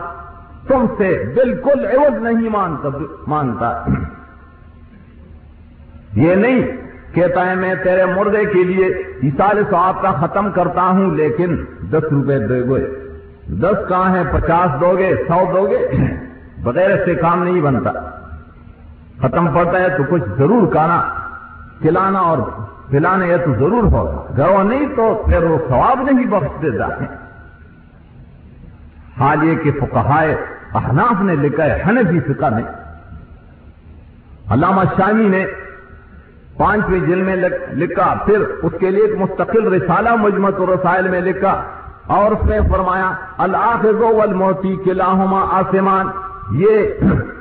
تم 0.68 0.86
سے 0.98 1.32
بالکل 1.34 1.86
عوض 1.86 2.22
نہیں 2.22 2.48
مانگتا 3.26 3.84
یہ 6.12 6.34
نہیں 6.34 6.62
کہتا 7.14 7.46
ہے 7.46 7.54
میں 7.54 7.74
تیرے 7.82 8.04
مردے 8.04 8.44
کے 8.44 8.64
لیے 8.64 8.86
اشار 9.22 9.62
سواب 9.70 10.02
کا 10.02 10.10
ختم 10.12 10.50
کرتا 10.50 10.82
ہوں، 10.82 11.14
لیکن 11.14 11.56
دس 11.92 12.12
روپے 12.12 12.38
دے 12.38 12.62
گے 12.62 12.86
دس 13.62 13.88
کہاں 13.88 14.16
ہیں؟ 14.16 14.24
پچاس 14.32 14.80
دو 14.80 14.96
گے 14.98 15.14
سو 15.28 15.44
دو 15.52 15.66
گے 15.70 15.86
بغیر 16.62 17.04
سے 17.04 17.14
کام 17.14 17.42
نہیں 17.42 17.60
بنتا۔ 17.60 17.90
ختم 19.22 19.48
پڑتا 19.54 19.78
ہے 19.78 19.88
تو 19.88 20.02
کچھ 20.10 20.22
ضرور 20.38 20.72
کھانا، 20.72 21.00
کھلانا 21.80 22.18
اور 22.18 22.38
پلانا 22.90 23.24
یہ 23.24 23.36
تو 23.36 23.54
ضرور 23.54 23.82
ہوگا 23.82 24.34
گرو 24.38 24.62
نہیں 24.62 24.86
تو 24.96 25.22
پھر 25.24 25.42
وہ 25.42 25.58
ثواب 25.68 26.10
نہیں 26.10 26.26
بخش 26.26 26.62
دیتا۔ 26.62 26.88
ہے 26.88 27.06
حال 29.20 29.44
یہ 29.44 29.54
کہ 29.56 29.70
فقہائے 29.80 30.36
احناف 30.74 31.22
نے 31.22 31.34
لکھا 31.34 31.64
ہے، 31.64 31.82
حنفی 31.88 32.20
فقہ 32.20 32.46
نے 32.56 32.62
علامہ 34.50 34.82
شامی 34.96 35.28
نے 35.28 35.46
پانچویں 36.56 37.00
جل 37.00 37.22
میں 37.22 37.36
لکھا، 37.72 38.14
پھر 38.26 38.40
اس 38.62 38.72
کے 38.80 38.90
لیے 38.90 39.04
ایک 39.04 39.16
مستقل 39.18 39.72
رسالہ 39.72 40.08
مجمت 40.16 40.54
الرسائل 40.58 41.08
میں 41.08 41.20
لکھا۔ 41.20 41.62
اور 42.06 42.30
اس 42.30 42.46
نے 42.46 42.58
فرمایا، 42.70 43.12
الآخذ 43.38 44.02
والموتی 44.02 44.76
کلاہما 44.76 45.40
آسمان۔ 45.50 46.06
یہ 46.50 46.88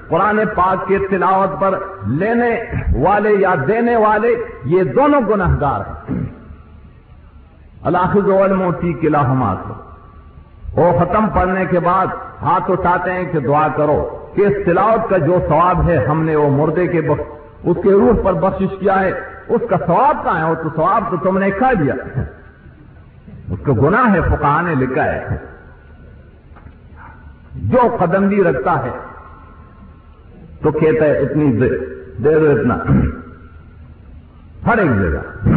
قرآن 0.08 0.40
پاک 0.56 0.88
کے 0.88 0.98
تلاوت 1.10 1.60
پر 1.60 1.80
لینے 2.08 2.64
والے 2.96 3.30
یا 3.30 3.56
دینے 3.68 3.96
والے 3.96 4.36
یہ 4.66 4.84
دونوں 4.84 5.22
گناہ 5.30 5.56
گار 5.62 5.80
ہیں۔ 5.80 6.24
الآخذ 7.84 8.30
والموتی 8.30 8.94
کلاہما۔ 8.94 9.52
آسمان 9.52 9.86
وہ 10.76 11.00
ختم 11.00 11.30
پڑھنے 11.30 11.66
کے 11.66 11.80
بعد 11.80 12.08
ہاتھ 12.42 12.72
اٹھاتے 12.72 13.14
ہیں 13.14 13.24
کہ 13.24 13.40
دعا 13.40 13.68
کرو 13.68 14.28
کہ 14.36 14.42
اس 14.42 14.54
تلاوت 14.66 15.10
کا 15.10 15.18
جو 15.18 15.40
ثواب 15.48 15.90
ہے 15.90 16.06
ہم 16.06 16.24
نے 16.24 16.36
وہ 16.36 16.50
مردے 16.50 16.88
کے 16.88 17.02
بخ... 17.02 17.22
اس 17.64 17.78
کے 17.84 17.92
روح 17.92 18.24
پر 18.24 18.34
بخشش 18.34 18.80
کیا 18.80 19.00
ہے، 19.00 19.12
اس 19.48 19.62
کا 19.70 19.78
ثواب 19.88 20.24
کہاں 20.24 20.40
ہے؟ 20.40 20.50
وہ 20.50 20.56
تو 20.56 20.70
ثواب 20.76 21.04
تو 21.12 21.18
تم 21.18 21.38
نے 21.38 21.52
کھا 21.52 21.74
دیا۔ 21.80 21.94
اس 23.52 23.60
کا 23.64 23.72
گناہ 23.82 24.14
ہے 24.14 24.22
فقہ 24.22 24.62
نے 24.62 24.76
لکھا 24.76 25.06
ہے۔ 25.06 25.28
جو 27.56 27.98
قدم 28.00 28.28
بھی 28.28 28.44
رکھتا 28.44 28.84
ہے 28.84 29.15
تو 30.66 30.72
کہتا 30.72 31.06
ہے 31.06 31.18
اتنی 31.18 31.52
دے 32.18 32.40
دو 32.40 32.52
اتنا۔ 32.52 32.78
ہر 34.66 34.78
ایک 34.78 34.90
جگہ۔ 34.90 35.48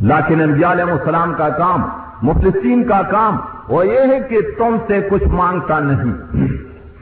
لیکن 0.00 0.40
انبیاء 0.40 0.70
علیہ 0.70 0.84
السلام 0.84 1.34
کا 1.38 1.48
کام 1.48 1.82
مفلسین 2.22 2.84
کا 2.84 3.02
کام، 3.02 3.36
وہ 3.68 3.86
یہ 3.86 4.00
ہے 4.00 4.20
کہ 4.28 4.40
تم 4.58 4.76
سے 4.86 5.08
کچھ 5.10 5.24
مانگتا 5.28 5.80
نہیں۔ 5.80 6.36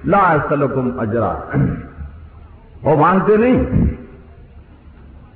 لا 0.05 0.37
سلکم 0.49 1.01
اجرا۔ 1.01 1.35
وہ 2.83 2.97
مانگتے 2.97 3.37
نہیں۔ 3.37 3.65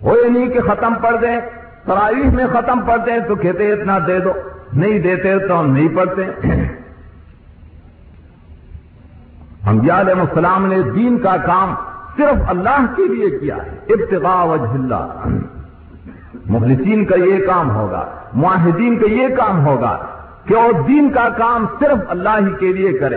وہ 0.03 0.17
یہ 0.19 0.31
نہیں 0.31 0.49
کہ 0.49 0.61
ختم 0.61 0.95
پڑھ 0.95 1.17
دیں 1.23 1.41
تراویح 1.85 2.31
میں 2.31 2.47
ختم 2.53 2.81
پڑھتے 2.81 3.13
ہیں 3.13 3.21
تو 3.29 3.35
کہتے 3.35 3.73
اتنا 3.73 3.99
دے 4.07 4.19
دو، 4.19 4.33
نہیں 4.73 4.99
دیتے 4.99 5.39
تو 5.39 5.61
ہم 5.61 5.73
نہیں 5.73 5.89
پڑھتے۔ 5.89 6.23
انبیاء 9.67 10.01
علیہ 10.01 10.15
السلام 10.15 10.67
نے 10.67 10.83
دین 10.83 11.19
کا 11.19 11.37
کام 11.37 11.75
صرف 12.17 12.49
اللہ 12.49 12.85
کے 12.97 13.05
لیے 13.05 13.39
کیا 13.39 13.57
ہے۔ 13.57 13.79
ابتغاء 13.89 14.45
وجہ 14.45 14.73
اللہ۔ 14.73 15.29
مخلصین 16.47 17.05
کا 17.05 17.17
یہ 17.17 17.47
کام 17.47 17.71
ہوگا، 17.71 18.09
معاہدین 18.35 18.99
کا 18.99 19.07
یہ 19.07 19.29
کام 19.29 19.67
ہوگا 19.67 19.99
کہ 20.47 20.55
وہ 20.55 20.73
دین 20.89 21.11
کا 21.11 21.29
کام 21.29 21.67
صرف 21.79 21.99
اللہ 22.09 22.29
ہی 22.29 22.53
کے 22.61 22.73
لیے 22.73 22.93
کرے۔ 22.93 23.17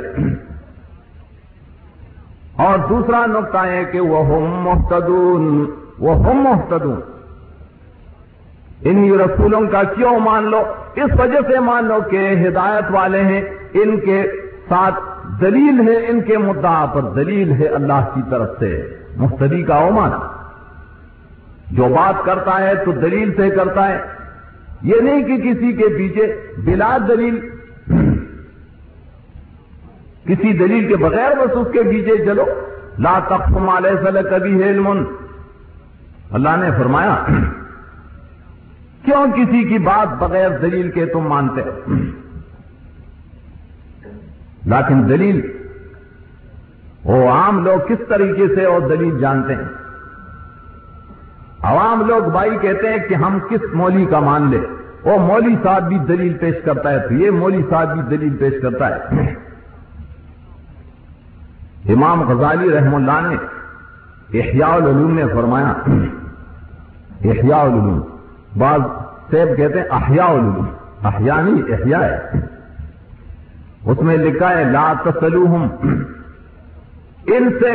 اور 2.56 2.80
دوسرا 2.90 3.26
نقطہ 3.26 3.58
ہے 3.58 3.86
کہ 3.86 4.00
وہ 4.00 4.26
ہم 4.26 4.62
محتدون 4.62 5.66
وہ 6.00 6.26
ہم 6.26 6.38
محتدون 6.38 7.00
انہی 8.82 9.18
رسولوں 9.18 9.62
کا 9.72 9.84
کیوں 9.84 10.20
مان 10.20 10.44
لو؟ 10.44 10.64
اس 10.96 11.20
وجہ 11.20 11.40
سے 11.48 11.60
مان 11.60 11.86
لو 11.86 11.98
کہ 12.12 12.30
ہدایت 12.48 12.86
والے 12.92 13.22
ہیں، 13.22 13.42
ان 13.74 14.00
کے 14.00 14.24
ساتھ 14.70 15.15
دلیل 15.42 15.90
ہے 15.90 16.08
ان 16.08 16.22
کے 16.22 16.38
مدعا 16.38 16.86
پر، 16.86 17.02
دلیل 17.02 17.52
ہے 17.52 17.68
اللہ 17.68 18.10
کی 18.14 18.22
طرف 18.30 18.50
سے۔ 18.60 18.98
مفتدی 19.18 19.64
کا 19.64 19.76
اومانا 19.76 20.20
جو 21.72 21.84
بات 21.84 22.26
کرتا 22.26 22.62
ہے 22.62 22.76
تو 22.76 22.92
دلیل 22.92 23.36
سے 23.36 23.50
کرتا 23.50 23.88
ہے۔ 23.88 24.02
یہ 24.82 25.02
نہیں 25.02 25.24
کہ 25.24 25.38
کسی 25.38 25.74
کے 25.74 25.88
پیچھے 25.98 26.26
بلا 26.58 26.98
دلیل، 27.08 27.40
کسی 30.28 30.54
دلیل 30.54 30.88
کے 30.88 30.96
بغیر 30.96 31.32
بس 31.32 31.58
اس 31.58 31.68
کے 31.74 31.84
پیچھے 31.84 32.26
چلو۔ 32.26 32.46
لا 33.00 33.20
تقم 33.20 33.70
علیہ 33.70 34.04
صلی 34.04 34.20
کبھی 34.30 34.64
ہے 34.64 34.70
اللہ 36.32 36.56
نے 36.58 36.70
فرمایا، 36.78 37.16
کیوں 39.06 39.26
کسی 39.36 39.64
کی 39.64 39.78
بات 39.78 40.20
بغیر 40.20 40.50
دلیل 40.62 40.92
کے 40.92 41.06
تم 41.06 41.20
مانتے؟ 41.20 41.62
ہو 41.62 42.25
لیکن 44.66 45.10
دلیل، 45.10 45.52
وہ 47.04 47.30
عام 47.30 47.64
لوگ 47.66 47.88
کس 47.88 48.08
طریقے 48.10 48.56
سے 48.56 48.66
اور 48.66 48.82
دلیل 48.82 49.20
جانتے 49.20 49.56
ہیں؟ 49.56 49.86
عوام 51.64 52.08
لوگ 52.08 52.30
بھائی 52.30 52.58
کہتے 52.62 52.90
ہیں 52.90 52.98
کہ 53.10 53.14
ہم 53.14 53.40
کس 53.50 53.74
مولی 53.74 54.06
کا 54.06 54.20
مان 54.20 54.50
لے 54.50 54.60
وہ 55.04 55.18
مولی 55.18 55.56
صاحب 55.64 55.88
بھی 55.88 55.98
دلیل 55.98 56.34
پیش 56.34 56.56
کرتا 56.66 56.92
ہے 56.92 57.00
تو 57.00 57.14
یہ 57.14 57.32
مولی 57.32 57.62
صاحب 57.70 57.94
بھی 57.94 58.18
دلیل 58.18 58.38
پیش 58.38 58.54
کرتا 58.62 58.90
ہے۔ 58.90 59.26
امام 61.90 62.22
غزالی 62.22 62.72
رحم 62.72 62.96
اللہ 62.96 63.20
نے 63.22 63.36
احیاء 64.40 64.74
العلوم 64.74 65.16
میں 65.16 65.26
فرمایا، 65.34 65.74
احیاء 67.26 67.60
العلوم، 67.60 68.02
بعض 68.58 68.82
سیب 69.30 69.58
کہتے 69.58 69.80
ہیں 69.80 69.88
احیاء 69.92 70.28
العلوم، 70.28 70.66
احیاء 71.04 71.42
نہیں، 71.42 71.74
احیاء 71.74 72.02
ہے۔ 72.02 72.45
اس 73.86 74.02
میں 74.02 74.18
لکھا 74.18 74.50
ہے، 74.58 74.64
لا 74.64 74.94
تسلوہم. 75.04 75.68
ان 77.28 77.50
سے، 77.60 77.74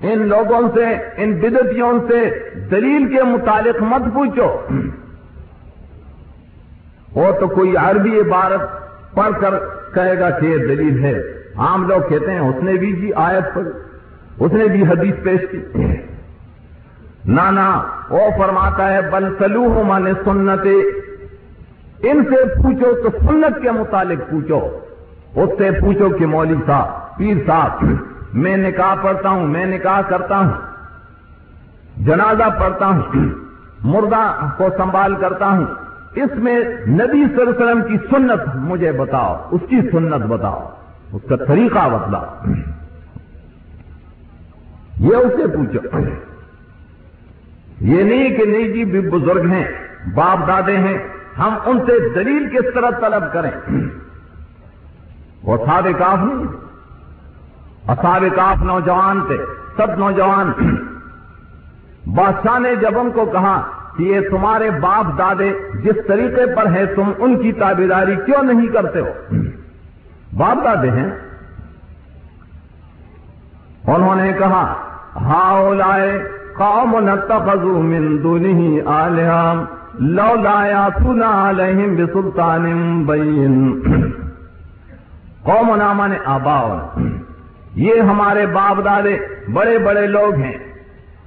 ان 0.00 0.26
لوگوں 0.28 0.60
سے، 0.74 0.84
ان 1.16 1.32
بدتیوں 1.32 1.92
سے 2.08 2.20
دلیل 2.70 3.16
کے 3.16 3.22
متعلق 3.22 3.82
مت 3.82 4.14
پوچھو. 4.14 4.48
وہ 7.14 7.30
تو 7.40 7.48
کوئی 7.48 7.76
عربی 7.76 8.20
عبارت 8.20 8.60
پڑھ 9.14 9.40
کر 9.40 9.54
کہے 9.94 10.18
گا 10.18 10.30
کہ 10.30 10.46
یہ 10.46 10.56
دلیل 10.56 11.04
ہے. 11.04 11.22
عام 11.56 11.88
لوگ 11.88 12.08
کہتے 12.08 12.30
ہیں، 12.30 12.40
اس 12.40 12.62
نے 12.62 12.72
بھی 12.72 12.92
جی 12.92 13.10
آیت 13.14 13.54
پر، 13.54 13.62
اس 14.38 14.52
نے 14.52 14.64
بھی 14.64 14.82
حدیث 14.82 15.14
پیش 15.22 15.40
کی. 15.50 15.60
نہ 17.24 17.82
وہ 18.10 18.28
فرماتا 18.38 18.92
ہے، 18.92 19.00
بل 19.10 19.28
سلو 19.38 19.82
من 19.86 20.12
سنت 20.24 20.66
ان 22.02 22.22
سے 22.24 22.44
پوچھو 22.62 22.94
تو 23.02 23.10
سنت 23.18 23.62
کے 23.62 23.70
متعلق 23.70 24.30
پوچھو. 24.30 24.60
اس 25.34 25.48
سے 25.58 25.70
پوچھو 25.80 26.08
کہ 26.10 26.26
مولوی 26.26 26.56
صاحب، 26.66 27.18
پیر 27.18 27.36
صاحب، 27.46 27.84
میں 28.32 28.56
نکاح 28.56 28.94
پڑھتا 29.02 29.28
ہوں، 29.28 29.46
میں 29.46 29.66
نکاح 29.66 30.00
کرتا 30.00 30.38
ہوں، 30.38 30.50
جنازہ 31.96 32.60
پڑھتا 32.60 32.86
ہوں، 32.86 33.02
مردہ 33.84 34.48
کو 34.56 34.68
سنبھال 34.76 35.14
کرتا 35.14 35.46
ہوں، 35.46 35.64
اس 36.14 36.30
میں 36.34 36.60
نبی 36.88 37.24
صلی 37.24 37.40
اللہ 37.40 37.50
علیہ 37.50 37.64
وسلم 37.64 37.82
کی 37.82 37.96
سنت 38.10 38.56
مجھے 38.56 38.92
بتاؤ، 38.92 39.48
اس 39.50 39.60
کی 39.68 39.80
سنت 39.92 40.26
بتاؤ، 40.26 40.68
اس 41.12 41.22
کا 41.28 41.36
طریقہ 41.36 41.88
بتلاؤ۔ 41.88 42.24
یہ 45.00 45.16
اسے 45.16 45.46
پوچھو۔ 45.46 45.98
یہ 47.80 48.02
نہیں 48.02 48.36
کہ 48.36 48.44
نہیں 48.44 48.68
جی 48.68 48.84
بھی 48.84 49.00
بزرگ 49.00 49.46
ہیں، 49.46 49.64
باپ 50.14 50.48
دادے 50.48 50.76
ہیں، 50.76 50.98
ہم 51.38 51.54
ان 51.64 51.78
سے 51.78 52.08
دلیل 52.14 52.48
کس 52.52 52.74
طرح 52.74 52.90
طلب 53.00 53.32
کریں؟ 53.32 53.50
وہ 55.42 55.56
سارے 55.56 55.92
کاف 55.92 56.18
نہیں 56.18 56.46
اصاب 57.88 58.24
کاف 58.36 58.62
نوجوان 58.62 59.20
تھے، 59.20 59.36
سب 59.76 59.98
نوجوان۔ 59.98 60.52
بادشاہ 62.06 62.58
نے 62.58 62.76
جب 62.76 62.98
ان 62.98 63.10
کو 63.10 63.24
کہا 63.24 63.62
کہ 63.96 64.02
یہ 64.02 64.20
تمہارے 64.30 64.70
باپ 64.70 65.18
دادے 65.18 65.52
جس 65.84 66.06
طریقے 66.08 66.54
پر 66.56 66.72
ہے 66.72 66.86
تم 66.86 67.12
ان 67.18 67.42
کی 67.42 67.52
تابیداری 67.52 68.16
کیوں 68.26 68.42
نہیں 68.42 68.66
کرتے 68.66 69.00
ہو؟ 69.00 69.34
باپ 70.36 70.64
دادے 70.64 70.90
ہیں۔ 70.90 71.10
انہوں 73.86 74.14
نے 74.14 74.32
کہا 74.32 74.74
ہاؤ 75.16 75.74
لائے 75.74 76.28
قوم 76.58 76.98
نتخذوا 76.98 77.82
من 77.82 78.22
دونه 78.22 78.80
آلهة 78.94 79.64
لو 79.98 80.34
لا 80.42 80.66
ياتون 80.66 81.22
عليهم 81.22 81.96
بسلطان 81.96 83.04
بين 83.04 83.72
قوم 85.42 85.74
نامان 85.74 86.12
آباؤ 86.24 86.78
یہ 87.74 88.00
ہمارے 88.00 88.46
باپ 88.46 88.84
دادے 88.84 89.18
بڑے 89.52 89.78
بڑے 89.78 90.06
لوگ 90.06 90.34
ہیں۔ 90.34 90.56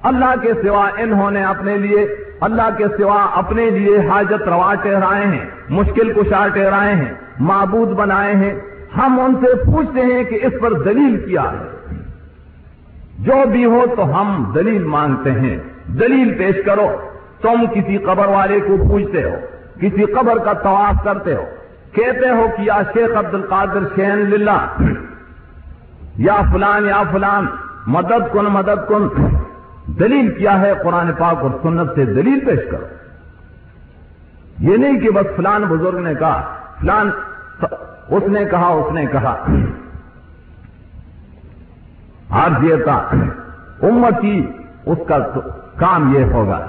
اللہ 0.02 0.34
کے 0.42 0.52
سوا 0.66 0.88
انہوں 0.98 1.30
نے 1.30 1.44
اپنے 1.44 1.76
لیے، 1.76 2.06
اللہ 2.40 2.68
کے 2.78 2.84
سوا 2.98 3.26
اپنے 3.34 3.70
لیے 3.70 3.98
حاجت 4.08 4.48
روا 4.48 4.74
ٹہرائے 4.74 5.26
ہیں، 5.26 5.44
مشکل 5.68 6.12
کشا 6.12 6.48
ٹہرائے 6.48 6.94
ہیں، 6.94 7.14
معبود 7.40 7.88
بنائے 7.88 8.34
ہیں۔ 8.34 8.54
ہم 8.96 9.20
ان 9.20 9.34
سے 9.34 9.54
پوچھتے 9.54 10.00
ہیں 10.00 10.24
کہ 10.24 10.38
اس 10.42 10.52
پر 10.60 10.72
دلیل 10.72 11.24
کیا 11.26 11.42
ہے۔ 11.42 11.94
جو 13.18 13.48
بھی 13.52 13.64
ہو 13.64 13.84
تو 13.96 14.20
ہم 14.20 14.52
دلیل 14.54 14.84
مانگتے 14.84 15.30
ہیں۔ 15.32 15.56
دلیل 15.86 16.38
پیش 16.38 16.64
کرو۔ 16.66 16.88
تم 17.42 17.66
کسی 17.74 17.98
قبر 17.98 18.26
والے 18.26 18.60
کو 18.60 18.76
پوچھتے 18.88 19.24
ہو، 19.24 19.34
کسی 19.80 20.04
قبر 20.04 20.38
کا 20.38 20.52
طواف 20.52 21.04
کرتے 21.04 21.34
ہو۔ 21.34 21.44
کہتے 21.94 22.28
ہو 22.28 22.46
کہ 22.56 22.62
یا 22.62 22.80
شیخ 22.92 23.16
عبد 23.16 23.34
القادر 23.34 23.78
شین 23.96 24.18
للہ، 24.18 24.82
یا 26.16 26.36
فلان 26.52 26.84
یا 26.84 27.02
فلان، 27.12 27.46
مدد 27.86 28.32
کن 28.32 28.44
مدد 28.44 28.88
کن، 28.88 29.08
دلیل 29.86 30.34
کیا 30.34 30.60
ہے 30.60 30.72
قرآن 30.84 31.12
پاک 31.12 31.36
اور 31.36 31.50
سنت 31.62 31.94
سے 31.94 32.04
دلیل 32.04 32.40
پیش 32.46 32.60
کرو۔ 32.70 32.86
یہ 34.58 34.76
نہیں 34.76 35.00
کہ 35.00 35.10
بس 35.10 35.36
فلان 35.36 35.62
بزرگ 35.62 35.98
نے 35.98 36.14
کہا، 36.14 36.54
فلان 36.80 37.10
اس 38.08 38.22
نے 38.28 38.44
کہا، 38.44 38.66
اس 38.66 38.92
نے 38.92 39.06
کہا۔ 39.06 39.46
آرزیتا 42.30 42.94
امتی 43.82 44.46
اس 44.86 44.98
کا 45.08 45.18
کام 45.76 46.16
یہ 46.16 46.24
ہوگا۔ 46.24 46.66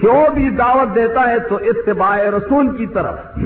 کیوں 0.00 0.34
بھی 0.34 0.50
دعوت 0.50 0.94
دیتا 0.94 1.30
ہے 1.30 1.38
تو 1.38 1.56
اتباع 1.56 2.18
رسول 2.18 2.76
کی 2.76 2.86
طرف۔ 2.86 3.38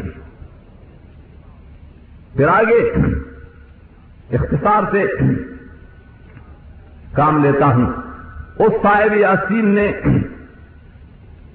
پھر 2.37 2.49
آگے 2.49 2.93
اختصار 4.33 4.83
سے 4.91 5.07
کام 7.13 7.45
لیتا 7.45 7.67
ہوں۔ 7.67 7.93
اس 8.59 8.73
صاحب 8.83 9.17
یاسین 9.17 9.69
نے 9.69 9.93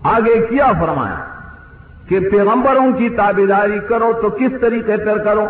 آگے 0.04 0.46
کیا 0.50 0.72
فرمایا 0.80 1.26
کہ 2.08 2.20
پیغمبروں 2.20 2.92
کی 2.98 3.10
تابیداری 3.10 3.80
کرو 3.90 4.14
تو 4.22 4.30
کس 4.30 4.62
طریقے 4.62 4.98
پر 4.98 5.18
کرو؟ 5.18 5.48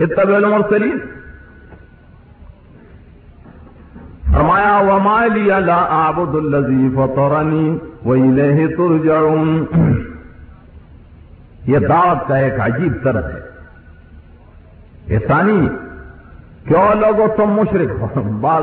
اتب 0.00 0.34
المرسلین۔ 0.34 0.98
فرمایا، 4.32 4.76
وما 4.76 5.26
لی 5.26 5.50
لا 5.66 5.86
عابد 5.86 6.34
الذی 6.34 6.88
فطرنی 6.94 7.78
وإلیہ 8.04 8.66
ترجعون۔ 8.66 9.64
یہ 11.66 11.78
دعوت 11.78 12.28
کا 12.28 12.36
ایک 12.36 12.60
عجیب 12.60 12.92
طرح 13.04 13.28
ہے۔ 13.28 13.49
احسانی 15.10 15.68
کیوں 16.68 16.94
لوگوں 16.94 17.28
تم 17.36 17.46
مشرق 17.46 18.16
ہو؟ 18.16 18.22
بعض 18.40 18.62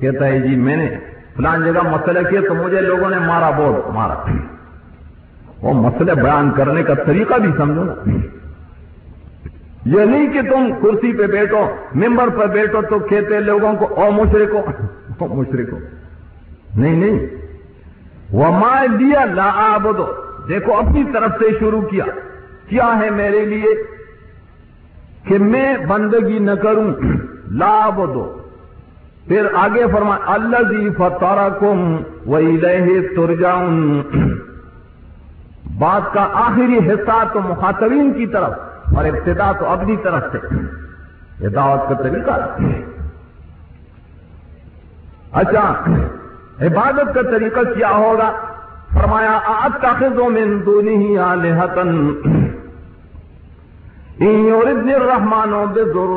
کہتا 0.00 0.26
ہے 0.26 0.40
جی 0.40 0.56
میں 0.56 0.76
نے 0.76 0.96
فلان 1.36 1.64
جگہ 1.64 1.82
مسئلہ 1.82 2.28
کیا 2.28 2.40
تو 2.48 2.54
مجھے 2.54 2.80
لوگوں 2.80 3.10
نے 3.10 3.18
مارا 3.18 3.50
بول 3.50 3.92
مارا۔ 3.94 4.14
وہ 5.62 5.72
مسئلے 5.72 6.14
بیان 6.14 6.50
کرنے 6.50 6.82
کا 6.82 6.94
طریقہ 6.94 7.34
بھی 7.34 7.50
سمجھو 7.56 7.84
نا۔ 7.84 8.10
یہ 9.84 10.04
نہیں 10.04 10.32
کہ 10.32 10.42
تم 10.42 10.70
کرسی 10.82 11.12
پہ 11.12 11.26
بیٹھو، 11.26 11.66
ممبر 11.94 12.28
پہ 12.28 12.46
بیٹھو 12.46 12.82
تو 12.82 12.98
کہتے 12.98 13.40
لوگوں 13.40 13.72
کو، 13.74 14.00
او 14.00 14.10
مشرق 14.10 14.54
او 15.18 15.34
مشرق 15.34 15.74
نہیں 16.76 16.96
نہیں۔ 16.96 17.26
وہ 18.30 18.50
ماں 18.50 18.86
دیا 18.86 19.24
لا 19.24 19.52
آبدو 19.56 20.06
دیکھو، 20.48 20.74
اپنی 20.74 21.04
طرف 21.12 21.30
سے 21.38 21.44
شروع 21.58 21.82
کیا۔ 21.82 22.04
کیا 22.68 22.98
ہے 23.02 23.10
میرے 23.10 23.44
لیے؟ 23.44 23.96
کہ 25.28 25.38
میں 25.38 25.76
بندگی 25.86 26.38
نہ 26.38 26.50
کروں 26.50 26.92
لاب 27.50 27.96
دو 28.14 28.38
پھر 29.28 29.46
آگے 29.54 29.84
فرما 29.92 30.16
اللہ 30.26 30.62
جی 30.70 30.90
فتارا 30.90 31.48
کم 31.48 31.96
وہی 32.26 32.60
رہے 32.60 33.00
تر 33.00 33.42
بات 35.78 36.14
کا 36.14 36.28
آخری 36.32 36.78
حصہ 36.78 37.24
تو 37.32 37.40
مخاطبین 37.40 38.12
کی 38.12 38.26
طرف 38.26 38.52
اور 38.96 39.04
ابتدا 39.04 39.52
تو 39.52 39.66
اپنی 39.66 39.96
طرف 39.96 40.22
سے۔ 40.32 40.38
یہ 41.40 41.48
دعوت 41.48 41.88
کا 41.88 41.94
طریقہ۔ 41.94 42.30
اچھا 45.32 45.84
عبادت 46.60 47.14
کا 47.14 47.22
طریقہ 47.22 47.60
کیا 47.60 47.90
ہوگا؟ 47.90 48.32
فرمایا 48.94 49.38
آج 49.44 49.70
تاخذوں 49.80 50.30
میں 50.30 50.46
دونوں 50.66 50.96
ہی 50.96 51.18
آلحتن 51.18 52.14
يردني 54.20 54.96
الرحمن 54.96 55.72
بضر 55.72 56.10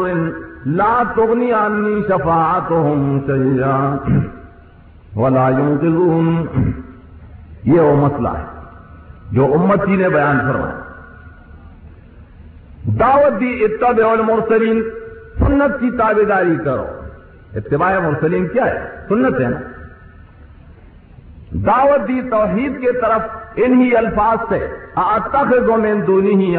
لا 0.66 1.04
تغني 1.16 1.54
عني 1.54 2.04
شفاعتهم 2.04 3.22
شيئا 3.28 3.98
ولا 5.16 5.50
ينقذون 5.50 6.46
یہ 7.66 7.80
وہ 7.80 7.96
مسئلہ 7.96 8.30
ہے 8.30 8.46
جو 9.32 9.54
امتی 9.54 9.96
نے 9.96 10.10
بیان 10.10 10.40
کروایا 10.40 10.78
دعوت 13.00 13.40
دی 13.40 13.52
اتبع 13.66 14.12
المرسلین، 14.12 14.82
سنت 15.40 15.80
کی 15.80 15.90
تابے 15.98 16.24
داری 16.30 16.56
کرو. 16.66 16.86
اتباع 17.56 17.92
مرسلین 18.00 18.48
کیا 18.54 18.66
ہے؟ 18.66 18.80
سنت 19.10 19.40
ہے 19.42 19.50
نا؟ 19.50 19.60
دعوت 21.68 22.08
دی 22.08 22.22
توحید 22.30 22.80
کے 22.82 22.92
طرف 23.02 23.22
انہی 23.66 23.96
الفاظ 23.98 24.50
سے، 24.50 24.60
اتخذ 24.96 25.70
من 25.84 26.02
دونی 26.08 26.36
ہی 26.44 26.58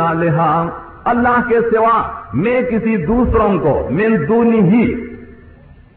اللہ 1.11 1.49
کے 1.49 1.61
سوا 1.61 2.03
میں 2.33 2.63
کسی 2.63 2.97
دوسروں 3.07 3.59
کو 3.59 3.89
من 3.91 4.29
دونی 4.29 4.61
ہی۔ 4.61 4.95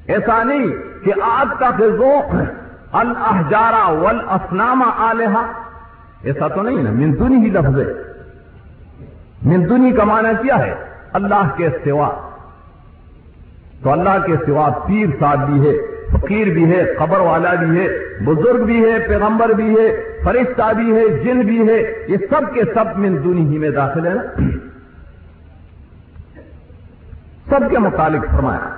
ایسا 0.08 0.44
نہیں 0.44 0.68
کہ 1.06 1.12
آج 1.22 1.48
کا 1.60 1.70
خزو 1.78 2.12
الحجارہ 2.92 3.92
ول 3.92 4.20
اسنامہ 4.30 4.86
آلیہ۔ 4.98 5.52
ایسا 6.24 6.48
تو 6.48 6.62
نہیں 6.62 6.84
نا 6.84 6.92
مندونی 6.92 7.36
ہی 7.36 7.50
لفظ 7.50 7.80
ہے۔ 7.80 7.94
مندونی 9.46 9.92
کا 9.92 10.04
معنی 10.04 10.44
کیا 10.44 10.66
ہے؟ 10.66 10.76
اللہ 11.14 11.48
کے 11.58 11.70
سوا۔ 11.70 12.30
تو 13.84 13.92
اللہ 13.92 14.26
کے 14.26 14.34
سوا 14.46 14.70
پیر 14.70 15.06
صاحب 15.20 15.50
بھی 15.50 15.70
ہے، 15.70 15.74
فقیر 16.12 16.48
بھی 16.48 16.72
ہے، 16.72 16.94
قبر 17.00 17.20
والا 17.20 17.54
بھی 17.54 17.80
ہے، 17.80 17.88
بزرگ 18.24 18.64
بھی 18.64 18.86
ہے، 18.86 19.08
پیغمبر 19.08 19.50
بھی 19.50 19.76
ہے، 19.76 20.04
فرشتہ 20.24 20.74
بھی 20.74 20.96
ہے، 20.96 21.10
جن 21.10 21.42
بھی 21.42 21.68
ہے، 21.70 22.06
یہ 22.08 22.18
سب 22.18 22.54
کے 22.54 22.62
سب 22.74 22.98
مندونی 22.98 23.54
ہی 23.54 23.58
میں 23.58 23.70
داخل 23.70 24.06
ہے 24.06 24.14
نا۔ 24.14 24.42
سب 27.54 27.70
کے 27.70 27.78
متعلق 27.78 28.36
فرمایا 28.36 28.70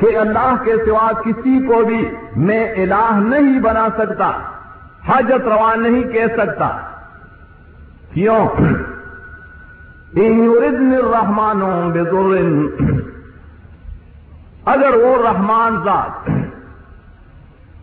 کہ 0.00 0.18
اللہ 0.18 0.54
کے 0.64 0.72
سوا 0.86 1.10
کسی 1.24 1.66
کو 1.66 1.82
بھی 1.84 2.10
میں 2.36 2.72
الہ 2.72 3.12
نہیں 3.12 3.60
بنا 3.60 3.88
سکتا، 3.98 4.30
حاجت 5.08 5.48
روا 5.48 5.74
نہیں 5.74 6.02
کہہ 6.02 6.36
سکتا۔ 6.36 6.68
کیوں؟ 8.14 8.48
رحمان 11.12 11.62
اگر 14.64 14.94
وہ 14.94 15.22
رحمان 15.22 15.76
ذات 15.84 16.30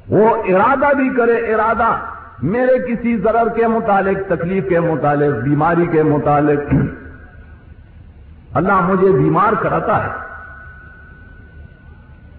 وہ 0.09 0.35
ارادہ 0.35 0.93
بھی 0.95 1.09
کرے، 1.09 1.53
ارادہ 1.53 1.95
میرے 2.43 2.77
کسی 2.87 3.17
ضرر 3.17 3.49
کے 3.49 3.67
متعلق، 3.67 4.29
تکلیف 4.29 4.69
کے 4.69 4.79
متعلق، 4.79 5.43
بیماری 5.43 5.85
کے 5.85 6.03
متعلق 6.03 6.73
اللہ 8.53 8.81
مجھے 8.81 9.11
بیمار 9.11 9.53
کراتا 9.53 10.03
ہے۔ 10.03 10.29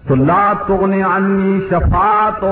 تو 0.07 0.15
لا 0.15 0.53
تغنی 0.67 1.03
عنی 1.03 1.59
شفاعت 1.69 2.45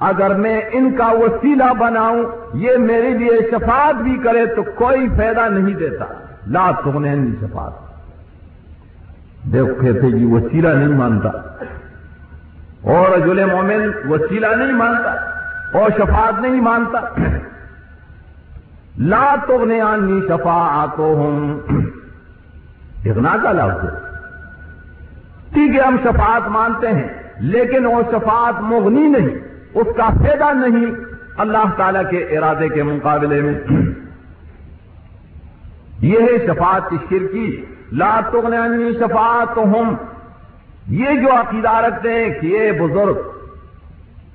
اگر 0.00 0.34
میں 0.34 0.60
ان 0.72 0.96
کا 0.96 1.06
وسیلہ 1.06 1.74
بناؤں، 1.78 2.24
یہ 2.54 2.76
میرے 2.76 3.10
لیے 3.10 3.30
شفاعت 3.50 3.94
بھی 3.94 4.16
کرے 4.16 4.46
تو 4.46 4.62
کوئی 4.62 5.08
فائدہ 5.08 5.48
نہیں 5.48 5.74
دیتا۔ 5.74 6.04
لا 6.46 6.70
تغنی 6.84 7.08
عنی 7.08 7.30
شفاعت۔ 7.40 7.72
دیکھ 9.52 9.80
کہتے 9.80 10.18
جی 10.18 10.24
وسیلہ 10.24 10.68
نہیں 10.68 10.98
مانتا۔ 10.98 11.28
اور 12.82 13.10
رجل 13.10 13.44
مومن 13.44 13.90
وسیلہ 14.08 14.46
نہیں 14.46 14.72
مانتا 14.72 15.10
اور 15.78 15.90
شفاعت 15.90 16.40
نہیں 16.40 16.60
مانتا۔ 16.60 17.00
لا 18.98 19.34
تغنی 19.46 19.80
عنی 19.80 20.20
شفاعتهم 20.28 21.58
اغنا 23.10 23.36
کا 23.42 23.52
لفظ 23.52 23.84
ہے۔ 23.84 24.08
ٹھیک 25.52 25.76
ہے، 25.76 25.80
ہم 25.80 25.96
شفاعت 26.04 26.48
مانتے 26.48 26.88
ہیں، 26.88 27.08
لیکن 27.40 27.86
وہ 27.86 28.02
شفاعت 28.10 28.60
مغنی 28.60 29.08
نہیں، 29.08 29.28
اس 29.74 29.86
کا 29.96 30.08
فائدہ 30.08 30.66
نہیں۔ 30.66 30.86
اللہ 31.38 31.64
تعالی 31.76 31.98
کے 32.10 32.38
ارادے 32.38 32.68
کے 32.68 32.82
مقابلے 32.82 33.40
میں۔ 33.40 33.54
یہ 36.00 36.18
ہے 36.18 36.46
شفاعت 36.46 36.90
کی 36.90 36.96
شرکی۔ 37.10 37.64
لا 37.92 38.20
تغنی 38.32 38.92
شفاعت 38.92 39.58
ہم 39.58 39.94
یہ 40.86 41.08
جو 41.22 41.32
عقیدہ 41.32 41.74
رکھتے 41.74 42.14
ہیں 42.14 42.40
کہ 42.40 42.46
یہ 42.46 42.72
بزرگ، 42.72 43.18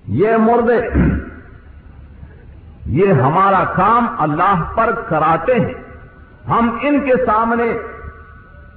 یہ 0.07 0.37
مردے 0.37 0.79
یہ 2.85 3.13
ہمارا 3.13 3.63
کام 3.75 4.07
اللہ 4.19 4.63
پر 4.75 4.91
کراتے 5.09 5.53
ہیں۔ 5.53 5.73
ہم 6.49 6.77
ان 6.81 6.99
کے 6.99 7.25
سامنے 7.25 7.77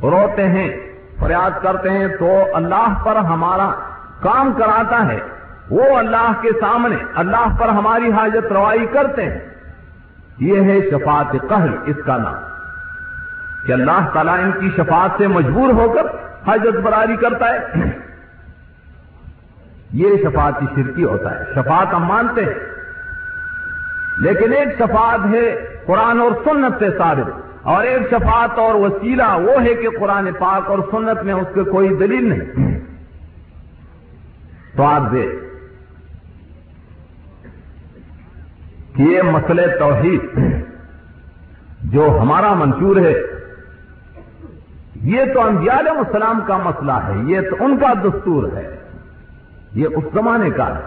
روتے 0.03 0.49
ہیں، 0.49 0.77
فریاد 1.19 1.63
کرتے 1.63 1.91
ہیں، 1.91 2.09
تو 2.19 2.43
اللہ 2.55 2.95
پر 3.05 3.17
ہمارا 3.17 3.71
کام 4.21 4.53
کراتا 4.53 5.07
ہے۔ 5.07 5.19
وہ 5.71 5.99
اللہ 5.99 6.33
کے 6.41 6.49
سامنے، 6.61 6.97
اللہ 7.15 7.57
پر 7.61 7.69
ہماری 7.69 8.13
حاجت 8.13 8.53
روائی 8.53 8.87
کرتے 8.87 9.25
ہیں۔ 9.25 9.39
یہ 10.39 10.61
ہے 10.61 10.91
شفاعت 10.91 11.49
قہر، 11.49 11.67
اس 11.87 11.97
کا 12.07 12.17
نام۔ 12.17 12.35
کہ 13.67 13.73
اللہ 13.73 14.09
تعالیٰ 14.13 14.39
ان 14.39 14.53
کی 14.61 14.71
شفاعت 14.77 15.11
سے 15.19 15.27
مجبور 15.27 15.69
ہو 15.69 15.93
کر 15.93 16.05
حاجت 16.47 16.79
براری 16.79 17.17
کرتا 17.17 17.55
ہے۔ 17.55 17.91
یہ 19.93 20.09
شفاعت 20.23 20.53
کی 20.61 20.67
شرکی 20.75 21.05
ہوتا 21.05 21.31
ہے۔ 21.31 21.45
شفاعت 21.55 21.95
ہم 21.95 22.05
مانتے 22.05 22.45
ہیں۔ 22.45 22.55
لیکن 24.19 24.53
ایک 24.53 24.69
شفاعت 24.79 25.21
ہے 25.31 25.67
قرآن 25.87 26.21
اور 26.21 26.31
سنت 26.45 26.79
سے 26.79 26.91
ثابت 26.99 27.46
اور 27.67 27.85
ایک 27.85 28.11
شفاعت 28.11 28.59
اور 28.59 28.75
وسیلہ 28.75 29.23
وہ 29.23 29.63
ہے 29.63 29.75
کہ 29.75 29.89
قرآن 30.01 30.29
پاک 30.39 30.71
اور 30.71 30.79
سنت 30.91 31.23
میں 31.23 31.35
اس 31.35 31.47
کے 31.55 31.63
کوئی 31.63 31.89
دلیل 31.89 32.29
نہیں۔ 32.29 32.81
تو 34.77 34.83
آپ 34.83 35.13
دے 35.13 35.27
کہ 38.97 39.03
یہ 39.03 39.23
مسئلہ 39.23 39.63
توحید 39.79 40.21
جو 41.85 42.19
ہمارا 42.23 42.55
منشور 42.55 42.97
ہے، 42.97 43.15
یہ 44.95 45.25
تو 45.35 45.41
انبیاء 45.41 45.79
علیہ 45.79 45.99
السلام 45.99 46.41
کا 46.47 46.57
مسئلہ 46.57 46.93
ہے، 46.93 47.15
یہ 47.27 47.41
تو 47.41 47.65
ان 47.65 47.77
کا 47.77 47.93
دستور 47.93 48.53
ہے۔ 48.53 48.77
یہ 49.75 49.87
اس 49.97 50.05
زمانے 50.15 50.51
کا 50.51 50.79
ہے۔ 50.79 50.83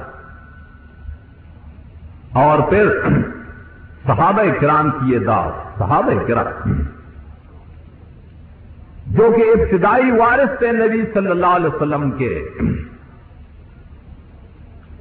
اور 2.34 2.60
پھر 2.70 2.90
صحابہ 4.08 4.42
کرام 4.62 4.90
کی 4.92 5.14
یہ 5.14 5.20
دعوت، 5.20 5.80
صحابہ 5.80 6.28
کرام۔ 6.28 6.74
جو 9.08 9.32
کہ 9.36 9.42
ابتدائی 9.42 10.12
وارث 10.12 10.60
تھے 10.60 10.72
نبی 10.72 11.02
صلی 11.14 11.32
اللہ 11.32 11.46
علیہ 11.46 11.76
وسلم 11.76 12.12
کے۔ 12.12 12.50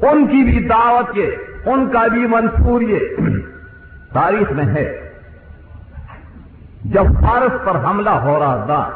ان 0.03 0.27
کی 0.27 0.45
بھی 0.45 0.69
دعوت 0.69 1.17
یہ 1.17 1.27
ان 1.67 1.91
کا 1.91 2.07
بھی 2.07 2.27
منصور 2.27 2.81
یہ۔ 2.81 2.99
تاریخ 4.13 4.53
میں 4.53 4.65
ہے۔ 4.65 5.13
جب 6.85 7.05
فارس 7.05 7.65
پر 7.65 7.85
حملہ 7.85 8.11
ہو 8.11 8.39
رہا 8.39 8.65
تھا 8.67 8.91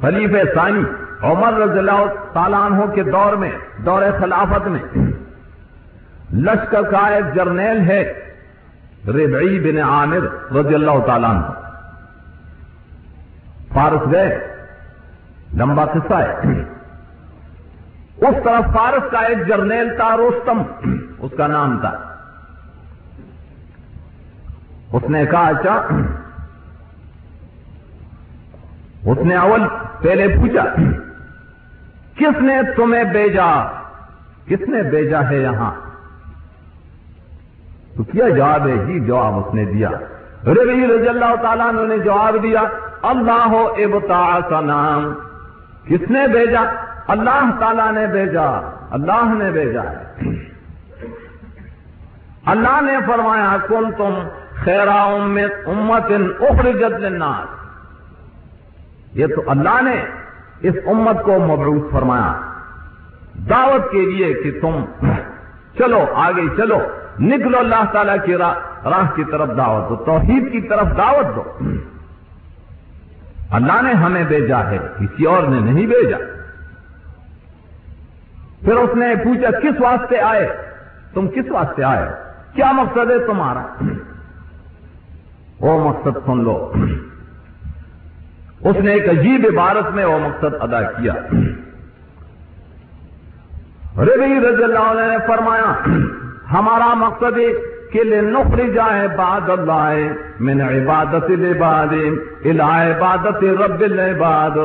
خلیف 0.00 0.30
ثانی 0.54 0.82
عمر 1.22 1.52
رضی 1.52 1.78
اللہ 1.78 2.04
تعالیٰ 2.32 2.70
عنہ 2.70 2.92
کے 2.94 3.02
دور 3.02 3.32
میں، 3.32 3.52
دور 3.78 4.02
خلافت 4.20 4.68
میں۔ 4.68 5.07
لشکر 6.32 6.82
کا 6.82 7.06
ایک 7.06 7.34
جرنیل 7.34 7.80
ہے، 7.80 8.12
ربعی 9.08 9.60
بن 9.60 9.78
عامر 9.78 10.52
رضی 10.52 10.74
اللہ 10.74 11.06
تعالیٰ 11.06 11.30
عنہ۔ 11.30 11.46
فارس 13.74 14.12
گئے، 14.12 14.56
لمبا 15.56 15.84
قصہ 15.84 16.14
ہے۔ 16.14 16.34
اس 18.16 18.34
طرف 18.44 18.74
فارس 18.74 19.10
کا 19.10 19.18
ایک 19.18 19.46
جرنیل 19.48 19.96
تھا 19.96 20.16
روستم 20.16 20.62
اس 21.18 21.30
کا 21.36 21.46
نام 21.46 21.78
تھا۔ 21.80 21.92
اس 24.92 25.02
نے 25.10 25.26
کہا 25.26 25.48
اچھا 25.48 25.88
اس 29.04 29.18
نے 29.18 29.36
اول 29.36 29.62
پہلے 30.02 30.28
پوچھا، 30.28 30.64
کس 32.14 32.42
نے 32.42 32.54
تمہیں 32.76 33.04
بھیجا؟ 33.04 33.72
کس 34.46 34.68
نے 34.68 34.82
بھیجا 34.82 35.30
ہے 35.30 35.38
یہاں؟ 35.38 35.87
تو 37.98 38.04
کیا 38.04 38.28
جواب 38.28 38.66
ہے 38.66 38.84
جی 38.84 39.00
جواب 39.00 39.34
اس 39.34 39.54
نے 39.54 39.64
دیا۔ 39.64 39.88
ربی 40.46 40.86
رضی 40.86 41.08
اللہ 41.08 41.34
تعالیٰ 41.42 41.72
نے 41.72 41.98
جواب 41.98 42.42
دیا، 42.42 42.62
اللہ 43.02 43.54
ابتا 43.78 44.60
نام۔ 44.60 45.14
کس 45.84 46.10
نے 46.10 46.28
بھیجا؟ 46.28 46.60
اللہ 47.06 47.50
تعالیٰ 47.60 47.92
نے 47.92 48.06
بھیجا۔ 48.06 48.50
اللہ 48.90 49.34
نے 49.38 49.50
بھیجا 49.50 49.82
ہے۔ 49.82 50.20
اللہ 52.46 52.80
نے 52.80 52.92
فرمایا 53.06 53.56
کن 53.68 53.90
تم 53.96 54.14
خیرا 54.54 55.02
امت 55.66 56.12
اخرجت 56.40 57.00
للناس۔ 57.00 57.48
یہ 59.12 59.26
تو 59.26 59.42
اللہ 59.46 59.82
نے 59.82 60.04
اس 60.60 60.74
امت 60.86 61.22
کو 61.22 61.38
مبعوث 61.38 61.92
فرمایا۔ 61.92 62.40
دعوت 63.50 63.90
کے 63.90 64.00
لیے 64.00 64.34
کہ 64.34 64.60
تم 64.60 64.84
چلو، 65.78 66.04
آگے 66.14 66.56
چلو۔ 66.56 66.78
نکلو 67.20 67.58
اللہ 67.58 67.84
تعالی 67.92 68.12
کی 68.24 68.36
راہ 68.36 69.14
کی 69.14 69.24
طرف 69.24 69.48
دعوت 69.56 69.88
دو، 69.88 69.96
توحید 69.96 70.52
کی 70.52 70.60
طرف 70.60 70.86
دعوت 70.96 71.36
دو۔ 71.36 71.42
اللہ 73.50 73.82
نے 73.82 73.92
ہمیں 73.92 74.24
بھیجا 74.24 74.70
ہے، 74.70 74.78
کسی 74.98 75.24
اور 75.24 75.42
نے 75.42 75.72
نہیں 75.72 75.86
بھیجا۔ 75.86 76.16
پھر 78.60 78.72
اس 78.72 78.96
نے 78.96 79.14
پوچھا، 79.24 79.58
کس 79.58 79.80
واسطے 79.80 80.20
آئے؟ 80.20 80.56
تم 81.14 81.28
کس 81.28 81.50
واسطے 81.50 81.84
آئے؟ 81.84 82.08
کیا 82.54 82.72
مقصد 82.72 83.10
ہے 83.10 83.26
تمہارا؟ 83.26 83.84
وہ 85.60 85.90
مقصد 85.90 86.18
سن 86.26 86.44
لو۔ 86.44 86.72
اس 88.60 88.76
نے 88.76 88.92
ایک 88.92 89.08
عجیب 89.08 89.46
عبارت 89.52 89.94
میں 89.94 90.04
وہ 90.04 90.18
مقصد 90.18 90.54
ادا 90.60 90.82
کیا۔ 90.82 91.12
ربی 93.96 94.40
رضی 94.48 94.64
اللہ 94.64 94.78
علیہ 94.78 95.10
نے 95.10 95.16
فرمایا 95.26 95.84
ہمارا 96.52 96.94
مقصد 96.94 97.38
ہے 97.38 97.52
کہ 97.92 98.04
لے 98.04 98.20
نخری 98.20 98.72
جائے 98.72 99.08
باد 99.08 99.50
اللہ 99.50 99.94
من 100.40 100.60
عبادت 100.60 101.24
العباد، 101.28 101.92
الى 102.44 102.60
عبادت 102.60 103.44
رب 103.44 103.80
العباد. 103.80 104.58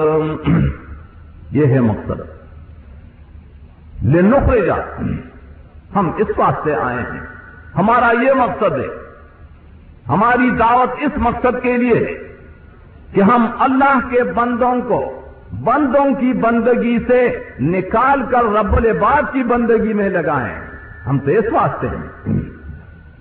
یہ 1.51 1.65
ہے 1.65 1.79
مقصد۔ 1.79 2.21
لے 4.03 4.21
نخری 4.21 4.65
جا 4.65 4.75
ہم 5.95 6.11
اس 6.17 6.27
واسطے 6.37 6.75
آئے 6.75 6.97
ہیں۔ 6.97 7.19
ہمارا 7.75 8.11
یہ 8.21 8.33
مقصد 8.33 8.79
ہے، 8.79 8.87
ہماری 10.09 10.49
دعوت 10.49 10.89
اس 10.99 11.11
مقصد 11.17 11.63
کے 11.63 11.77
لیے 11.77 11.95
ہے 11.95 12.35
کہ 13.13 13.21
ہم 13.21 13.45
اللہ 13.59 13.99
کے 14.09 14.23
بندوں 14.23 14.75
کو، 14.87 15.21
بندوں 15.63 16.13
کی 16.19 16.33
بندگی 16.33 16.97
سے 17.07 17.39
نکال 17.59 18.23
کر 18.31 18.43
رب 18.43 18.75
العباد 18.75 19.33
کی 19.33 19.43
بندگی 19.43 19.93
میں 19.93 20.09
لگائیں۔ 20.09 20.72
ہم 21.07 21.19
تو 21.19 21.31
اس 21.31 21.45
واسطے 21.51 21.87
ہیں۔ 21.87 22.33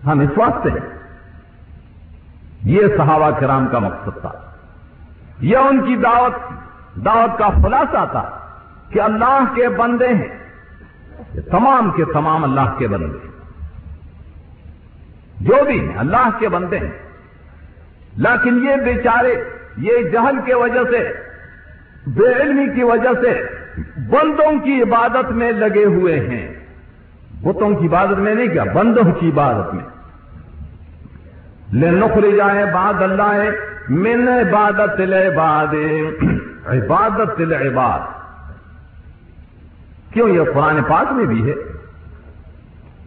ہم 0.07 0.21
اس 0.21 0.39
واسطے 0.39 0.71
ہیں۔ 0.71 0.99
یہ 2.63 2.81
صحابہ 2.97 3.31
کرام 3.31 3.67
کا 3.67 3.79
مقصد 3.79 4.21
تھا۔ 4.21 4.33
یہ 5.41 5.57
ان 5.57 5.81
کی 5.87 5.97
دعوت 5.97 6.33
دعوت 7.05 7.39
کا 7.39 7.51
خلاصہ 7.51 8.05
تھا 8.11 8.39
کہ 8.91 9.01
اللہ 9.01 9.45
کے 9.55 9.69
بندے 9.69 10.09
ہیں۔ 10.09 10.39
یہ 11.35 11.41
تمام 11.41 11.91
کے 11.91 12.05
تمام 12.05 12.45
اللہ 12.45 12.79
کے 12.79 12.89
بندے 12.89 13.19
ہیں۔ 13.25 13.33
جو 15.41 15.65
بھی 15.67 15.89
ہیں، 15.89 15.97
اللہ 15.97 16.29
کے 16.39 16.49
بندے 16.49 16.79
ہیں۔ 16.79 16.91
لیکن 18.17 18.67
یہ 18.69 18.77
بیچارے، 18.77 19.45
یہ 19.77 19.93
جہل 20.13 20.37
کی 20.45 20.53
وجہ 20.53 20.85
سے، 20.91 21.13
بے 22.07 22.43
علمی 22.43 22.75
کی 22.75 22.83
وجہ 22.83 23.23
سے 23.23 23.43
بندوں 23.97 24.65
کی 24.65 24.83
عبادت 24.83 25.31
میں 25.31 25.53
لگے 25.53 25.85
ہوئے 25.85 26.21
ہیں۔ 26.21 26.62
بتوں 27.43 27.75
کی 27.75 27.87
عبادت 27.87 28.19
میں 28.19 28.35
نہیں 28.35 28.49
کیا، 28.49 28.65
بندوں 28.75 29.13
کی 29.21 29.29
عبادت 29.29 29.75
میں۔ 29.75 29.85
لے 31.73 32.37
جائے 32.37 32.65
باد 32.75 33.03
اللہ 33.03 33.51
من 33.89 34.29
عبادت 34.29 35.01
العباد۔ 35.01 35.75
عبادت 36.67 37.41
العباد۔ 37.41 37.99
کیوں 40.13 40.29
یہ 40.29 40.41
قرآن 40.55 40.79
پاک 40.89 41.13
میں 41.13 41.25
بھی 41.25 41.49
ہے؟ 41.49 41.55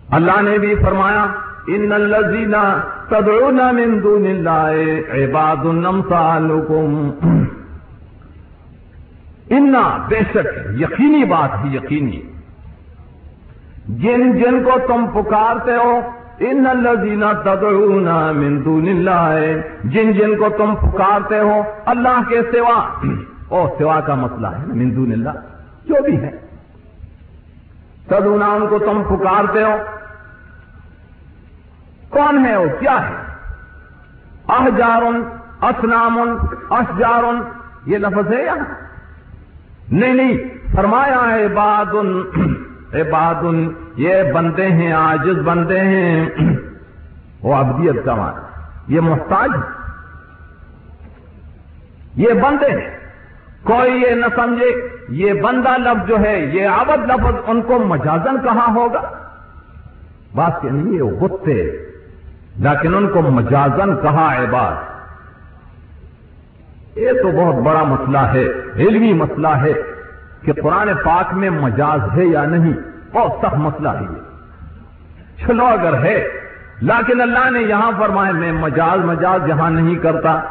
اللہ 0.10 0.42
نے 0.42 0.58
بھی 0.58 0.76
فرمایا، 0.76 1.26
ان 1.68 1.92
الذین 1.92 2.54
تدعون 3.10 3.56
من 3.56 4.04
دون 4.04 4.26
اللہ 4.26 4.72
عباد 5.14 5.66
امثالکم۔ 5.66 7.12
انا 9.50 10.06
بے 10.10 10.20
شک، 10.32 10.82
یقینی 10.82 11.24
بات 11.24 11.66
ہے، 11.66 11.70
یقینی۔ 11.70 12.22
جن 13.88 14.38
جن 14.38 14.64
کو 14.64 14.72
تم 14.88 15.06
پکارتے 15.14 15.76
ہو، 15.76 16.00
ان 16.40 16.68
الذین 16.68 17.24
تدعون 17.44 18.10
من 18.36 18.66
دون 18.66 18.88
اللہ، 18.88 19.40
جن 19.84 20.12
جن 20.12 20.36
کو 20.36 20.50
تم 20.50 20.76
پکارتے 20.76 21.40
ہو، 21.40 21.62
اللہ 21.86 22.30
کے 22.30 22.42
سوا 22.42 22.90
او 23.50 23.68
سوا 23.78 24.00
کا 24.00 24.16
مسئلہ 24.16 24.48
ہے 24.48 24.66
من 24.66 24.96
دون 24.96 25.12
اللہ، 25.12 25.30
جو 25.86 25.96
بھی 26.04 26.18
ہے۔ 26.18 26.32
تدونا 28.08 28.46
ان 28.46 28.68
کو 28.68 28.80
تم 28.80 29.04
پکارتے 29.04 29.64
ہو۔ 29.64 29.78
کون 32.10 32.46
ہے 32.46 32.58
وہ؟ 32.58 32.68
کیا 32.80 33.10
ہے؟ 33.10 33.16
احجارن 34.48 35.22
اسنامن 35.62 36.36
اشجارن، 36.70 37.42
یہ 37.86 37.98
لفظ 37.98 38.34
ہے 38.34 38.44
یہاں 38.44 38.74
نہیں 39.92 40.14
نہیں، 40.14 40.38
فرمایا 40.76 41.22
ہے 41.32 41.46
عبادن 41.46 42.22
عبادن، 42.96 43.68
یہ 43.96 44.32
بندے 44.34 44.68
ہیں 44.68 44.92
آجز 44.92 45.40
بندے 45.44 45.80
ہیں۔ 45.80 46.30
وہ 47.44 47.56
ابدیت 47.56 48.06
کا 48.06 48.16
مانا 48.16 48.42
یہ 48.88 49.02
محتاج 49.02 49.50
یہ 52.16 52.34
بندے 52.34 52.72
ہیں۔ 52.72 52.98
کوئی 53.64 54.02
یہ 54.02 54.10
نہ 54.10 54.26
سمجھے، 54.36 54.88
یہ 55.10 55.34
بندہ 55.34 55.78
لفظ 55.78 56.08
جو 56.08 56.18
ہے، 56.20 56.40
یہ 56.40 56.68
عبد 56.68 57.12
لفظ 57.12 57.36
ان 57.48 57.62
کو 57.62 57.80
مجازن 57.80 58.42
کہاں 58.44 58.76
ہوگا؟ 58.76 59.02
بات 60.36 60.62
کہ 60.62 60.70
نہیں 60.70 61.02
وہ 61.02 61.28
بت 61.28 61.48
لیکن 62.56 62.96
ان 62.96 63.08
کو 63.08 63.22
مجازن 63.22 63.96
کہا 63.96 64.36
عباد 64.38 64.74
یہ 66.98 67.12
تو 67.22 67.32
بہت 67.32 67.56
بڑا 67.56 67.84
مسئلہ 67.84 68.18
ہے، 68.18 68.46
علمی 68.76 69.14
مسئلہ 69.14 69.48
ہے۔ 69.48 69.74
کہ 70.46 70.54
قرآن 70.54 70.90
پاک 71.06 71.34
میں 71.34 71.50
مجاز 71.50 72.18
ہے 72.18 72.26
یا 72.26 72.44
نہیں، 72.46 72.74
بہت 73.14 73.32
سخت 73.42 73.56
مسئلہ 73.56 73.90
ہے 73.90 74.04
یہ۔ 74.04 74.36
چلو 75.48 75.66
اگر 75.66 75.94
ہے، 76.04 76.28
لیکن 76.82 77.22
اللہ 77.22 77.50
نے 77.50 77.62
یہاں 77.62 77.92
فرمایا، 77.98 78.32
میں 78.32 78.52
مجاز 78.52 79.06
مجاز 79.06 79.50
یہاں 79.50 79.70
نہیں 79.70 79.96
کرتا، 79.96 80.42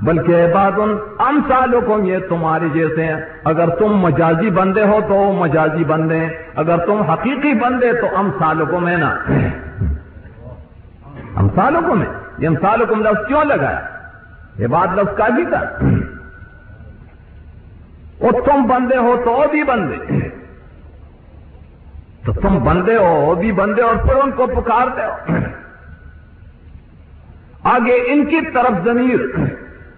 بلکہ 0.00 0.44
عباد 0.44 0.72
ان 0.76 0.96
ام 1.18 1.40
سالوں 1.48 1.80
کو 1.80 1.98
یہ 2.02 2.18
تمہارے 2.28 2.68
جیسے 2.72 3.04
ہیں۔ 3.04 3.16
اگر 3.44 3.68
تم 3.68 3.96
مجازی 3.96 4.50
بندے 4.50 4.82
ہو 4.82 5.00
تو 5.08 5.32
مجازی 5.32 5.84
بندے 5.84 6.16
ہیں، 6.16 6.28
اگر 6.56 6.76
تم 6.76 7.02
حقیقی 7.02 7.54
بندے 7.54 7.92
تو 7.92 8.16
ام 8.16 8.30
سالوں 8.38 8.66
کو 8.66 8.80
میں 8.80 8.96
نا۔ 8.96 9.14
ہم 11.36 11.48
سالوں 11.54 11.82
کو 11.86 11.94
میں، 11.94 12.06
یہ 12.38 12.46
ہم 12.46 12.54
سالوں 12.54 12.86
کو 12.86 12.94
لفظ 12.94 13.26
کیوں 13.28 13.44
لگایا؟ 13.44 13.80
یہ 14.58 14.66
بات 14.66 14.98
لفظ 14.98 15.16
کا 15.16 15.28
بھی 15.28 15.44
تھا۔ 15.44 15.64
وہ 18.22 18.30
تم 18.30 18.66
بندے 18.66 18.96
ہو 18.96 19.16
تو 19.24 19.30
وہ 19.30 19.44
بھی 19.50 19.62
بندے۔ 19.62 20.28
تو 22.24 22.32
تم 22.32 22.64
بندے 22.64 22.96
ہو 22.96 23.14
وہ 23.14 23.34
بھی 23.34 23.52
بندے 23.52 23.82
اور 23.82 23.96
پھر 23.96 24.14
ان 24.16 24.30
کو 24.30 24.46
پکارتے 24.46 25.00
ہو۔ 25.04 25.34
آگے 27.62 27.94
ان 28.06 28.24
کی 28.24 28.40
طرف 28.54 28.84
ضمیر 28.84 29.20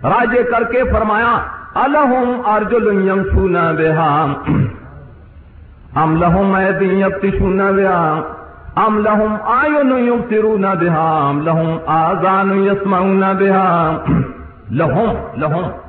راجے 0.04 0.42
کر 0.42 0.64
کے 0.64 0.82
فرمایا 0.92 1.44
الحم 1.74 2.40
ارجل 2.46 3.22
سونا 3.34 3.72
بےحام 3.72 4.34
ام 5.96 6.16
لہم 6.16 6.54
ایدی 6.54 7.02
سونا 7.38 7.70
بےحام 7.70 8.20
ام 8.76 8.98
لہم 8.98 9.36
آیو 9.42 9.82
نو 9.82 10.16
سرو 10.28 10.56
بہام 10.80 11.42
لہم 11.42 11.78
آزان 11.86 12.66
یسماؤ 12.66 13.04
نہ 13.04 13.26
بہام 13.38 14.22
لہم 14.70 15.14
لہم۔ 15.36 15.83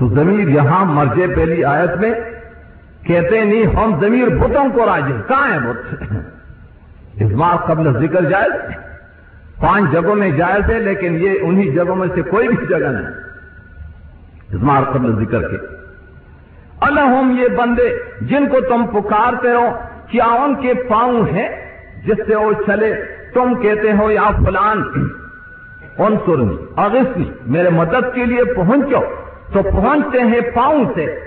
تو 0.00 0.08
ضمیر 0.08 0.48
یہاں 0.48 0.84
مرجے 0.84 1.26
پہلی 1.36 1.64
آیت 1.64 1.96
میں 2.00 2.12
کہتے 3.06 3.44
نہیں، 3.44 3.66
ہم 3.66 4.00
ضمیر 4.00 4.28
بتوں 4.28 4.68
کو 4.74 4.86
راجے 4.86 5.12
کہاں 5.28 5.52
ہے 5.52 5.58
بت؟ 5.58 6.02
اس 7.20 7.32
بار 7.32 7.56
قبل 7.56 8.06
ذکر 8.06 8.24
جائز 8.24 8.52
پانچ 9.60 9.92
جگہوں 9.92 10.14
میں 10.14 10.30
جائز 10.30 10.70
ہے، 10.70 10.78
لیکن 10.78 11.14
یہ 11.14 11.30
انہی 11.42 11.72
جگہوں 11.72 11.96
میں 11.96 12.08
سے 12.14 12.22
کوئی 12.22 12.48
بھی 12.48 12.66
جگہ 12.66 12.86
نہیں۔ 12.86 13.06
اس 14.48 14.60
بار 14.60 14.82
قبل 14.92 15.24
ذکر 15.24 15.48
کے۔ 15.48 15.56
الحم 16.80 17.36
یہ 17.38 17.48
بندے 17.48 17.98
جن 18.20 18.48
کو 18.48 18.60
تم 18.60 18.86
پکارتے 18.86 19.52
ہو، 19.52 19.78
کیا 20.06 20.24
ان 20.24 20.54
کے 20.54 20.74
پاؤں 20.74 21.22
ہیں 21.32 21.48
جس 22.06 22.16
سے 22.26 22.34
وہ 22.34 22.52
چلے؟ 22.66 22.94
تم 23.34 23.54
کہتے 23.54 23.92
ہو، 23.92 24.10
یا 24.10 24.30
فلان 24.44 24.82
ان 25.98 26.16
سرنی 26.26 26.56
اغسنی 26.76 27.30
میرے 27.46 27.68
مدد 27.68 28.14
کے 28.14 28.24
لیے 28.24 28.44
پہنچو 28.44 29.27
تو 29.52 29.62
پہنچتے 29.62 30.20
ہیں 30.20 30.40
پاؤں 30.54 30.84
سے۔ 30.94 31.20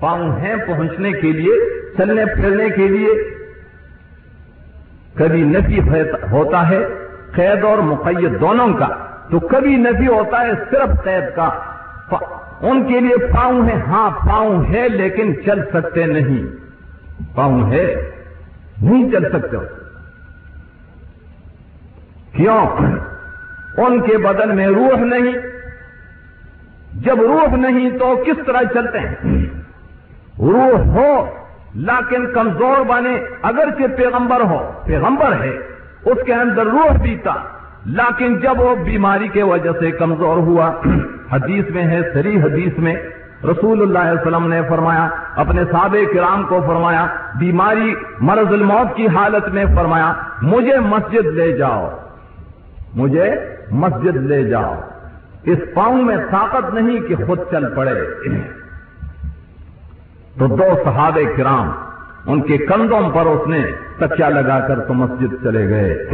پاؤں 0.00 0.40
ہیں 0.40 0.56
پہنچنے 0.66 1.12
کے 1.12 1.32
لیے، 1.32 1.82
چلنے 1.96 2.24
پھرنے 2.26 2.70
کے 2.70 2.88
لیے۔ 2.88 3.08
کبھی 5.14 5.42
نفی 5.42 5.80
ہوتا 6.32 6.68
ہے 6.68 6.86
قید 7.32 7.64
اور 7.64 7.78
مقید 7.78 8.40
دونوں 8.40 8.68
کا۔ 8.68 8.86
تو 9.30 9.40
کبھی 9.40 9.76
نفی 9.76 10.06
ہوتا 10.06 10.40
ہے 10.40 10.50
صرف 10.70 11.04
قید 11.04 11.36
کا۔ 11.36 11.48
ان 12.60 12.84
کے 12.84 13.00
لیے 13.00 13.26
پاؤں 13.26 13.68
ہے 13.68 13.74
ہاں 13.74 14.10
پاؤں 14.10 14.64
ہے 14.64 14.88
لیکن 14.88 15.34
چل 15.44 15.64
سکتے 15.72 16.06
نہیں۔ 16.06 16.46
پاؤں 17.34 17.72
ہے 17.72 18.10
نہیں 18.82 19.10
چل 19.10 19.32
سکتے۔ 19.32 19.56
کیوں؟ 22.36 22.66
ان 23.76 24.00
کے 24.00 24.18
بدن 24.18 24.56
میں 24.56 24.66
روح 24.66 24.96
نہیں۔ 24.96 25.51
جب 27.04 27.20
روح 27.20 27.56
نہیں 27.56 27.90
تو 27.98 28.14
کس 28.26 28.46
طرح 28.46 28.62
چلتے 28.74 28.98
ہیں؟ 28.98 29.46
روح 30.38 30.90
ہو، 30.94 31.12
لیکن 31.74 32.26
کمزور 32.32 32.84
بنے 32.84 33.14
اگرچہ 33.42 33.96
پیغمبر 33.96 34.40
ہو، 34.40 34.58
پیغمبر 34.86 35.32
ہے، 35.40 35.56
اس 36.04 36.18
کے 36.26 36.34
اندر 36.34 36.66
روح 36.66 36.96
بھی 37.02 37.16
تھا 37.16 37.34
لیکن 37.84 38.38
جب 38.38 38.60
وہ 38.60 38.74
بیماری 38.74 39.28
کے 39.28 39.42
وجہ 39.42 39.70
سے 39.80 39.90
کمزور 39.90 40.36
ہوا، 40.36 40.70
حدیث 41.32 41.70
میں 41.70 41.82
ہے 41.82 42.00
سری 42.14 42.36
حدیث 42.42 42.78
میں 42.78 42.94
رسول 43.44 43.82
اللہ 43.82 43.98
علیہ 43.98 44.20
وسلم 44.20 44.48
نے 44.48 44.60
فرمایا، 44.68 45.08
اپنے 45.36 45.64
سابق 45.64 46.14
کرام 46.14 46.42
کو 46.48 46.60
فرمایا، 46.66 47.06
بیماری 47.38 47.94
مرض 48.20 48.52
الموت 48.52 48.96
کی 48.96 49.06
حالت 49.06 49.48
میں 49.48 49.64
فرمایا، 49.76 50.12
مجھے 50.42 50.78
مسجد 50.78 51.26
لے 51.26 51.52
جاؤ، 51.52 51.88
مجھے 52.94 53.30
مسجد 53.70 54.16
لے 54.16 54.42
جاؤ۔ 54.44 54.74
اس 55.44 55.58
پاؤں 55.74 56.02
میں 56.02 56.16
طاقت 56.30 56.74
نہیں 56.74 57.00
کہ 57.00 57.14
خود 57.26 57.38
چل 57.50 57.74
پڑے۔ 57.74 58.14
تو 60.38 60.46
دو 60.46 60.64
صحابہ 60.84 61.36
کرام، 61.36 61.70
ان 62.26 62.42
کے 62.42 62.58
کندھوں 62.58 63.10
پر 63.10 63.26
اس 63.26 63.48
نے 63.48 63.66
تکیا 63.98 64.28
لگا 64.28 64.60
کر 64.60 64.80
تو 64.80 64.94
مسجد 64.94 65.34
چلے 65.42 65.68
گئے۔ 65.68 66.06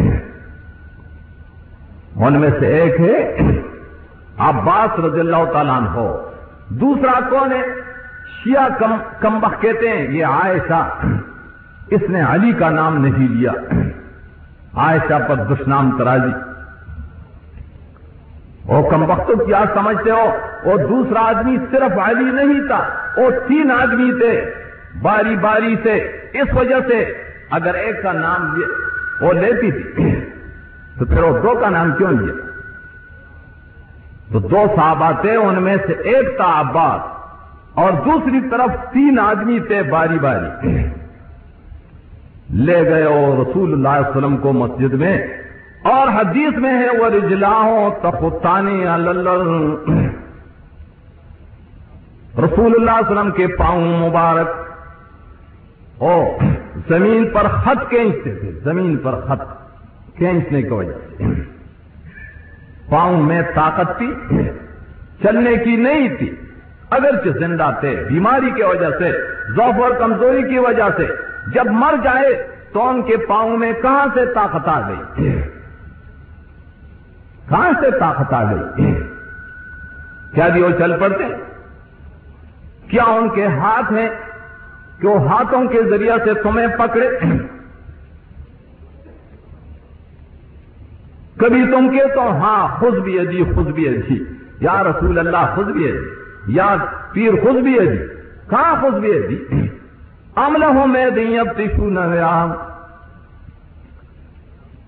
ان 2.17 2.41
میں 2.41 2.51
سے 2.61 2.67
ایک 2.67 3.01
ہے 3.01 3.39
عباس 4.39 5.01
رضی 5.01 5.21
اللہ 5.21 5.53
تعالیٰ 5.53 5.81
ہو 5.95 6.31
دوسرا 6.69 7.21
کون 7.31 7.53
ہے؟ 7.53 7.63
شیعہ 8.45 8.69
کم، 8.79 8.97
کمبخ 9.21 9.61
کہتے 9.61 9.89
ہیں، 9.89 10.09
یہ 10.11 10.27
عائشہ۔ 10.27 10.89
اس 11.91 12.01
نے 12.09 12.21
علی 12.21 12.53
کا 12.53 12.71
نام 12.71 13.05
نہیں 13.05 13.29
لیا۔ 13.29 13.53
عائشہ 14.75 15.15
پر 15.29 15.37
دشنام 15.37 15.99
تراجی 15.99 16.48
وہ 18.69 18.91
کم 18.91 19.11
وقت 19.11 19.31
کیا 19.47 19.65
سمجھتے 19.75 20.11
ہو، 20.11 20.25
وہ 20.65 20.77
دوسرا 20.79 21.21
آدمی 21.21 21.57
صرف 21.71 21.99
علی 21.99 22.31
نہیں 22.31 22.67
تھا، 22.67 22.89
وہ 23.17 23.31
تین 23.49 23.71
آدمی 23.71 24.11
تھے، 24.19 24.53
باری 25.03 25.37
باری 25.37 25.75
سے، 25.83 25.95
اس 26.33 26.55
وجہ 26.55 26.81
سے، 26.89 27.05
اگر 27.51 27.75
ایک 27.75 28.03
کا 28.03 28.13
نام 28.13 28.63
وہ 29.21 29.33
لیتی 29.33 29.71
تھی، 29.71 30.21
تو 30.99 31.05
پھر 31.05 31.23
وہ 31.23 31.39
دو 31.39 31.55
کا 31.55 31.69
نام 31.69 31.93
کیوں 31.93 32.11
لیا؟ 32.11 32.35
تو 34.33 34.39
دو 34.39 34.67
صحابہ 34.77 35.11
تھے، 35.21 35.37
ان 35.37 35.63
میں 35.63 35.77
سے 35.87 35.93
ایک 35.93 36.37
تھا 36.37 36.61
عباس، 36.61 37.01
اور 37.75 37.93
دوسری 38.05 38.41
طرف 38.51 38.71
تین 38.93 39.19
آدمی 39.19 39.61
تھے، 39.61 39.83
باری 39.83 40.19
باری۔ 40.19 40.77
لے 42.51 42.83
گئے 42.91 43.05
اور 43.05 43.39
رسول 43.39 43.73
اللہ 43.73 43.89
علیہ 43.89 44.09
وسلم 44.09 44.37
کو 44.37 44.53
مسجد 44.53 44.95
میں 44.95 45.27
اور 45.83 46.09
حدیث 46.09 46.59
میں 46.59 46.83
ہے 46.83 46.99
وہ 46.99 47.07
رجلاؤں 47.07 47.91
تفتانی 47.91 48.85
رسول 52.39 52.73
اللہ 52.75 52.91
علیہ 52.91 53.11
وسلم 53.11 53.31
کے 53.31 53.47
پاؤں 53.47 54.09
مبارک۔ 54.09 54.49
او، 55.99 56.25
زمین 56.89 57.29
پر 57.31 57.49
خط 57.49 57.89
کھینچتے 57.89 58.35
تھے، 58.35 58.51
زمین 58.65 58.97
پر 58.97 59.21
خط 59.21 59.43
کھینچنے 60.17 60.63
کی 60.63 60.69
وجہ 60.69 60.93
سے۔ 60.93 61.25
پاؤں 62.91 63.23
میں 63.23 63.43
طاقت 63.55 63.99
تھی، 63.99 64.13
چلنے 65.23 65.57
کی 65.65 65.77
نہیں 65.77 66.17
تھی۔ 66.17 66.35
اگرچہ 66.91 67.29
زندہ 67.29 67.71
تھے، 67.81 68.05
بیماری 68.09 68.51
کی 68.51 68.63
وجہ 68.63 68.91
سے 68.99 69.13
ذوف 69.57 69.83
اور 69.83 69.91
کمزوری 69.91 70.43
کی 70.43 70.59
وجہ 70.59 70.89
سے۔ 70.97 71.07
جب 71.55 71.67
مر 71.67 71.95
جائے 72.05 72.47
تو 72.73 72.89
ان 72.89 73.03
کے 73.03 73.17
پاؤں 73.17 73.57
میں 73.57 73.73
کہاں 73.83 74.07
سے 74.15 74.21
طاقت 74.35 74.69
آ 74.69 74.89
گئی؟ 74.89 75.43
کہاں 77.49 77.73
سے 77.81 77.91
طاقت 77.91 78.33
آ 78.33 78.53
گئی؟ 78.53 78.95
کیا 80.35 80.49
بھی 80.49 80.63
وہ 80.63 80.71
چل 80.79 80.99
پڑتے؟ 81.01 81.25
کیا 82.89 83.03
ان 83.03 83.29
کے 83.29 83.47
ہاتھ 83.47 83.93
ہیں 83.93 84.09
کہ 85.01 85.09
وہ 85.09 85.29
ہاتھوں 85.29 85.65
کے 85.65 85.83
ذریعے 85.91 86.13
سے 86.25 86.35
تمہیں 86.35 86.67
پکڑے؟ 86.79 87.09
کبھی 91.37 91.65
تم 91.73 91.89
کے 91.89 92.15
تو 92.15 92.33
ہاں 92.33 92.69
خود 92.69 92.99
بھی 92.99 93.19
عجی 93.19 93.45
خود 93.55 93.67
بھی 93.67 93.89
عجی 93.89 94.25
یا 94.61 94.83
رسول 94.83 95.19
اللہ، 95.19 95.55
خود 95.55 95.67
بھی 95.67 95.91
عجی 95.91 96.09
یا 96.47 96.77
پیر، 97.13 97.33
خود 97.33 97.57
بھی 97.57 97.79
عجی 97.79 98.05
کہاں 98.51 98.75
خود 98.81 98.95
بھی 98.95 99.13
عجی 99.13 99.69
عمل 100.37 100.63
ہوں 100.63 100.87
میں 100.87 101.11
دیں، 101.11 101.39
اب 101.39 101.49
تیشو 101.57 101.91
نہ 101.91 102.55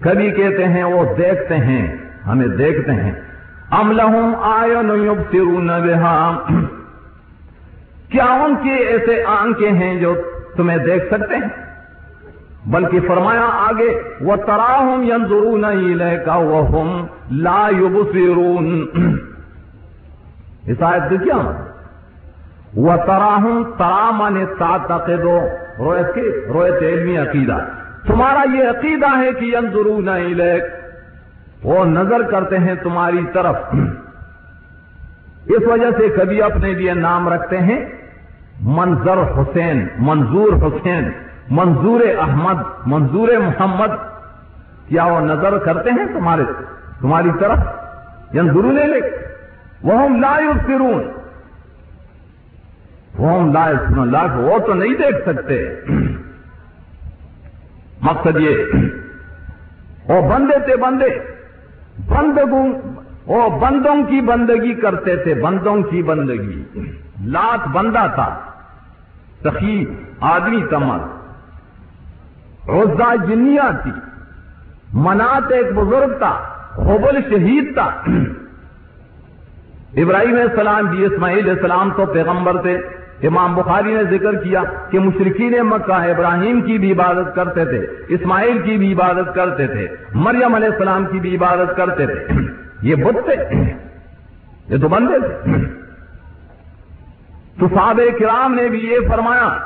کبھی 0.01 0.31
کہتے 0.31 0.65
ہیں، 0.65 0.85
وہ 0.85 1.05
دیکھتے 1.19 1.57
ہیں۔ 1.57 2.10
ہمیں 2.27 2.47
دیکھتے 2.47 2.93
ہیں۔ 2.93 3.13
املہم 3.71 4.33
آئے 4.43 4.83
نیب 4.83 5.21
سرون 5.33 5.71
کیا 8.09 8.25
ان 8.25 8.55
کی 8.63 8.71
ایسے 8.71 9.25
آنکھیں 9.25 9.73
ہیں 9.73 10.01
جو 10.01 10.15
تمہیں 10.57 10.79
دیکھ 10.79 11.05
سکتے 11.15 11.37
ہیں؟ 11.37 11.49
بلکہ 12.67 13.01
فرمایا 13.01 13.47
آگے 13.53 14.03
وہ 14.21 14.37
تراہم 14.37 15.03
ینظرون 15.03 15.65
الیکا 15.65 16.25
کا 16.25 16.37
وہ 16.37 17.07
لا 17.31 17.69
یبصرون 17.81 18.87
اس 20.67 20.83
آیت 20.83 21.11
کیا 21.11 21.37
مطلب؟ 21.37 21.69
وہ 22.75 22.97
تراہم 23.07 23.63
ترامن 23.79 24.45
سات 24.59 25.09
دو 25.23 25.41
رویت 25.79 26.15
کی 26.15 26.31
رویت 26.55 26.83
علمی 26.83 27.19
عقیدہ۔ 27.19 27.59
تمہارا 28.07 28.57
یہ 28.57 28.69
عقیدہ 28.69 29.19
ہے 29.19 29.33
کہ 29.33 29.45
ینظرون 29.45 30.09
الیک 30.09 30.80
وہ 31.63 31.85
نظر 31.85 32.23
کرتے 32.23 32.59
ہیں 32.59 32.75
تمہاری 32.75 33.27
طرف۔ 33.33 33.57
اس 35.47 35.63
وجہ 35.67 35.91
سے 35.99 36.09
کبھی 36.09 36.43
اپنے 36.43 36.73
لیے 36.73 36.95
نام 36.95 37.29
رکھتے 37.29 37.59
ہیں 37.59 37.85
منظر 38.61 39.19
حسین، 39.23 39.87
منظور 39.99 40.53
حسین، 40.53 41.11
منظور 41.51 42.01
احمد، 42.19 42.63
منظور 42.87 43.29
محمد۔ 43.29 43.89
کیا 44.89 45.05
وہ 45.05 45.21
نظر 45.21 45.59
کرتے 45.59 45.91
ہیں 45.91 46.07
تمہارے، 46.07 46.43
تمہاری 47.01 47.31
طرف؟ 47.41 47.59
یعنی 48.33 48.49
یا 48.49 48.53
ضرور 48.53 48.73
لے 48.73 48.87
لے۔ 48.87 49.01
وہ 49.83 50.05
ہم 50.05 50.21
لا 50.21 50.39
فرون 50.67 51.03
وہ 53.19 53.41
ہم 53.41 53.53
لا 53.53 53.71
لا، 54.05 54.35
وہ 54.35 54.59
تو 54.59 54.75
نہیں 54.75 54.95
دیکھ 54.95 55.17
سکتے۔ 55.27 55.75
مقصد 58.01 58.37
یہ۔ 58.37 58.57
وہ 60.09 60.33
بندے 60.33 60.59
تھے 60.65 60.77
بندے۔ 60.77 61.40
بندگوں 62.09 62.73
وہ 63.27 63.59
بندوں 63.59 64.03
کی 64.11 64.21
بندگی 64.21 64.75
کرتے 64.75 65.17
تھے، 65.17 65.35
بندوں 65.35 65.83
کی 65.83 66.03
بندگی۔ 66.03 66.65
لات 67.25 67.69
بندہ 67.69 68.07
تھا۔ 68.15 68.39
سخی 69.45 69.85
آدمی 70.21 70.63
تمر 70.71 70.99
روزہ 72.69 73.27
جنیا 73.27 73.71
تھی۔ 73.83 73.91
منات 74.93 75.53
ایک 75.53 75.67
بزرگ 75.73 76.19
تھا، 76.19 76.41
خوبل 76.75 77.21
شہید 77.31 77.75
تھا۔ 77.75 77.85
ابراہیم 79.97 80.35
علیہ 80.35 80.43
السلام 80.43 80.87
بھی 80.87 81.05
اسماعیل 81.05 81.39
علیہ 81.39 81.53
السلام 81.53 81.91
تو 81.97 82.07
پیغمبر 82.07 82.63
تھے۔ 82.63 82.79
امام 83.23 83.55
بخاری 83.55 83.95
نے 83.95 84.19
ذکر 84.19 84.35
کیا 84.35 84.63
کہ 84.91 84.99
مشرقین 84.99 85.55
مکہ 85.63 85.93
ابراہیم 85.93 86.61
کی 86.61 86.79
بھی 86.79 86.93
عبادت 86.93 87.35
کرتے 87.35 87.65
تھے، 87.65 87.87
اسماعیل 88.09 88.63
کی 88.63 88.77
بھی 88.77 88.93
عبادت 88.93 89.35
کرتے 89.35 89.67
تھے، 89.67 89.89
مریم 90.15 90.55
علیہ 90.55 90.69
السلام 90.69 91.05
کی 91.07 91.21
بھی 91.21 91.37
عبادت 91.37 91.77
کرتے 91.77 92.07
تھے۔ 92.07 92.27
یہ 92.83 92.95
بت 92.95 93.25
تھے، 93.25 93.65
یہ 94.69 94.77
تو 94.81 94.89
بندے 94.89 95.19
تھے۔ 95.19 95.53
تو 97.61 97.69
صحاب 97.69 98.01
کرام 98.21 98.55
نے 98.55 98.69
بھی 98.69 98.79
یہ 98.79 99.09
فرمایا، 99.09 99.59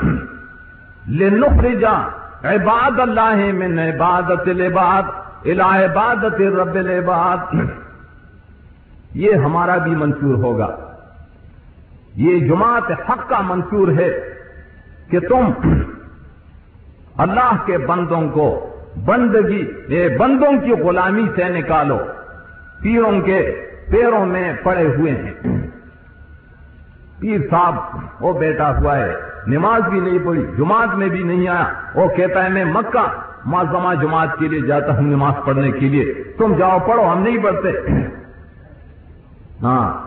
لنخرجا 1.09 2.09
عباد 2.45 3.01
اللہ 3.01 3.53
من 3.53 3.79
عبادت 3.79 4.49
العباد 4.49 5.03
الہ 5.45 5.63
عبادت 5.63 6.41
رب 6.41 6.75
العباد۔ 6.75 7.55
یہ 9.15 9.35
ہمارا 9.35 9.77
بھی 9.77 9.91
منشور 9.91 10.35
ہوگا۔ 10.35 10.84
یہ 12.15 12.49
جماعت 12.49 13.11
حق 13.11 13.29
کا 13.29 13.41
منصور 13.41 13.89
ہے 13.89 14.35
کہ 15.11 15.21
تم 15.21 15.51
اللہ 17.17 17.57
کے 17.67 17.79
بندوں 17.79 18.29
کو 18.29 18.77
بندگی 19.05 19.71
یہ 19.89 20.19
بندوں 20.19 20.61
کی 20.61 20.71
غلامی 20.71 21.25
سے 21.37 21.49
نکالو، 21.49 21.99
پیروں 22.83 23.21
کے 23.21 23.67
پیروں 23.91 24.27
میں 24.27 24.53
پڑے 24.63 24.87
ہوئے 24.87 25.13
ہیں۔ 25.13 25.33
پیر 27.21 27.39
صاحب، 27.51 27.75
وہ 28.21 28.39
بیٹا 28.39 28.79
ہوا 28.79 28.99
ہے، 28.99 29.15
نماز 29.47 29.83
بھی 29.91 30.01
نہیں 30.01 30.19
پڑھی، 30.25 30.47
جماعت 30.59 30.95
میں 30.95 31.09
بھی 31.09 31.23
نہیں 31.23 31.49
آیا۔ 31.49 31.73
وہ 31.95 32.09
کہتا 32.09 32.45
ہے، 32.45 32.49
میں 32.49 32.65
مکہ 32.65 33.07
معذمہ 33.45 33.95
جماعت 34.03 34.29
کے 34.39 34.49
لیے 34.49 34.61
جاتا 34.61 34.93
ہوں 34.93 35.03
نماز 35.03 35.33
پڑھنے 35.45 35.71
کے 35.71 35.89
لیے۔ 35.89 36.15
تم 36.39 36.57
جاؤ 36.57 36.79
پڑھو، 36.79 37.13
ہم 37.13 37.23
نہیں 37.23 37.39
پڑھتے۔ 37.43 37.69
ہاں۔ 39.63 40.04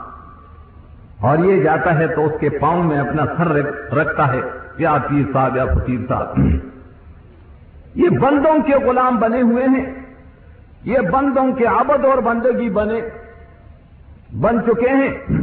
اور 1.21 1.37
یہ 1.37 1.63
جاتا 1.63 1.99
ہے 1.99 2.07
تو 2.07 2.25
اس 2.25 2.31
کے 2.39 2.49
پاؤں 2.49 2.83
میں 2.83 2.99
اپنا 2.99 3.25
سر 3.25 3.47
رکھتا 3.93 4.33
ہے۔ 4.33 4.41
یا 4.77 4.97
پیر 5.09 5.23
صاحب، 5.33 5.55
یا 5.55 5.65
فقیر 5.65 5.99
صاحب۔ 6.07 6.39
یہ 7.95 8.09
بندوں 8.09 8.63
کے 8.65 8.75
غلام 8.75 9.17
بنے 9.17 9.41
ہوئے 9.41 9.63
ہیں۔ 9.63 9.85
یہ 10.83 10.99
بندوں 10.99 11.51
کے 11.51 11.65
عبد 11.65 12.05
اور 12.05 12.17
بندگی 12.17 12.69
بنے 12.69 13.01
بن 14.41 14.57
چکے 14.63 14.89
ہیں۔ 14.89 15.41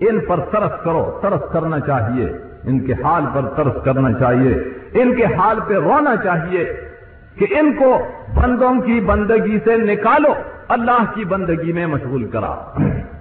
ان 0.00 0.20
پر 0.20 0.40
ترس 0.40 0.84
کرو۔ 0.84 1.18
ترس 1.22 1.52
کرنا 1.52 1.80
چاہیے۔ 1.80 2.32
ان 2.64 2.80
کے 2.80 2.92
حال 2.92 3.22
پر 3.34 3.48
ترس 3.48 3.84
کرنا 3.84 4.12
چاہیے۔ 4.12 4.54
ان 4.92 5.14
کے 5.14 5.24
حال 5.24 5.58
پہ 5.68 5.74
رونا 5.74 6.16
چاہیے 6.16 6.64
کہ 7.36 7.46
ان 7.50 7.72
کو 7.72 7.98
بندوں 8.34 8.80
کی 8.80 9.00
بندگی 9.00 9.58
سے 9.64 9.76
نکالو۔ 9.76 10.34
اللہ 10.68 11.04
کی 11.14 11.24
بندگی 11.24 11.72
میں 11.72 11.86
مشغول 11.86 12.24
کرا۔ 12.24 12.76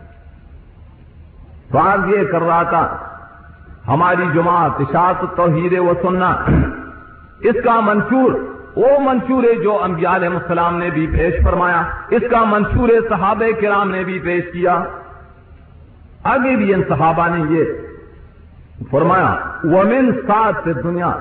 تو 1.71 1.79
یہ 2.09 2.23
کر 2.31 2.41
رہا 2.41 2.63
تھا، 2.69 2.85
ہماری 3.87 4.25
جماعت 4.33 4.79
اشاعت 4.79 5.23
توحید 5.35 5.73
و 5.79 5.93
سننا 6.01 6.31
اس 7.49 7.57
کا 7.63 7.79
منشور، 7.83 8.31
وہ 8.75 8.87
منشور 9.01 9.43
جو 9.63 9.73
انبیاء 9.83 10.15
علیہ 10.15 10.29
السلام 10.29 10.77
نے 10.77 10.89
بھی 10.89 11.05
پیش 11.07 11.33
فرمایا، 11.43 11.81
اس 12.15 12.23
کا 12.31 12.43
منشور 12.49 12.89
صحابہ 13.09 13.49
کرام 13.61 13.91
نے 13.91 14.03
بھی 14.03 14.17
پیش 14.19 14.43
کیا۔ 14.53 14.75
آگے 16.33 16.55
بھی 16.55 16.73
ان 16.73 16.81
صحابہ 16.89 17.27
نے 17.35 17.41
یہ 17.55 17.63
فرمایا، 18.91 19.31
ومن 19.63 20.11
سات 20.27 20.65
دنیا 20.83 21.11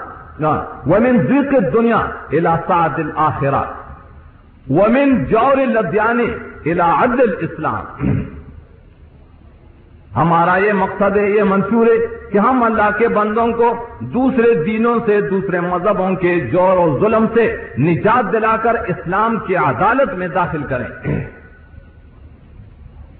ومن 0.87 1.17
ذکر 1.27 1.69
دنیا 1.73 1.99
الا 2.37 2.55
سات 2.67 2.99
الآخرہ 2.99 3.63
ومن 4.67 5.13
جور 5.25 5.57
لدیانے 5.69 6.25
الا 6.71 6.89
عدل 7.03 7.35
اسلام 7.41 7.85
ہمارا 10.17 10.57
یہ 10.57 10.73
مقصد 10.73 11.17
ہے، 11.17 11.31
یہ 11.31 11.43
منصور 11.43 11.87
ہے 11.87 12.07
کہ 12.33 12.39
ہم 12.39 12.63
اللہ 12.63 12.91
کے 12.99 13.09
بندوں 13.09 13.47
کو 13.49 13.87
دوسرے 14.01 14.65
دینوں 14.65 14.99
سے، 15.07 15.21
دوسرے 15.21 15.61
مذہبوں 15.61 16.15
کے 16.15 16.41
جور 16.41 16.77
و 16.77 16.99
ظلم 17.01 17.27
سے 17.35 17.57
نجات 17.79 18.33
دلا 18.33 18.57
کر 18.63 18.75
اسلام 18.75 19.37
کی 19.47 19.57
عدالت 19.57 20.15
میں 20.15 20.29
داخل 20.29 20.63
کریں۔ 20.63 21.19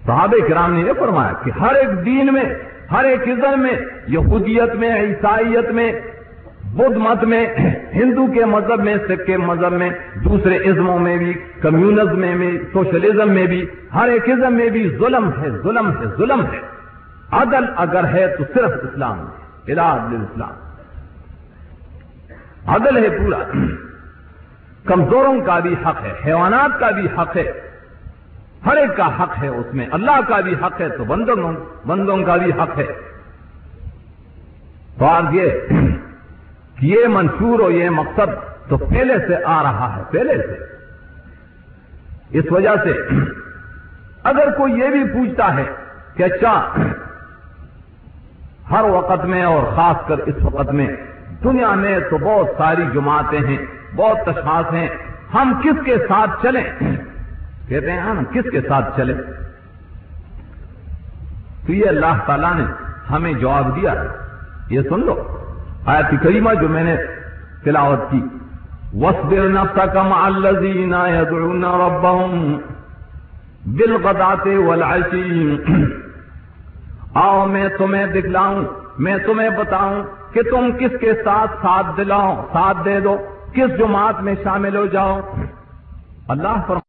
صحابہ 0.07 0.49
کرام 0.49 0.75
نے 0.75 0.81
یہ 0.81 0.93
فرمایا 0.99 1.33
کہ 1.45 1.51
ہر 1.61 1.75
ایک 1.75 2.05
دین 2.05 2.33
میں، 2.33 2.45
ہر 2.91 3.05
ایک 3.05 3.29
ازم 3.29 3.61
میں، 3.61 3.77
یہودیت 4.07 4.75
میں، 4.75 5.01
عیسائیت 5.01 5.71
میں، 5.71 5.93
بدھ 6.65 6.99
مت 6.99 7.25
میں، 7.25 7.47
ہندو 7.95 8.27
کے 8.27 8.45
مذہب 8.45 8.85
میں، 8.85 8.97
سکھ 9.09 9.27
کے 9.27 9.37
مذہب 9.37 9.73
میں، 9.73 9.91
دوسرے 10.25 10.57
ازموں 10.57 10.99
میں 10.99 11.17
بھی، 11.17 11.33
کمیونزم 11.63 12.21
میں 12.21 12.35
بھی، 12.35 12.59
سوشلزم 12.73 13.31
میں 13.31 13.47
بھی، 13.47 13.67
ہر 13.95 14.09
ایک 14.09 14.31
ازم 14.31 14.55
میں 14.55 14.71
بھی 14.71 14.89
ظلم 14.99 15.31
ہے 15.43 15.51
ظلم 15.51 15.91
ہے 15.91 16.07
ظلم 16.19 16.41
ہے۔ 16.41 16.74
عدل 17.41 17.65
اگر 17.77 18.05
ہے 18.05 18.37
تو 18.37 18.45
صرف 18.55 18.71
اسلام 18.83 19.21
ہے 19.21 19.73
علاج 19.73 20.15
اسلام 20.15 20.53
عدل 22.67 23.05
ہے 23.05 23.19
پورا۔ 23.19 23.39
کمزوروں 24.85 25.41
کا 25.47 25.59
بھی 25.59 25.75
حق 25.87 26.03
ہے، 26.03 26.13
حیوانات 26.27 26.81
کا 26.81 26.91
بھی 26.91 27.07
حق 27.19 27.37
ہے، 27.37 27.53
ہر 28.67 28.77
ایک 28.77 28.97
کا 28.97 29.23
حق 29.23 29.43
ہے 29.43 29.49
اس 29.49 29.75
میں۔ 29.75 29.87
اللہ 29.93 30.21
کا 30.29 30.41
بھی 30.41 30.55
حق 30.55 30.81
ہے 30.81 30.89
تو 30.89 31.05
بندوں 31.05 31.37
بندوں 31.87 32.17
کا 32.17 32.37
بھی 32.37 32.53
حق 32.53 32.79
ہے۔ 32.79 32.87
تو 34.99 35.05
آج 35.05 35.25
یہ 35.31 35.51
کہ 36.79 36.87
یہ 36.87 37.07
منشور 37.09 37.61
اور 37.61 37.71
یہ 37.71 37.91
مقصد 37.91 38.31
تو 38.69 38.77
پہلے 38.77 39.15
سے 39.29 39.45
آ 39.45 39.63
رہا 39.63 39.97
ہے، 39.97 40.03
پہلے 40.11 40.35
سے۔ 40.37 40.75
اس 42.39 42.45
وجہ 42.51 42.71
سے 42.85 42.93
اگر 44.23 44.51
کوئی 44.57 44.73
یہ 44.73 44.89
بھی 44.89 45.05
پوچھتا 45.05 45.55
ہے 45.55 45.65
کہ 46.15 46.23
اچھا 46.23 46.75
ہر 48.71 48.85
وقت 48.85 49.25
میں 49.25 49.43
اور 49.43 49.77
خاص 49.77 50.09
کر 50.09 50.19
اس 50.19 50.35
وقت 50.43 50.73
میں 50.73 50.87
دنیا 51.45 51.75
میں 51.75 51.99
تو 52.11 52.19
بہت 52.19 52.47
ساری 52.59 52.83
جماعتیں 52.95 53.41
ہیں، 53.41 53.59
بہت 53.97 54.27
تشخاص 54.27 54.75
ہیں۔ 54.75 54.89
ہم 55.35 55.61
کس 55.65 55.85
کے 55.85 55.97
ساتھ 56.09 56.43
چلیں؟ 56.43 56.97
کہتے 57.69 57.91
ہیں، 57.91 58.01
ہم 58.01 58.25
کس 58.25 58.51
کے 58.53 58.61
ساتھ 58.61 58.97
چلیں؟ 58.97 59.15
تو 61.67 61.73
یہ 61.73 61.89
اللہ 61.89 62.19
تعالیٰ 62.27 62.55
نے 62.55 62.65
ہمیں 63.11 63.33
جواب 63.33 63.77
دیا 63.77 63.93
ہے۔ 63.93 64.07
یہ 64.71 64.81
سن 64.89 65.07
لو، 65.07 65.45
آیت 65.87 66.23
کریمہ 66.23 66.55
جو 66.61 66.69
میں 66.69 66.85
نے 66.85 66.97
تلاوت 67.65 68.11
کی۔ 68.11 68.23
وَاصْبِرْ 68.95 69.51
نَفْسَكَ 69.51 69.99
مَعَ 69.99 70.21
الَّذِينَ 70.21 70.97
يَدْعُونَ 70.97 71.67
رَبَّهُمْ 71.67 72.59
بِالْغَدَاةِ 73.67 74.55
وَالْعَشِيِّ 74.55 75.57
آؤ، 77.15 77.47
میں 77.47 77.69
تمہیں 77.79 78.07
دکھلاؤں، 78.07 78.63
میں 78.99 79.17
تمہیں 79.27 79.51
بتاؤں 79.51 80.03
کہ 80.33 80.43
تم 80.43 80.71
کس 80.79 80.97
کے 81.01 81.13
ساتھ 81.25 81.51
ساتھ 81.63 81.87
دلاؤ 81.97 82.35
ساتھ 82.53 82.79
دے 82.85 83.01
دو، 83.01 83.17
کس 83.53 83.79
جماعت 83.79 84.23
میں 84.23 84.35
شامل 84.45 84.77
ہو 84.77 84.87
جاؤ 84.87 85.21
اللہ 86.29 86.57
فرما 86.67 86.84